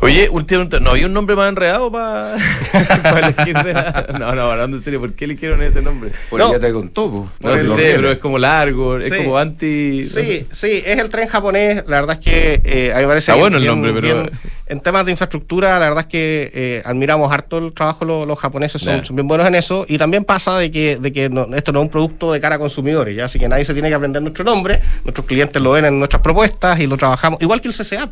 Oye, 0.00 0.28
últimamente, 0.28 0.78
¿no 0.78 0.90
había 0.90 1.06
un 1.06 1.14
nombre 1.14 1.34
más 1.36 1.48
enredado 1.48 1.90
para 1.90 2.34
elegir 3.18 3.56
de 3.62 3.72
la... 3.72 4.06
No, 4.18 4.34
no, 4.34 4.42
hablando 4.50 4.76
en 4.76 4.82
serio, 4.82 5.00
¿por 5.00 5.14
qué 5.14 5.24
eligieron 5.24 5.62
ese 5.62 5.80
nombre? 5.80 6.12
Pues 6.28 6.42
No. 6.44 6.52
ya 6.52 6.60
te 6.60 6.70
contó, 6.70 7.10
po. 7.10 7.30
No, 7.40 7.56
sé, 7.56 7.64
tiene. 7.64 7.94
pero 7.94 8.10
es 8.12 8.18
como 8.18 8.38
largo, 8.38 8.98
es 8.98 9.10
Sí. 9.12 9.16
como 9.24 9.38
anti... 9.38 10.04
Sí, 10.04 10.46
sí, 10.52 10.82
es 10.84 10.98
el 10.98 11.08
tren 11.08 11.28
japonés. 11.28 11.84
La 11.86 12.00
verdad 12.00 12.18
es 12.20 12.24
que 12.24 12.60
eh, 12.64 12.92
a 12.92 12.96
mí 12.96 13.02
me 13.02 13.08
parece 13.08 13.30
Está 13.30 13.40
bueno 13.40 13.56
el 13.56 13.64
nombre, 13.64 13.92
pero- 13.94 14.28
en 14.68 14.80
temas 14.80 15.04
de 15.04 15.12
infraestructura, 15.12 15.78
la 15.78 15.88
verdad 15.88 16.00
es 16.00 16.06
que 16.08 16.50
eh, 16.52 16.82
admiramos 16.84 17.30
harto 17.32 17.58
el 17.58 17.72
trabajo, 17.72 18.04
lo- 18.04 18.26
los, 18.26 18.38
japoneses 18.38 18.82
son, 18.82 19.00
bien 19.12 19.26
buenos 19.28 19.46
en 19.46 19.54
eso. 19.54 19.86
Y 19.88 19.96
también 19.96 20.24
pasa 20.24 20.58
de 20.58 20.70
que, 20.70 20.96
de 20.98 21.12
que 21.12 21.30
no- 21.30 21.46
esto 21.54 21.72
no 21.72 21.78
es 21.80 21.84
un 21.84 21.90
producto 21.90 22.32
de 22.32 22.40
cara 22.40 22.56
a 22.56 22.58
consumidores, 22.58 23.16
¿ya? 23.16 23.24
así 23.26 23.38
que 23.38 23.48
nadie 23.48 23.64
se 23.64 23.72
tiene 23.72 23.88
que 23.88 23.94
aprender 23.94 24.20
nuestro 24.20 24.44
nombre. 24.44 24.80
Nuestros 25.04 25.26
clientes 25.26 25.62
lo 25.62 25.70
ven 25.72 25.84
en 25.86 25.98
nuestras 25.98 26.20
propuestas 26.20 26.78
y 26.80 26.86
lo 26.86 26.96
trabajamos, 26.96 27.40
igual 27.40 27.60
que 27.62 27.68
el 27.68 27.74
CCA. 27.74 28.10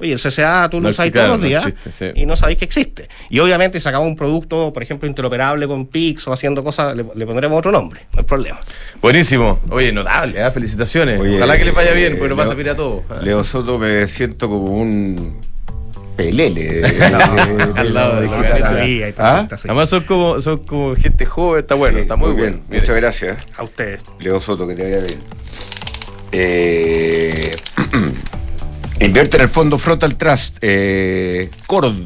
Oye, 0.00 0.12
el 0.12 0.18
CCA 0.20 0.68
tú 0.70 0.78
No 0.78 0.84
lo 0.84 0.88
usas 0.90 1.06
existe, 1.06 1.18
todos 1.18 1.30
los 1.32 1.40
no 1.40 1.46
días 1.46 1.66
existe, 1.66 2.12
sí. 2.12 2.20
y 2.20 2.26
no 2.26 2.36
sabéis 2.36 2.58
que 2.58 2.64
existe. 2.64 3.08
Y 3.30 3.38
obviamente 3.38 3.78
si 3.78 3.84
sacamos 3.84 4.08
un 4.08 4.16
producto, 4.16 4.72
por 4.72 4.82
ejemplo, 4.82 5.08
interoperable 5.08 5.66
con 5.66 5.86
Pix 5.86 6.26
o 6.28 6.32
haciendo 6.32 6.62
cosas, 6.64 6.96
le, 6.96 7.04
le 7.14 7.26
pondremos 7.26 7.58
otro 7.58 7.70
nombre, 7.72 8.00
no 8.12 8.18
hay 8.20 8.24
problema. 8.24 8.58
Buenísimo. 9.00 9.58
Oye, 9.70 9.92
notable, 9.92 10.44
¿eh? 10.44 10.50
felicitaciones. 10.50 11.20
Oye, 11.20 11.36
Ojalá 11.36 11.56
que 11.58 11.64
les 11.64 11.74
vaya 11.74 11.92
bien, 11.92 12.12
eh, 12.12 12.16
porque 12.16 12.28
nos 12.30 12.38
va 12.38 12.42
a 12.42 12.46
Leo- 12.46 12.52
servir 12.52 12.70
a 12.70 12.76
todos. 12.76 13.00
¿eh? 13.10 13.22
Leo 13.22 13.44
Soto 13.44 13.78
me 13.78 14.06
siento 14.08 14.48
como 14.48 14.64
un 14.72 15.38
pelele. 16.16 16.64
de- 16.80 17.04
Al 17.76 17.92
lado 17.94 18.20
de 18.20 19.08
está, 19.08 19.38
¿Ah? 19.40 19.46
Además 19.64 19.88
son 19.88 20.04
como, 20.04 20.40
son 20.40 20.58
como 20.58 20.94
gente 20.96 21.26
joven, 21.26 21.60
está 21.60 21.74
bueno, 21.74 21.96
Sí, 21.98 22.02
está 22.02 22.16
muy, 22.16 22.32
bien. 22.34 22.62
Muchas 22.68 22.96
gracias. 22.96 23.36
A 23.56 23.62
ustedes. 23.64 24.00
Leo 24.20 24.40
Soto, 24.40 24.66
que 24.66 24.74
te 24.74 24.82
vaya 24.84 24.98
bien. 25.04 25.18
Eh, 26.32 27.54
invierte 29.00 29.36
en 29.36 29.42
el 29.42 29.48
fondo 29.48 29.78
Frontal 29.78 30.16
Trust. 30.16 30.58
Eh, 30.60 31.50
Cord, 31.66 31.98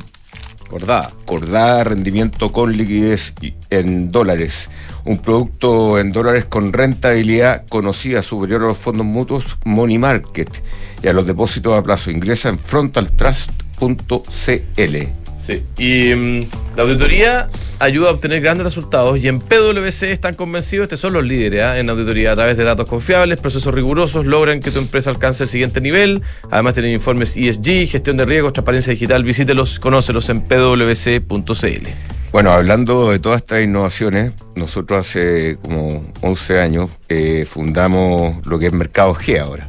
Cordá, 0.69 1.11
Cordá, 1.25 1.85
rendimiento 1.85 2.53
con 2.53 2.77
liquidez 2.77 3.33
en 3.71 4.11
dólares. 4.11 4.69
Un 5.05 5.19
producto 5.19 5.99
en 5.99 6.13
dólares 6.13 6.45
con 6.45 6.73
rentabilidad 6.73 7.65
conocida 7.69 8.23
superior 8.23 8.63
a 8.63 8.67
los 8.67 8.79
fondos 8.79 9.07
mutuos 9.07 9.45
Money 9.65 9.99
Market 9.99 10.63
y 11.03 11.09
a 11.09 11.13
los 11.13 11.27
depósitos 11.27 11.77
a 11.77 11.83
plazo. 11.83 12.11
Ingresa 12.11 12.51
en 12.51 12.59
frontaltrust.cl. 12.59 15.28
Sí. 15.49 15.63
Y 15.79 16.15
mm, 16.15 16.47
la 16.77 16.83
auditoría 16.83 17.49
ayuda 17.79 18.11
a 18.11 18.13
obtener 18.13 18.43
grandes 18.43 18.65
resultados 18.65 19.19
y 19.19 19.29
en 19.29 19.41
PwC 19.41 20.13
están 20.13 20.35
convencidos, 20.35 20.85
estos 20.85 21.01
son 21.01 21.15
los 21.15 21.25
líderes 21.25 21.63
¿ah? 21.63 21.79
en 21.79 21.89
auditoría 21.89 22.33
a 22.33 22.35
través 22.35 22.59
de 22.59 22.65
datos 22.65 22.87
confiables, 22.87 23.41
procesos 23.41 23.73
rigurosos, 23.73 24.27
logran 24.27 24.61
que 24.61 24.71
tu 24.71 24.79
empresa 24.79 25.09
alcance 25.09 25.45
el 25.45 25.49
siguiente 25.49 25.81
nivel. 25.81 26.21
Además 26.51 26.75
tienen 26.75 26.93
informes 26.93 27.35
ESG, 27.35 27.89
gestión 27.89 28.19
de 28.19 28.27
riesgos, 28.27 28.53
transparencia 28.53 28.91
digital. 28.91 29.25
Visítelos, 29.25 29.81
conócelos 29.81 30.29
en 30.29 30.43
pwc.cl. 30.43 31.89
Bueno, 32.31 32.53
hablando 32.53 33.11
de 33.11 33.19
todas 33.19 33.41
estas 33.41 33.65
innovaciones, 33.65 34.35
nosotros 34.55 35.07
hace 35.07 35.57
como 35.63 36.13
11 36.21 36.61
años 36.61 36.91
eh, 37.09 37.47
fundamos 37.49 38.47
lo 38.47 38.59
que 38.59 38.67
es 38.67 38.73
Mercado 38.75 39.15
G 39.15 39.41
ahora. 39.41 39.67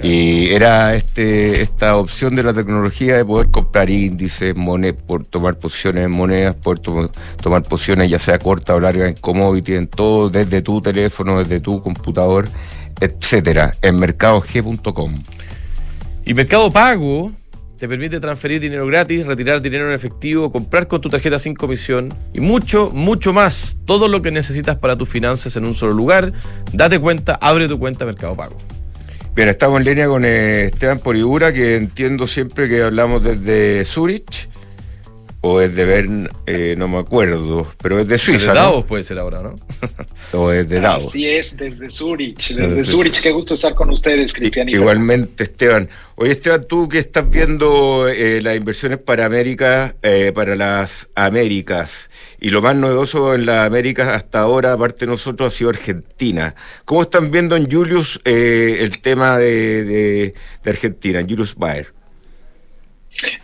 Y 0.00 0.50
era 0.54 0.94
este 0.94 1.60
esta 1.62 1.96
opción 1.96 2.36
de 2.36 2.44
la 2.44 2.54
tecnología 2.54 3.16
de 3.16 3.24
poder 3.24 3.48
comprar 3.48 3.90
índices, 3.90 4.54
monedas, 4.54 5.02
por 5.06 5.24
tomar 5.24 5.58
posiciones 5.58 6.04
en 6.04 6.12
monedas, 6.12 6.56
to- 6.60 7.10
tomar 7.42 7.62
posiciones 7.64 8.08
ya 8.08 8.20
sea 8.20 8.38
corta 8.38 8.76
o 8.76 8.80
larga 8.80 9.08
en 9.08 9.14
commodity, 9.14 9.74
en 9.74 9.88
todo, 9.88 10.30
desde 10.30 10.62
tu 10.62 10.80
teléfono, 10.80 11.40
desde 11.40 11.58
tu 11.58 11.82
computador, 11.82 12.48
etcétera, 13.00 13.72
en 13.82 13.96
mercadog.com. 13.96 15.14
Y 16.24 16.34
Mercado 16.34 16.70
Pago 16.72 17.32
te 17.78 17.88
permite 17.88 18.20
transferir 18.20 18.60
dinero 18.60 18.86
gratis, 18.86 19.26
retirar 19.26 19.62
dinero 19.62 19.88
en 19.88 19.94
efectivo, 19.94 20.52
comprar 20.52 20.86
con 20.86 21.00
tu 21.00 21.08
tarjeta 21.08 21.38
sin 21.38 21.54
comisión 21.54 22.12
y 22.34 22.40
mucho, 22.40 22.90
mucho 22.92 23.32
más. 23.32 23.78
Todo 23.84 24.06
lo 24.08 24.20
que 24.22 24.30
necesitas 24.30 24.76
para 24.76 24.96
tus 24.96 25.08
finanzas 25.08 25.56
en 25.56 25.64
un 25.64 25.74
solo 25.74 25.92
lugar. 25.92 26.32
Date 26.72 26.98
cuenta, 26.98 27.34
abre 27.40 27.66
tu 27.66 27.78
cuenta 27.78 28.04
Mercado 28.04 28.36
Pago. 28.36 28.56
Bien, 29.38 29.50
estamos 29.50 29.78
en 29.78 29.86
línea 29.86 30.08
con 30.08 30.24
eh, 30.24 30.64
Esteban 30.64 30.98
Poribura, 30.98 31.52
que 31.52 31.76
entiendo 31.76 32.26
siempre 32.26 32.68
que 32.68 32.82
hablamos 32.82 33.22
desde 33.22 33.84
Zurich, 33.84 34.48
o 35.40 35.60
desde 35.60 35.84
Bern, 35.84 36.28
eh, 36.46 36.74
no 36.76 36.88
me 36.88 36.98
acuerdo, 36.98 37.70
pero 37.80 38.00
es 38.00 38.08
de 38.08 38.18
Suiza, 38.18 38.48
¿no? 38.48 38.54
Davos 38.54 38.84
puede 38.86 39.04
ser 39.04 39.18
ahora, 39.20 39.40
¿no? 39.40 39.54
O 40.32 40.50
es 40.52 40.68
de 40.68 40.80
Davos. 40.80 41.06
Así 41.06 41.28
es, 41.28 41.56
desde 41.56 41.90
Zurich. 41.90 42.48
Desde 42.48 42.66
Desde 42.74 42.84
Zurich, 42.92 43.20
qué 43.20 43.30
gusto 43.30 43.54
estar 43.54 43.74
con 43.74 43.88
ustedes, 43.90 44.32
Cristian. 44.32 44.68
y 44.68 44.72
Igualmente, 44.72 45.44
Esteban. 45.44 45.88
Oye, 46.16 46.32
Esteban, 46.32 46.64
tú 46.68 46.88
que 46.88 46.98
estás 46.98 47.30
viendo 47.30 48.08
eh, 48.08 48.40
las 48.42 48.56
inversiones 48.56 48.98
para 48.98 49.24
América, 49.26 49.94
eh, 50.02 50.32
para 50.34 50.56
las 50.56 51.08
Américas, 51.14 52.10
y 52.40 52.50
lo 52.50 52.60
más 52.60 52.74
novedoso 52.74 53.34
en 53.34 53.46
las 53.46 53.64
Américas 53.66 54.08
hasta 54.08 54.40
ahora, 54.40 54.72
aparte 54.72 55.06
de 55.06 55.12
nosotros, 55.12 55.54
ha 55.54 55.56
sido 55.56 55.70
Argentina. 55.70 56.56
¿Cómo 56.84 57.02
están 57.02 57.30
viendo 57.30 57.54
en 57.54 57.70
Julius 57.70 58.20
eh, 58.24 58.78
el 58.80 59.00
tema 59.00 59.38
de, 59.38 59.84
de- 59.84 60.34
de 60.64 60.70
Argentina, 60.70 61.20
en 61.20 61.28
Julius 61.28 61.54
Baer? 61.54 61.92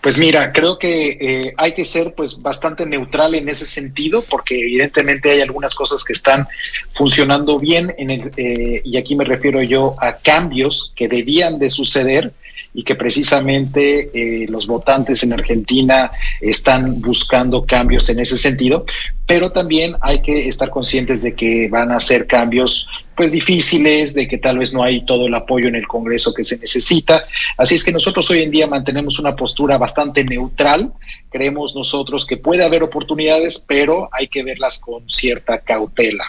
Pues 0.01 0.19
mira, 0.19 0.53
creo 0.53 0.79
que 0.79 1.17
eh, 1.21 1.55
hay 1.57 1.73
que 1.73 1.85
ser 1.85 2.15
pues 2.15 2.41
bastante 2.41 2.87
neutral 2.87 3.35
en 3.35 3.49
ese 3.49 3.67
sentido, 3.67 4.23
porque 4.29 4.61
evidentemente 4.61 5.31
hay 5.31 5.41
algunas 5.41 5.75
cosas 5.75 6.05
que 6.05 6.13
están 6.13 6.47
funcionando 6.93 7.59
bien 7.59 7.95
en 7.99 8.11
el, 8.11 8.31
eh, 8.37 8.83
y 8.85 8.97
aquí 8.97 9.17
me 9.17 9.25
refiero 9.25 9.63
yo 9.63 9.97
a 9.99 10.19
cambios 10.19 10.93
que 10.95 11.09
debían 11.09 11.59
de 11.59 11.71
suceder 11.71 12.33
y 12.75 12.83
que 12.83 12.97
precisamente 12.97 14.11
eh, 14.13 14.47
los 14.49 14.67
votantes 14.67 15.23
en 15.23 15.33
Argentina 15.33 16.11
están 16.41 17.01
buscando 17.01 17.65
cambios 17.65 18.09
en 18.09 18.19
ese 18.19 18.37
sentido, 18.37 18.85
pero 19.27 19.53
también 19.53 19.95
hay 20.01 20.21
que 20.21 20.49
estar 20.49 20.71
conscientes 20.71 21.23
de 21.23 21.35
que 21.35 21.69
van 21.69 21.93
a 21.93 22.01
ser 22.01 22.27
cambios 22.27 22.87
pues 23.17 23.31
difíciles, 23.31 24.13
de 24.13 24.27
que 24.27 24.39
tal 24.39 24.59
vez 24.59 24.75
no 24.75 24.83
hay 24.83 25.07
todo 25.07 25.27
el 25.27 25.35
apoyo 25.35 25.69
en 25.69 25.77
el 25.77 25.87
Congreso 25.87 26.35
que 26.35 26.43
se 26.43 26.59
necesita. 26.59 27.25
Así 27.57 27.77
es 27.77 27.85
que 27.85 27.93
nosotros 27.93 28.29
hoy 28.31 28.43
en 28.43 28.51
día 28.51 28.67
mantenemos 28.67 29.21
una 29.21 29.37
postura 29.37 29.79
bastante 29.79 30.25
neutral. 30.25 30.93
Creemos 31.31 31.77
nosotros 31.77 32.27
que 32.27 32.37
puede 32.37 32.65
haber 32.65 32.83
oportunidades, 32.83 33.65
pero 33.67 34.09
hay 34.11 34.27
que 34.27 34.43
verlas 34.43 34.81
con 34.81 35.09
cierta 35.09 35.61
cautela. 35.61 36.25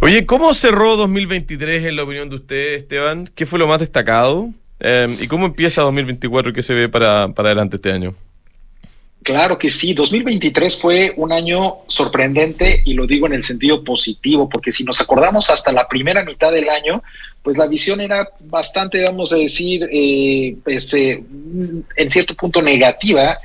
Oye, 0.00 0.24
¿cómo 0.24 0.54
cerró 0.54 0.96
2023 0.96 1.84
en 1.84 1.96
la 1.96 2.04
opinión 2.04 2.30
de 2.30 2.36
usted, 2.36 2.74
Esteban? 2.74 3.28
¿Qué 3.34 3.44
fue 3.44 3.58
lo 3.58 3.66
más 3.66 3.80
destacado? 3.80 4.50
Eh, 4.80 5.16
¿Y 5.20 5.26
cómo 5.28 5.46
empieza 5.46 5.82
2024? 5.82 6.52
¿Qué 6.52 6.62
se 6.62 6.74
ve 6.74 6.88
para, 6.88 7.28
para 7.34 7.48
adelante 7.50 7.76
este 7.76 7.92
año? 7.92 8.14
Claro 9.26 9.58
que 9.58 9.70
sí, 9.70 9.92
2023 9.92 10.76
fue 10.76 11.12
un 11.16 11.32
año 11.32 11.78
sorprendente 11.88 12.82
y 12.84 12.94
lo 12.94 13.08
digo 13.08 13.26
en 13.26 13.32
el 13.32 13.42
sentido 13.42 13.82
positivo, 13.82 14.48
porque 14.48 14.70
si 14.70 14.84
nos 14.84 15.00
acordamos 15.00 15.50
hasta 15.50 15.72
la 15.72 15.88
primera 15.88 16.22
mitad 16.24 16.52
del 16.52 16.68
año, 16.68 17.02
pues 17.42 17.58
la 17.58 17.66
visión 17.66 18.00
era 18.00 18.28
bastante, 18.38 19.02
vamos 19.02 19.32
a 19.32 19.36
decir, 19.36 19.88
eh, 19.90 20.54
pues, 20.62 20.94
eh, 20.94 21.24
en 21.96 22.08
cierto 22.08 22.36
punto 22.36 22.62
negativa. 22.62 23.38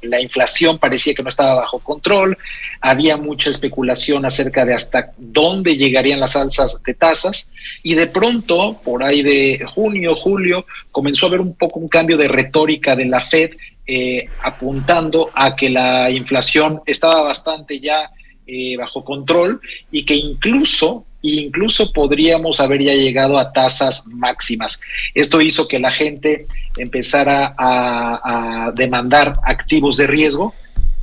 La 0.00 0.20
inflación 0.20 0.78
parecía 0.78 1.14
que 1.14 1.22
no 1.22 1.28
estaba 1.28 1.54
bajo 1.54 1.78
control, 1.80 2.36
había 2.80 3.16
mucha 3.18 3.50
especulación 3.50 4.24
acerca 4.24 4.64
de 4.64 4.74
hasta 4.74 5.12
dónde 5.18 5.76
llegarían 5.76 6.20
las 6.20 6.36
alzas 6.36 6.82
de 6.82 6.94
tasas 6.94 7.52
y 7.82 7.94
de 7.94 8.06
pronto, 8.06 8.80
por 8.84 9.02
ahí 9.02 9.22
de 9.22 9.64
junio, 9.74 10.14
julio, 10.14 10.66
comenzó 10.92 11.26
a 11.26 11.28
haber 11.30 11.40
un 11.40 11.54
poco 11.54 11.80
un 11.80 11.88
cambio 11.88 12.18
de 12.18 12.28
retórica 12.28 12.96
de 12.96 13.06
la 13.06 13.20
Fed 13.20 13.52
eh, 13.86 14.26
apuntando 14.42 15.30
a 15.34 15.54
que 15.56 15.70
la 15.70 16.10
inflación 16.10 16.80
estaba 16.86 17.22
bastante 17.22 17.80
ya 17.80 18.10
eh, 18.46 18.76
bajo 18.76 19.04
control 19.04 19.60
y 19.90 20.04
que 20.04 20.14
incluso 20.14 21.06
incluso 21.22 21.90
podríamos 21.90 22.60
haber 22.60 22.82
ya 22.82 22.92
llegado 22.92 23.38
a 23.38 23.50
tasas 23.50 24.06
máximas. 24.08 24.82
Esto 25.14 25.40
hizo 25.40 25.66
que 25.66 25.78
la 25.78 25.90
gente 25.90 26.46
empezara 26.76 27.54
a, 27.56 28.66
a 28.66 28.72
demandar 28.72 29.38
activos 29.44 29.96
de 29.96 30.06
riesgo 30.06 30.52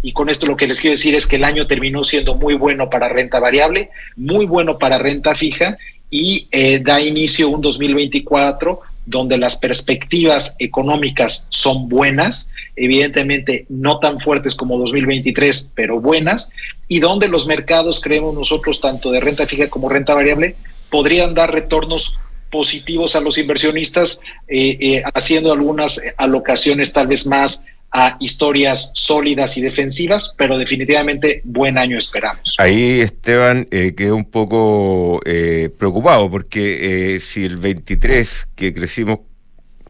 y 0.04 0.14
con 0.14 0.30
esto 0.30 0.46
lo 0.46 0.56
que 0.56 0.68
les 0.68 0.80
quiero 0.80 0.94
decir 0.94 1.16
es 1.16 1.28
que 1.28 1.36
el 1.36 1.44
año 1.44 1.68
terminó 1.68 2.04
siendo 2.04 2.36
muy 2.36 2.56
bueno 2.56 2.90
para 2.90 3.10
renta 3.10 3.40
variable, 3.40 3.90
muy 4.16 4.46
bueno 4.46 4.78
para 4.78 4.98
renta 4.98 5.36
fija 5.36 5.78
y 6.10 6.48
eh, 6.52 6.80
da 6.80 7.00
inicio 7.02 7.50
un 7.50 7.62
2024 7.62 8.82
donde 9.06 9.38
las 9.38 9.58
perspectivas 9.58 10.56
económicas 10.60 11.48
son 11.50 11.90
buenas, 11.90 12.52
evidentemente 12.76 13.66
no 13.70 14.00
tan 14.00 14.20
fuertes 14.20 14.56
como 14.56 14.78
2023, 14.78 15.72
pero 15.76 16.00
buenas, 16.00 16.52
y 16.88 17.00
donde 17.00 17.28
los 17.28 17.48
mercados, 17.48 18.00
creemos 18.00 18.34
nosotros, 18.34 18.80
tanto 18.80 19.12
de 19.12 19.20
renta 19.20 19.48
fija 19.48 19.70
como 19.70 19.90
renta 19.90 20.14
variable, 20.14 20.56
podrían 20.90 21.34
dar 21.34 21.52
retornos 21.52 22.16
positivos 22.52 23.16
a 23.16 23.22
los 23.22 23.38
inversionistas, 23.38 24.20
eh, 24.48 24.78
eh, 24.80 25.04
haciendo 25.14 25.54
algunas 25.54 26.00
alocaciones 26.18 26.94
tal 26.94 27.08
vez 27.08 27.26
más 27.26 27.66
a 27.92 28.16
historias 28.20 28.92
sólidas 28.96 29.58
y 29.58 29.62
defensivas, 29.62 30.34
pero 30.38 30.58
definitivamente 30.58 31.42
buen 31.44 31.78
año 31.78 31.98
esperamos. 31.98 32.56
Ahí 32.58 33.02
Esteban 33.02 33.68
eh, 33.72 33.94
quedó 33.96 34.16
un 34.16 34.26
poco 34.26 35.20
eh, 35.26 35.70
preocupado 35.78 36.30
porque 36.30 37.16
eh, 37.16 37.20
si 37.20 37.44
el 37.44 37.58
23 37.58 38.48
que 38.56 38.74
crecimos 38.74 39.20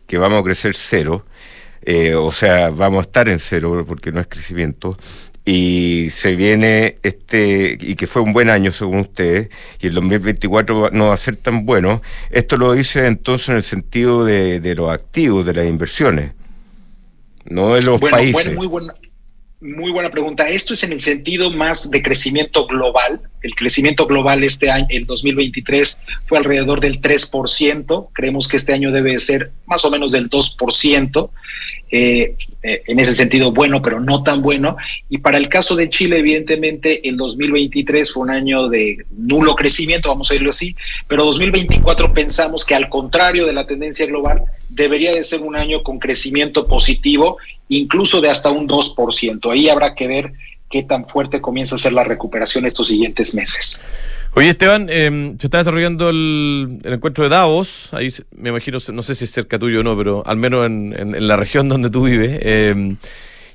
que 0.07 0.17
vamos 0.17 0.41
a 0.41 0.43
crecer 0.43 0.73
cero, 0.75 1.25
eh, 1.83 2.15
o 2.15 2.31
sea, 2.31 2.69
vamos 2.69 2.99
a 2.99 3.01
estar 3.01 3.29
en 3.29 3.39
cero 3.39 3.83
porque 3.87 4.11
no 4.11 4.19
es 4.19 4.27
crecimiento, 4.27 4.97
y 5.45 6.07
se 6.11 6.35
viene 6.35 6.97
este, 7.01 7.77
y 7.79 7.95
que 7.95 8.07
fue 8.07 8.21
un 8.21 8.33
buen 8.33 8.49
año 8.49 8.71
según 8.71 8.99
ustedes, 8.99 9.49
y 9.79 9.87
el 9.87 9.93
2024 9.93 10.89
no 10.91 11.07
va 11.07 11.13
a 11.13 11.17
ser 11.17 11.37
tan 11.37 11.65
bueno, 11.65 12.01
esto 12.29 12.57
lo 12.57 12.73
dice 12.73 13.07
entonces 13.07 13.49
en 13.49 13.55
el 13.55 13.63
sentido 13.63 14.25
de, 14.25 14.59
de 14.59 14.75
los 14.75 14.91
activos, 14.91 15.45
de 15.45 15.53
las 15.53 15.65
inversiones, 15.65 16.33
no 17.45 17.73
de 17.73 17.81
los 17.81 17.99
países. 17.99 18.53
muy 18.53 18.67
buena 18.67 18.93
muy 19.61 19.91
buena 19.91 20.09
pregunta. 20.09 20.49
Esto 20.49 20.73
es 20.73 20.83
en 20.83 20.91
el 20.91 20.99
sentido 20.99 21.51
más 21.51 21.91
de 21.91 22.01
crecimiento 22.01 22.65
global. 22.65 23.21
El 23.41 23.55
crecimiento 23.55 24.05
global 24.05 24.43
este 24.43 24.69
año, 24.69 24.87
el 24.89 25.05
2023, 25.05 25.99
fue 26.27 26.37
alrededor 26.37 26.79
del 26.79 27.01
3%. 27.01 28.07
Creemos 28.13 28.47
que 28.47 28.57
este 28.57 28.73
año 28.73 28.91
debe 28.91 29.17
ser 29.19 29.51
más 29.65 29.83
o 29.85 29.91
menos 29.91 30.11
del 30.11 30.29
2%. 30.29 31.29
Eh, 31.93 32.35
eh, 32.63 32.83
en 32.87 32.99
ese 32.99 33.13
sentido, 33.13 33.51
bueno, 33.51 33.81
pero 33.81 33.99
no 33.99 34.23
tan 34.23 34.41
bueno. 34.41 34.77
Y 35.09 35.17
para 35.17 35.37
el 35.37 35.49
caso 35.49 35.75
de 35.75 35.89
Chile, 35.89 36.19
evidentemente, 36.19 37.07
el 37.07 37.17
2023 37.17 38.13
fue 38.13 38.23
un 38.23 38.29
año 38.29 38.69
de 38.69 38.97
nulo 39.17 39.55
crecimiento, 39.55 40.09
vamos 40.09 40.29
a 40.29 40.33
decirlo 40.33 40.51
así. 40.51 40.75
Pero 41.07 41.25
2024 41.25 42.13
pensamos 42.13 42.63
que 42.63 42.75
al 42.75 42.87
contrario 42.87 43.45
de 43.45 43.53
la 43.53 43.65
tendencia 43.67 44.05
global, 44.05 44.43
debería 44.69 45.11
de 45.11 45.23
ser 45.23 45.41
un 45.41 45.55
año 45.55 45.83
con 45.83 45.99
crecimiento 45.99 46.67
positivo, 46.67 47.37
incluso 47.67 48.21
de 48.21 48.29
hasta 48.29 48.51
un 48.51 48.67
2%. 48.67 49.51
Ahí 49.51 49.67
habrá 49.67 49.95
que 49.95 50.07
ver 50.07 50.31
qué 50.71 50.83
tan 50.83 51.05
fuerte 51.05 51.41
comienza 51.41 51.75
a 51.75 51.77
ser 51.77 51.93
la 51.93 52.03
recuperación 52.03 52.65
estos 52.65 52.87
siguientes 52.87 53.35
meses. 53.35 53.79
Oye, 54.33 54.49
Esteban, 54.49 54.87
em, 54.89 55.37
se 55.37 55.47
está 55.47 55.57
desarrollando 55.57 56.09
el, 56.09 56.79
encuentro 56.85 57.25
de 57.25 57.29
Davos. 57.29 57.89
Ahí 57.91 58.07
me 58.35 58.49
imagino, 58.49 58.77
no 58.93 59.01
sé 59.01 59.13
si 59.13 59.25
es 59.25 59.31
cerca 59.31 59.59
tuyo 59.59 59.81
o 59.81 59.83
no, 59.83 59.97
pero 59.97 60.25
al 60.25 60.37
menos 60.37 60.65
en, 60.65 61.27
la 61.27 61.35
región 61.35 61.67
donde 61.67 61.89
tú 61.89 62.05
vives. 62.05 62.39
Em, 62.41 62.95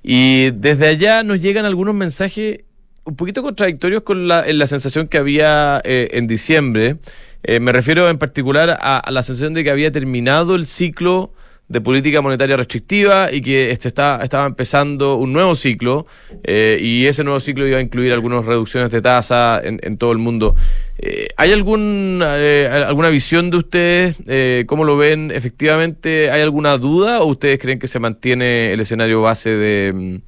y 0.02 0.50
desde 0.50 0.86
allá 0.88 1.22
nos 1.22 1.40
llegan 1.40 1.64
algunos 1.64 1.94
mensajes 1.94 2.60
un 3.04 3.16
poquito 3.16 3.42
contradictorios 3.42 4.02
con 4.02 4.28
la, 4.28 4.44
la 4.52 4.66
sensación 4.66 5.08
que 5.08 5.16
había 5.16 5.80
eh, 5.84 6.08
en 6.12 6.26
diciembre. 6.26 6.96
Eh, 7.42 7.60
me 7.60 7.72
refiero 7.72 8.10
en 8.10 8.18
particular 8.18 8.76
a, 8.80 9.08
la 9.10 9.22
sensación 9.22 9.54
de 9.54 9.62
que 9.62 9.70
había 9.70 9.92
terminado 9.92 10.56
el 10.56 10.66
ciclo 10.66 11.32
de 11.68 11.80
política 11.80 12.22
monetaria 12.22 12.56
restrictiva 12.56 13.32
y 13.32 13.40
que 13.40 13.70
este 13.70 13.88
está, 13.88 14.20
estaba 14.22 14.46
empezando 14.46 15.16
un 15.16 15.32
nuevo 15.32 15.54
ciclo 15.54 16.06
eh, 16.44 16.78
y 16.80 17.06
ese 17.06 17.24
nuevo 17.24 17.40
ciclo 17.40 17.66
iba 17.66 17.78
a 17.78 17.80
incluir 17.80 18.12
algunas 18.12 18.44
reducciones 18.44 18.90
de 18.90 19.02
tasa 19.02 19.60
en, 19.64 19.98
todo 19.98 20.12
el 20.12 20.18
mundo. 20.18 20.54
Eh, 20.98 21.28
¿Hay 21.36 21.52
algún, 21.52 22.22
alguna 22.22 23.08
visión 23.08 23.50
de 23.50 23.56
ustedes? 23.56 24.66
¿Cómo 24.66 24.84
lo 24.84 24.96
ven 24.96 25.32
efectivamente? 25.32 26.30
¿Hay 26.30 26.42
alguna 26.42 26.78
duda 26.78 27.20
o 27.22 27.26
ustedes 27.26 27.58
creen 27.58 27.78
que 27.78 27.88
se 27.88 27.98
mantiene 27.98 28.72
el 28.72 28.80
escenario 28.80 29.22
base 29.22 29.50
de, 29.50 30.20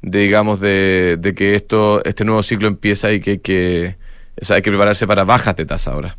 digamos, 0.00 0.60
de, 0.60 1.34
que 1.36 1.54
esto, 1.54 2.02
este 2.04 2.24
nuevo 2.24 2.42
ciclo 2.42 2.68
empieza 2.68 3.12
y 3.12 3.20
que 3.20 3.40
que, 3.40 3.96
hay 4.48 4.62
que 4.62 4.70
prepararse 4.70 5.06
para 5.06 5.24
bajas 5.24 5.56
de 5.56 5.66
tasa 5.66 5.92
ahora? 5.92 6.16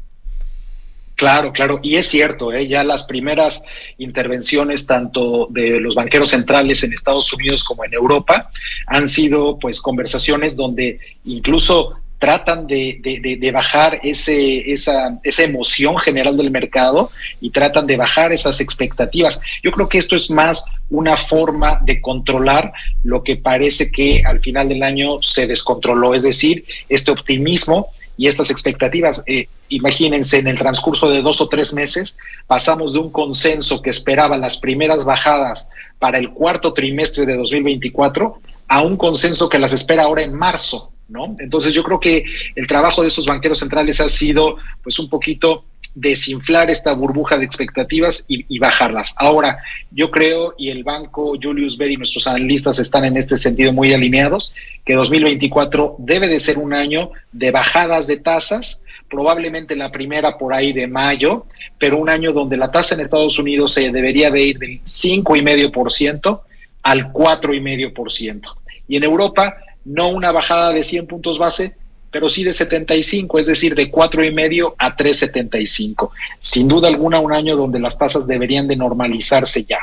Claro, 1.19 1.51
claro, 1.51 1.81
y 1.83 1.97
es 1.97 2.07
cierto, 2.07 2.53
¿eh? 2.53 2.65
ya 2.65 2.81
las 2.85 3.03
primeras 3.03 3.61
intervenciones 3.97 4.87
tanto 4.87 5.49
de 5.49 5.81
los 5.81 5.93
banqueros 5.93 6.29
centrales 6.29 6.81
en 6.81 6.93
Estados 6.93 7.33
Unidos 7.33 7.65
como 7.65 7.83
en 7.83 7.93
Europa 7.93 8.49
han 8.87 9.05
sido 9.09 9.59
pues 9.59 9.81
conversaciones 9.81 10.55
donde 10.55 10.97
incluso 11.25 11.97
tratan 12.19 12.67
de, 12.67 13.01
de, 13.37 13.51
bajar 13.51 13.99
ese, 14.01 14.71
esa, 14.71 15.19
esa 15.23 15.43
emoción 15.43 15.97
general 15.97 16.37
del 16.37 16.51
mercado 16.51 17.11
y 17.41 17.49
tratan 17.49 17.85
de 17.85 17.97
bajar 17.97 18.31
esas 18.31 18.61
expectativas. 18.61 19.41
Yo 19.61 19.71
creo 19.71 19.89
que 19.89 19.97
esto 19.97 20.15
es 20.15 20.29
más 20.29 20.71
una 20.89 21.17
forma 21.17 21.81
de 21.83 21.99
controlar 21.99 22.71
lo 23.03 23.23
que 23.23 23.35
parece 23.35 23.91
que 23.91 24.23
al 24.25 24.39
final 24.39 24.69
del 24.69 24.83
año 24.83 25.21
se 25.21 25.47
descontroló, 25.47 26.15
es 26.15 26.23
decir, 26.23 26.63
este 26.87 27.11
optimismo 27.11 27.89
y 28.19 28.27
estas 28.27 28.51
expectativas. 28.51 29.23
Eh, 29.27 29.47
imagínense, 29.69 30.39
en 30.39 30.47
el 30.47 30.57
transcurso 30.57 31.09
de 31.09 31.21
dos 31.21 31.39
o 31.39 31.47
tres 31.47 31.73
meses 31.73 32.17
pasamos 32.47 32.91
de 32.91 32.99
un 32.99 33.11
consenso 33.11 33.81
que 33.81 33.89
esperaba 33.89 34.37
las 34.37 34.57
primeras 34.57 35.05
bajadas 35.05 35.69
para 35.99 36.17
el 36.17 36.31
cuarto 36.31 36.73
trimestre 36.73 37.25
de 37.25 37.37
2024 37.37 38.41
a 38.67 38.81
un 38.81 38.97
consenso 38.97 39.47
que 39.47 39.57
las 39.57 39.71
espera 39.71 40.03
ahora 40.03 40.21
en 40.21 40.33
marzo, 40.33 40.91
¿no? 41.07 41.37
Entonces 41.39 41.73
yo 41.73 41.81
creo 41.81 42.01
que 42.01 42.25
el 42.57 42.67
trabajo 42.67 43.03
de 43.03 43.07
esos 43.07 43.25
banqueros 43.25 43.59
centrales 43.59 44.01
ha 44.01 44.09
sido 44.09 44.57
pues 44.83 44.99
un 44.99 45.07
poquito 45.09 45.63
desinflar 45.95 46.69
esta 46.69 46.93
burbuja 46.93 47.37
de 47.37 47.45
expectativas 47.45 48.25
y, 48.27 48.59
bajarlas. 48.59 49.15
Ahora, 49.17 49.59
yo 49.91 50.11
creo, 50.11 50.53
y 50.57 50.69
el 50.69 50.83
banco 50.83 51.33
Julius 51.41 51.77
Baer 51.77 51.91
y 51.91 51.97
nuestros 51.97 52.27
analistas 52.27 52.79
están 52.79 53.05
en 53.05 53.17
este 53.17 53.37
sentido 53.37 53.73
muy 53.73 53.93
alineados, 53.93 54.53
que 54.85 54.93
2024 54.93 55.95
debe 55.97 56.27
de 56.27 56.39
ser 56.39 56.57
un 56.57 56.73
año 56.73 57.11
de 57.31 57.51
bajadas 57.51 58.07
de 58.07 58.17
tasas, 58.17 58.81
probablemente 59.09 59.75
la 59.75 59.91
primera 59.91 60.37
por 60.37 60.53
ahí 60.53 60.71
de 60.71 60.87
mayo, 60.87 61.45
pero 61.77 61.97
un 61.97 62.09
año 62.09 62.31
donde 62.31 62.57
la 62.57 62.71
tasa 62.71 62.95
en 62.95 63.01
Estados 63.01 63.39
Unidos 63.39 63.73
se 63.73 63.91
debería 63.91 64.29
de 64.31 64.41
ir 64.41 64.59
del 64.59 64.81
5,5% 64.83 66.41
al 66.83 67.11
4,5%. 67.11 68.41
Y 68.87 68.97
en 68.97 69.03
Europa, 69.03 69.57
no 69.85 70.09
una 70.09 70.31
bajada 70.31 70.71
de 70.71 70.83
100 70.83 71.07
puntos 71.07 71.37
base, 71.37 71.75
pero 72.11 72.29
sí 72.29 72.43
de 72.43 72.53
75, 72.53 73.39
es 73.39 73.47
decir, 73.47 73.75
de 73.75 73.89
cuatro 73.89 74.23
y 74.23 74.31
medio 74.31 74.75
a 74.77 74.95
3.75. 74.95 76.09
Sin 76.39 76.67
duda 76.67 76.87
alguna, 76.87 77.19
un 77.19 77.33
año 77.33 77.55
donde 77.55 77.79
las 77.79 77.97
tasas 77.97 78.27
deberían 78.27 78.67
de 78.67 78.75
normalizarse 78.75 79.63
ya. 79.63 79.79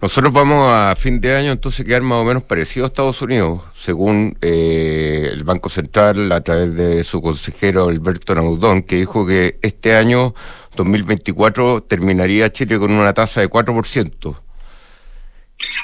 Nosotros 0.00 0.32
vamos 0.32 0.70
a 0.70 0.94
fin 0.96 1.20
de 1.20 1.34
año 1.34 1.52
entonces 1.52 1.86
quedar 1.86 2.02
más 2.02 2.18
o 2.18 2.24
menos 2.24 2.42
parecido 2.42 2.84
a 2.84 2.88
Estados 2.88 3.22
Unidos, 3.22 3.62
según 3.74 4.36
eh, 4.42 5.30
el 5.32 5.44
Banco 5.44 5.68
Central 5.70 6.30
a 6.32 6.42
través 6.42 6.74
de 6.74 7.02
su 7.04 7.22
consejero 7.22 7.88
Alberto 7.88 8.34
Naudón, 8.34 8.82
que 8.82 8.96
dijo 8.96 9.26
que 9.26 9.58
este 9.62 9.94
año 9.94 10.34
2024 10.76 11.84
terminaría 11.84 12.52
Chile 12.52 12.78
con 12.78 12.90
una 12.90 13.14
tasa 13.14 13.40
de 13.40 13.48
4%. 13.48 14.36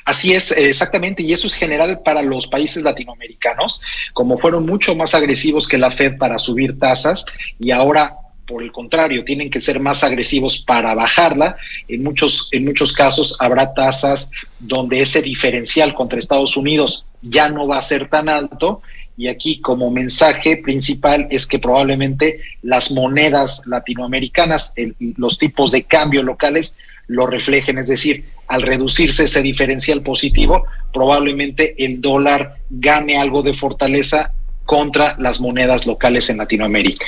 Así 0.04 0.32
es, 0.32 0.50
exactamente, 0.52 1.22
y 1.22 1.32
eso 1.32 1.46
es 1.46 1.54
general 1.54 2.00
para 2.04 2.22
los 2.22 2.46
países 2.46 2.82
latinoamericanos, 2.82 3.80
como 4.12 4.38
fueron 4.38 4.66
mucho 4.66 4.94
más 4.94 5.14
agresivos 5.14 5.68
que 5.68 5.78
la 5.78 5.90
Fed 5.90 6.18
para 6.18 6.38
subir 6.38 6.78
tasas 6.78 7.24
y 7.58 7.70
ahora 7.70 8.16
por 8.50 8.64
el 8.64 8.72
contrario, 8.72 9.24
tienen 9.24 9.48
que 9.48 9.60
ser 9.60 9.78
más 9.78 10.02
agresivos 10.02 10.58
para 10.58 10.92
bajarla. 10.92 11.56
En 11.86 12.02
muchos, 12.02 12.48
en 12.50 12.64
muchos 12.64 12.92
casos 12.92 13.36
habrá 13.38 13.72
tasas 13.74 14.32
donde 14.58 15.00
ese 15.00 15.22
diferencial 15.22 15.94
contra 15.94 16.18
Estados 16.18 16.56
Unidos 16.56 17.06
ya 17.22 17.48
no 17.48 17.68
va 17.68 17.78
a 17.78 17.82
ser 17.82 18.08
tan 18.08 18.28
alto. 18.28 18.82
Y 19.16 19.28
aquí 19.28 19.60
como 19.60 19.90
mensaje 19.90 20.56
principal 20.56 21.28
es 21.30 21.46
que 21.46 21.60
probablemente 21.60 22.40
las 22.62 22.90
monedas 22.90 23.62
latinoamericanas, 23.66 24.74
los 24.98 25.38
tipos 25.38 25.70
de 25.70 25.84
cambio 25.84 26.24
locales, 26.24 26.76
lo 27.10 27.26
reflejen, 27.26 27.76
es 27.78 27.88
decir, 27.88 28.24
al 28.46 28.62
reducirse 28.62 29.24
ese 29.24 29.42
diferencial 29.42 30.00
positivo, 30.00 30.64
probablemente 30.92 31.74
el 31.84 32.00
dólar 32.00 32.58
gane 32.70 33.18
algo 33.18 33.42
de 33.42 33.52
fortaleza 33.52 34.32
contra 34.64 35.16
las 35.18 35.40
monedas 35.40 35.86
locales 35.86 36.30
en 36.30 36.36
Latinoamérica. 36.36 37.06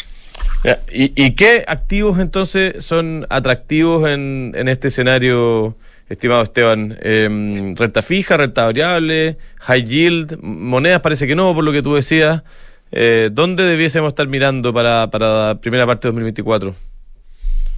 ¿Y, 0.92 1.30
qué 1.32 1.64
activos 1.66 2.18
entonces 2.18 2.84
son 2.84 3.26
atractivos 3.30 4.08
en, 4.08 4.54
este 4.66 4.88
escenario, 4.88 5.76
estimado 6.08 6.42
Esteban? 6.42 6.98
Em, 7.00 7.76
¿Renta 7.76 8.02
fija, 8.02 8.36
renta 8.36 8.64
variable, 8.64 9.36
high 9.60 9.84
yield? 9.84 10.38
Monedas 10.42 11.00
parece 11.00 11.28
que 11.28 11.36
no, 11.36 11.54
por 11.54 11.62
lo 11.62 11.70
que 11.70 11.82
tú 11.82 11.94
decías. 11.94 12.42
Eh, 12.90 13.30
¿Dónde 13.32 13.64
debiésemos 13.64 14.08
estar 14.08 14.26
mirando 14.26 14.74
para, 14.74 15.08
para 15.10 15.46
la 15.46 15.60
primera 15.60 15.86
parte 15.86 16.08
de 16.08 16.10
2024? 16.10 16.91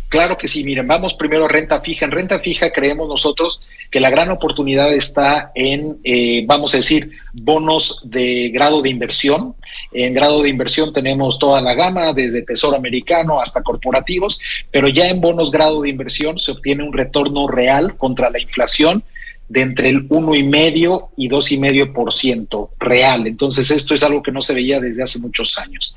Claro 0.09 0.39
que 0.39 0.47
sí, 0.47 0.63
miren, 0.63 0.87
vamos 0.87 1.15
primero 1.15 1.47
a 1.47 1.49
renta 1.49 1.81
fija. 1.81 2.05
En 2.05 2.13
renta 2.13 2.39
fija 2.39 2.71
creemos 2.71 3.09
nosotros 3.09 3.61
que 3.91 4.01
la 4.01 4.11
gran 4.11 4.31
oportunidad 4.31 4.93
está 4.93 5.51
en, 5.55 5.99
eh, 6.05 6.45
vamos 6.47 6.73
a 6.75 6.77
decir, 6.77 7.11
bonos 7.33 8.01
de 8.05 8.51
grado 8.51 8.81
de 8.81 8.91
inversión. 8.91 9.57
En 9.93 10.15
grado 10.15 10.43
de 10.43 10.49
inversión 10.49 10.93
tenemos 10.93 11.39
toda 11.39 11.61
la 11.61 11.75
gama, 11.75 12.13
desde 12.13 12.43
tesoro 12.43 12.77
americano 12.77 13.41
hasta 13.41 13.63
corporativos, 13.63 14.41
pero 14.71 14.89
ya 14.89 15.09
en 15.09 15.21
bonos 15.21 15.51
grado 15.51 15.83
de 15.83 15.89
inversión 15.89 16.39
se 16.39 16.53
obtiene 16.53 16.85
un 16.85 16.93
retorno 16.93 17.49
real 17.49 17.97
contra 17.97 18.31
la 18.31 18.41
inflación 18.41 19.03
de 19.49 19.61
entre 19.61 19.89
el 19.89 20.09
1,5 20.09 21.11
y 21.17 21.29
2,5% 21.29 22.71
real. 22.79 23.27
Entonces, 23.27 23.71
esto 23.71 23.95
es 23.95 24.03
algo 24.03 24.23
que 24.23 24.33
no 24.33 24.43
se 24.43 24.55
veía 24.55 24.81
desde 24.81 25.03
hace 25.03 25.19
muchos 25.19 25.59
años. 25.59 25.97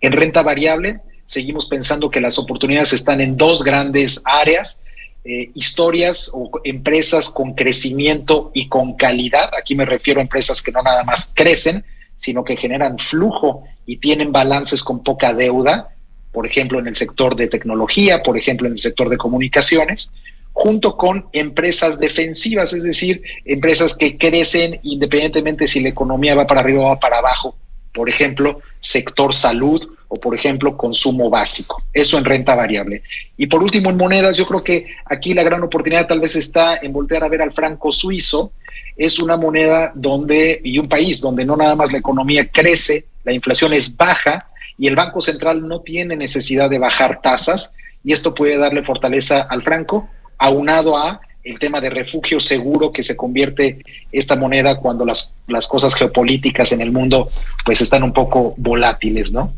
En 0.00 0.12
renta 0.12 0.42
variable, 0.42 1.00
seguimos 1.26 1.66
pensando 1.66 2.10
que 2.10 2.20
las 2.20 2.38
oportunidades 2.38 2.92
están 2.92 3.20
en 3.20 3.36
dos 3.36 3.62
grandes 3.62 4.22
áreas. 4.24 4.82
Eh, 5.28 5.50
historias 5.54 6.30
o 6.32 6.48
empresas 6.62 7.28
con 7.28 7.54
crecimiento 7.54 8.52
y 8.54 8.68
con 8.68 8.94
calidad. 8.94 9.50
Aquí 9.58 9.74
me 9.74 9.84
refiero 9.84 10.20
a 10.20 10.22
empresas 10.22 10.62
que 10.62 10.70
no 10.70 10.82
nada 10.82 11.02
más 11.02 11.32
crecen, 11.34 11.84
sino 12.14 12.44
que 12.44 12.56
generan 12.56 12.96
flujo 12.96 13.64
y 13.86 13.96
tienen 13.96 14.30
balances 14.30 14.84
con 14.84 15.02
poca 15.02 15.34
deuda, 15.34 15.88
por 16.30 16.46
ejemplo, 16.46 16.78
en 16.78 16.86
el 16.86 16.94
sector 16.94 17.34
de 17.34 17.48
tecnología, 17.48 18.22
por 18.22 18.38
ejemplo, 18.38 18.68
en 18.68 18.74
el 18.74 18.78
sector 18.78 19.08
de 19.08 19.16
comunicaciones, 19.16 20.12
junto 20.52 20.96
con 20.96 21.26
empresas 21.32 21.98
defensivas, 21.98 22.72
es 22.72 22.82
decir, 22.82 23.22
empresas 23.44 23.96
que 23.96 24.16
crecen 24.16 24.78
independientemente 24.84 25.66
si 25.66 25.80
la 25.80 25.88
economía 25.88 26.34
va 26.34 26.46
para 26.46 26.60
arriba 26.60 26.92
o 26.92 27.00
para 27.00 27.18
abajo. 27.18 27.56
Por 27.96 28.10
ejemplo, 28.10 28.60
sector 28.78 29.34
salud 29.34 29.80
o, 30.08 30.20
por 30.20 30.34
ejemplo, 30.34 30.76
consumo 30.76 31.30
básico. 31.30 31.82
Eso 31.94 32.18
en 32.18 32.26
renta 32.26 32.54
variable. 32.54 33.02
Y 33.38 33.46
por 33.46 33.62
último, 33.62 33.88
en 33.88 33.96
monedas, 33.96 34.36
yo 34.36 34.46
creo 34.46 34.62
que 34.62 34.94
aquí 35.06 35.32
la 35.32 35.42
gran 35.42 35.62
oportunidad 35.62 36.06
tal 36.06 36.20
vez 36.20 36.36
está 36.36 36.76
en 36.82 36.92
voltear 36.92 37.24
a 37.24 37.28
ver 37.28 37.40
al 37.40 37.54
franco 37.54 37.90
suizo. 37.90 38.52
Es 38.98 39.18
una 39.18 39.38
moneda 39.38 39.92
donde, 39.94 40.60
y 40.62 40.78
un 40.78 40.90
país 40.90 41.22
donde 41.22 41.46
no 41.46 41.56
nada 41.56 41.74
más 41.74 41.90
la 41.90 41.96
economía 41.96 42.46
crece, 42.46 43.06
la 43.24 43.32
inflación 43.32 43.72
es 43.72 43.96
baja 43.96 44.46
y 44.76 44.88
el 44.88 44.94
Banco 44.94 45.22
Central 45.22 45.66
no 45.66 45.80
tiene 45.80 46.16
necesidad 46.16 46.68
de 46.68 46.78
bajar 46.78 47.22
tasas 47.22 47.72
y 48.04 48.12
esto 48.12 48.34
puede 48.34 48.58
darle 48.58 48.82
fortaleza 48.82 49.40
al 49.48 49.62
franco, 49.62 50.10
aunado 50.36 50.98
a 50.98 51.22
el 51.46 51.58
tema 51.58 51.80
de 51.80 51.90
refugio 51.90 52.40
seguro 52.40 52.90
que 52.92 53.02
se 53.02 53.16
convierte 53.16 53.78
esta 54.12 54.34
moneda 54.36 54.76
cuando 54.76 55.04
las, 55.04 55.32
las 55.46 55.66
cosas 55.66 55.94
geopolíticas 55.94 56.72
en 56.72 56.80
el 56.80 56.90
mundo 56.92 57.28
pues 57.64 57.80
están 57.80 58.02
un 58.02 58.12
poco 58.12 58.54
volátiles, 58.56 59.32
¿no? 59.32 59.54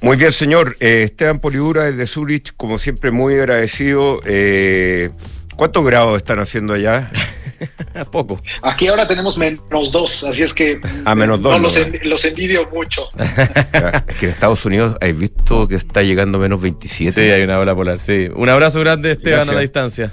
Muy 0.00 0.16
bien, 0.16 0.30
señor. 0.30 0.76
Eh, 0.80 1.02
Esteban 1.04 1.40
Polidura 1.40 1.84
desde 1.84 2.06
Zurich, 2.06 2.52
como 2.56 2.78
siempre, 2.78 3.10
muy 3.10 3.34
agradecido. 3.34 4.20
Eh, 4.24 5.10
¿Cuántos 5.56 5.84
grados 5.84 6.16
están 6.18 6.38
haciendo 6.38 6.74
allá? 6.74 7.10
Poco. 8.12 8.40
Aquí 8.62 8.86
ahora 8.86 9.08
tenemos 9.08 9.36
menos 9.36 9.90
dos, 9.90 10.22
así 10.22 10.44
es 10.44 10.54
que 10.54 10.80
A 11.04 11.16
menos 11.16 11.42
dos, 11.42 11.50
no, 11.52 11.58
no. 11.58 11.64
los, 11.64 11.76
en- 11.76 11.98
los 12.04 12.24
envidio 12.24 12.68
mucho. 12.72 13.08
es 13.18 14.16
que 14.16 14.26
en 14.26 14.30
Estados 14.32 14.64
Unidos 14.64 14.96
hay 15.00 15.12
visto 15.12 15.66
que 15.66 15.74
está 15.74 16.02
llegando 16.02 16.38
a 16.38 16.42
menos 16.42 16.60
27. 16.62 17.10
Sí, 17.10 17.20
hay 17.20 17.42
una 17.42 17.58
ola 17.58 17.74
polar, 17.74 17.98
sí. 17.98 18.28
Un 18.32 18.48
abrazo 18.48 18.78
grande, 18.78 19.10
Esteban, 19.12 19.38
Gracias. 19.38 19.52
a 19.52 19.54
la 19.54 19.60
distancia. 19.62 20.12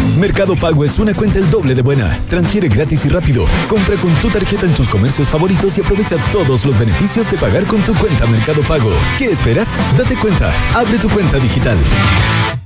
Mercado 0.21 0.55
Pago 0.55 0.85
es 0.85 0.99
una 0.99 1.15
cuenta 1.15 1.39
el 1.39 1.49
doble 1.49 1.73
de 1.73 1.81
buena. 1.81 2.15
Transfiere 2.29 2.67
gratis 2.67 3.05
y 3.05 3.09
rápido. 3.09 3.47
Compra 3.67 3.95
con 3.95 4.13
tu 4.21 4.29
tarjeta 4.29 4.67
en 4.67 4.75
tus 4.75 4.87
comercios 4.87 5.27
favoritos 5.27 5.75
y 5.79 5.81
aprovecha 5.81 6.15
todos 6.31 6.63
los 6.63 6.77
beneficios 6.77 7.29
de 7.31 7.39
pagar 7.39 7.65
con 7.65 7.81
tu 7.81 7.95
cuenta 7.95 8.27
Mercado 8.27 8.61
Pago. 8.61 8.91
¿Qué 9.17 9.31
esperas? 9.31 9.75
Date 9.97 10.15
cuenta. 10.15 10.53
Abre 10.75 10.99
tu 10.99 11.09
cuenta 11.09 11.39
digital. 11.39 11.75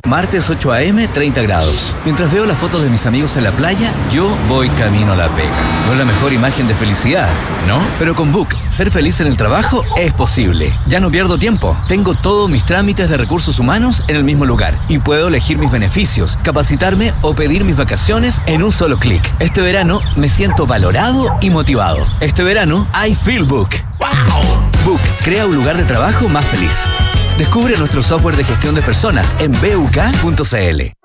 Martes 0.05 0.51
8 0.51 0.71
a.m., 0.71 1.07
30 1.07 1.41
grados. 1.41 1.95
Mientras 2.05 2.31
veo 2.31 2.45
las 2.45 2.59
fotos 2.59 2.83
de 2.83 2.91
mis 2.91 3.07
amigos 3.07 3.37
en 3.37 3.43
la 3.43 3.51
playa, 3.51 3.91
yo 4.13 4.29
voy 4.47 4.69
camino 4.69 5.13
a 5.13 5.15
la 5.15 5.29
pega. 5.29 5.49
No 5.87 5.93
es 5.93 5.97
la 5.97 6.05
mejor 6.05 6.31
imagen 6.31 6.67
de 6.67 6.75
felicidad, 6.75 7.27
¿no? 7.67 7.79
Pero 7.97 8.13
con 8.15 8.31
Book, 8.31 8.49
ser 8.67 8.91
feliz 8.91 9.19
en 9.21 9.27
el 9.27 9.35
trabajo 9.35 9.83
es 9.97 10.13
posible. 10.13 10.77
Ya 10.85 10.99
no 10.99 11.09
pierdo 11.09 11.39
tiempo. 11.39 11.75
Tengo 11.87 12.13
todos 12.13 12.47
mis 12.51 12.63
trámites 12.63 13.09
de 13.09 13.17
recursos 13.17 13.57
humanos 13.57 14.03
en 14.07 14.15
el 14.15 14.23
mismo 14.23 14.45
lugar 14.45 14.79
y 14.87 14.99
puedo 14.99 15.27
elegir 15.27 15.57
mis 15.57 15.71
beneficios, 15.71 16.37
capacitarme 16.43 17.15
o 17.23 17.33
mis 17.47 17.77
vacaciones 17.77 18.41
en 18.47 18.63
un 18.63 18.71
solo 18.71 18.97
clic. 18.97 19.21
Este 19.39 19.61
verano 19.61 20.01
me 20.15 20.29
siento 20.29 20.65
valorado 20.65 21.27
y 21.41 21.49
motivado. 21.49 21.99
Este 22.19 22.43
verano, 22.43 22.87
I 23.07 23.13
feel 23.13 23.43
Book. 23.43 23.69
Book 24.83 24.99
crea 25.23 25.45
un 25.45 25.55
lugar 25.55 25.77
de 25.77 25.83
trabajo 25.83 26.27
más 26.27 26.45
feliz. 26.45 26.75
Descubre 27.37 27.77
nuestro 27.77 28.01
software 28.01 28.35
de 28.35 28.43
gestión 28.43 28.75
de 28.75 28.81
personas 28.81 29.35
en 29.39 29.51
buk.cl. 29.51 31.04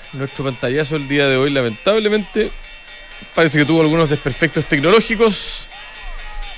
Nuestro 0.13 0.43
pantallazo 0.43 0.97
el 0.97 1.07
día 1.07 1.27
de 1.27 1.37
hoy, 1.37 1.51
lamentablemente, 1.51 2.49
parece 3.33 3.59
que 3.59 3.65
tuvo 3.65 3.81
algunos 3.81 4.09
desperfectos 4.09 4.65
tecnológicos. 4.65 5.67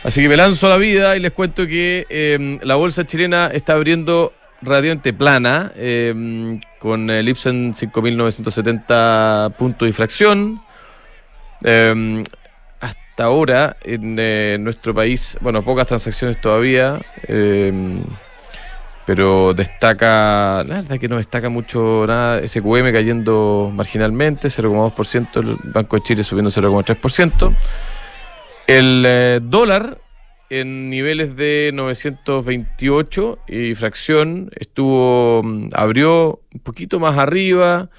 Así 0.03 0.21
que 0.21 0.29
me 0.29 0.35
lanzo 0.35 0.67
a 0.67 0.71
la 0.71 0.77
vida 0.77 1.15
y 1.15 1.19
les 1.19 1.31
cuento 1.31 1.67
que 1.67 2.05
eh, 2.09 2.59
la 2.63 2.75
bolsa 2.75 3.05
chilena 3.05 3.49
está 3.53 3.73
abriendo 3.73 4.33
radiante 4.61 5.13
plana, 5.13 5.71
eh, 5.75 6.59
con 6.79 7.09
el 7.09 7.29
Ipsen 7.29 7.73
5.970 7.73 9.53
puntos 9.55 9.87
de 9.87 9.93
fracción. 9.93 10.61
Eh, 11.63 12.23
hasta 12.79 13.25
ahora 13.25 13.77
en 13.83 14.15
eh, 14.19 14.57
nuestro 14.59 14.93
país, 14.95 15.37
bueno, 15.39 15.63
pocas 15.63 15.85
transacciones 15.85 16.41
todavía, 16.41 16.99
pero 19.05 19.53
destaca, 19.53 20.63
la 20.63 20.75
verdad 20.75 20.99
que 20.99 21.07
no 21.07 21.17
destaca 21.17 21.49
mucho 21.49 22.05
nada, 22.07 22.47
SQM 22.47 22.91
cayendo 22.91 23.71
marginalmente, 23.73 24.47
0,2%, 24.47 25.39
el 25.39 25.57
Banco 25.71 25.97
de 25.97 26.03
Chile 26.03 26.23
subiendo 26.23 26.49
0,3%. 26.49 27.55
El 28.67 29.03
eh, 29.05 29.39
dólar 29.43 29.99
en 30.49 30.89
niveles 30.89 31.35
de 31.35 31.71
928 31.73 33.39
y 33.47 33.75
fracción 33.75 34.51
estuvo, 34.55 35.41
mm, 35.43 35.69
abrió 35.73 36.41
un 36.53 36.59
poquito 36.61 36.99
más 36.99 37.17
arriba, 37.17 37.89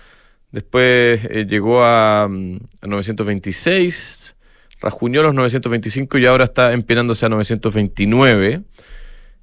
después 0.52 1.20
eh, 1.24 1.46
llegó 1.48 1.84
a, 1.84 2.28
mm, 2.30 2.56
a 2.80 2.86
926, 2.86 4.36
rajuñó 4.80 5.22
los 5.22 5.34
925 5.34 6.16
y 6.18 6.26
ahora 6.26 6.44
está 6.44 6.72
empenándose 6.72 7.26
a 7.26 7.28
929. 7.28 8.62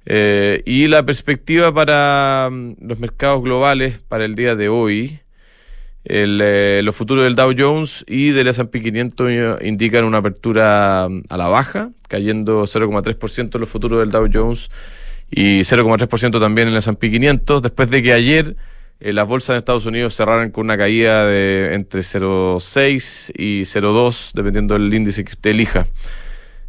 Eh, 0.04 0.62
y 0.66 0.88
la 0.88 1.04
perspectiva 1.04 1.72
para 1.72 2.48
mm, 2.50 2.74
los 2.80 2.98
mercados 2.98 3.42
globales 3.42 4.00
para 4.00 4.24
el 4.24 4.34
día 4.34 4.56
de 4.56 4.68
hoy, 4.68 5.20
eh, 6.04 6.80
los 6.82 6.96
futuros 6.96 7.24
del 7.24 7.36
Dow 7.36 7.54
Jones 7.56 8.04
y 8.08 8.30
del 8.30 8.48
S&P 8.48 8.82
500 8.82 9.62
indican 9.62 10.04
una 10.04 10.18
apertura 10.18 11.06
mm, 11.08 11.22
a 11.28 11.36
la 11.36 11.46
baja, 11.46 11.90
cayendo 12.08 12.62
0,3% 12.62 13.58
los 13.58 13.68
futuros 13.68 14.00
del 14.00 14.10
Dow 14.10 14.28
Jones 14.32 14.70
y 15.30 15.60
0,3% 15.60 16.40
también 16.40 16.68
en 16.68 16.74
el 16.74 16.78
S&P 16.78 17.10
500, 17.10 17.62
después 17.62 17.88
de 17.90 18.02
que 18.02 18.12
ayer 18.12 18.56
eh, 18.98 19.12
las 19.12 19.28
bolsas 19.28 19.54
de 19.54 19.58
Estados 19.58 19.86
Unidos 19.86 20.14
cerraran 20.14 20.50
con 20.50 20.64
una 20.64 20.76
caída 20.76 21.26
de 21.26 21.74
entre 21.74 22.00
0,6 22.00 23.32
y 23.36 23.60
0,2, 23.60 24.32
dependiendo 24.34 24.74
del 24.74 24.92
índice 24.92 25.24
que 25.24 25.32
usted 25.32 25.50
elija. 25.50 25.86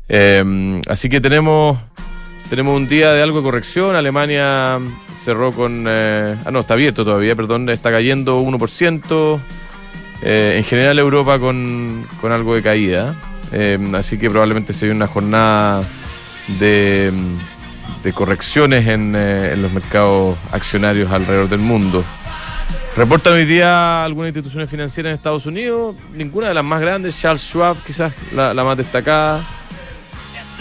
Eh, 0.10 0.82
así 0.88 1.10
que 1.10 1.20
tenemos 1.20 1.80
tenemos 2.50 2.76
un 2.76 2.88
día 2.88 3.12
de 3.14 3.22
algo 3.22 3.38
de 3.38 3.44
corrección. 3.44 3.96
Alemania 3.96 4.80
cerró 5.14 5.52
con. 5.52 5.86
eh, 5.88 6.36
ah, 6.46 6.52
no, 6.52 6.60
está 6.62 6.74
abierto 6.76 7.04
todavía, 7.04 7.36
perdón. 7.36 7.70
Está 7.70 7.92
cayendo 7.92 8.40
1%. 8.42 9.40
Eh, 10.22 10.56
en 10.58 10.64
general, 10.64 11.00
Europa 11.00 11.40
con, 11.40 12.08
con 12.22 12.32
algo 12.32 12.56
de 12.56 12.62
caída. 12.62 13.16
Eh, 13.52 13.78
así 13.94 14.18
que 14.18 14.30
probablemente 14.30 14.74
se 14.74 14.90
una 14.90 15.08
jornada 15.08 15.84
de, 16.60 17.12
de 18.04 18.14
correcciones 18.14 18.88
en, 18.88 19.16
eh, 19.16 19.52
en 19.54 19.62
los 19.62 19.72
mercados 19.72 20.38
accionarios 20.52 21.12
alrededor 21.12 21.50
del 21.50 21.60
mundo. 21.60 22.04
Reportan 22.96 23.34
hoy 23.34 23.46
día 23.46 24.04
algunas 24.04 24.30
instituciones 24.30 24.70
financieras 24.70 25.12
en 25.12 25.16
Estados 25.16 25.46
Unidos, 25.46 25.96
ninguna 26.14 26.50
de 26.50 26.54
las 26.54 26.64
más 26.64 26.80
grandes, 26.80 27.18
Charles 27.18 27.42
Schwab 27.42 27.76
quizás 27.84 28.14
la, 28.34 28.54
la 28.54 28.64
más 28.64 28.78
destacada. 28.78 29.44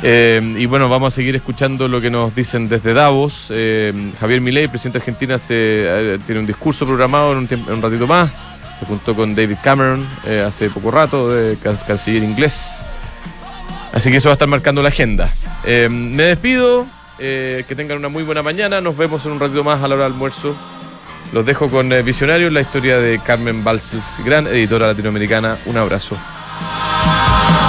Eh, 0.04 0.56
y 0.58 0.66
bueno, 0.66 0.88
vamos 0.88 1.12
a 1.12 1.16
seguir 1.16 1.36
escuchando 1.36 1.86
lo 1.86 2.00
que 2.00 2.10
nos 2.10 2.34
dicen 2.34 2.68
desde 2.68 2.92
Davos. 2.92 3.46
Eh, 3.50 3.92
Javier 4.20 4.40
Milei, 4.40 4.66
presidente 4.68 4.98
de 4.98 5.02
Argentina, 5.02 5.38
se, 5.38 5.54
eh, 5.56 6.18
tiene 6.26 6.40
un 6.40 6.46
discurso 6.46 6.84
programado 6.86 7.32
en 7.32 7.38
un, 7.38 7.82
ratito 7.82 8.06
más. 8.06 8.30
Se 8.78 8.84
juntó 8.84 9.14
con 9.14 9.34
David 9.34 9.58
Cameron 9.62 10.04
hace 10.44 10.68
poco 10.70 10.90
rato, 10.90 11.30
de 11.30 11.56
can- 11.58 11.78
canciller 11.86 12.24
inglés. 12.24 12.80
Así 13.92 14.10
que 14.10 14.16
eso 14.16 14.28
va 14.28 14.32
a 14.32 14.34
estar 14.34 14.48
marcando 14.48 14.82
la 14.82 14.88
agenda. 14.88 15.32
Me 15.64 16.24
despido, 16.24 16.86
que 17.18 17.74
tengan 17.76 17.98
una 17.98 18.08
muy 18.08 18.24
buena 18.24 18.42
mañana. 18.42 18.80
Nos 18.80 18.96
vemos 18.96 19.24
en 19.26 19.32
un 19.32 19.40
ratito 19.40 19.62
más 19.62 19.84
a 19.84 19.86
la 19.86 19.94
hora 19.94 20.04
del 20.04 20.14
almuerzo. 20.14 20.56
Los 21.32 21.46
dejo 21.46 21.68
con 21.68 21.90
Visionarios, 22.04 22.52
la 22.52 22.62
historia 22.62 22.98
de 22.98 23.20
Carmen 23.20 23.62
Balsels, 23.62 24.16
gran 24.24 24.48
editora 24.48 24.88
latinoamericana. 24.88 25.58
Un 25.66 25.76
abrazo. 25.76 26.16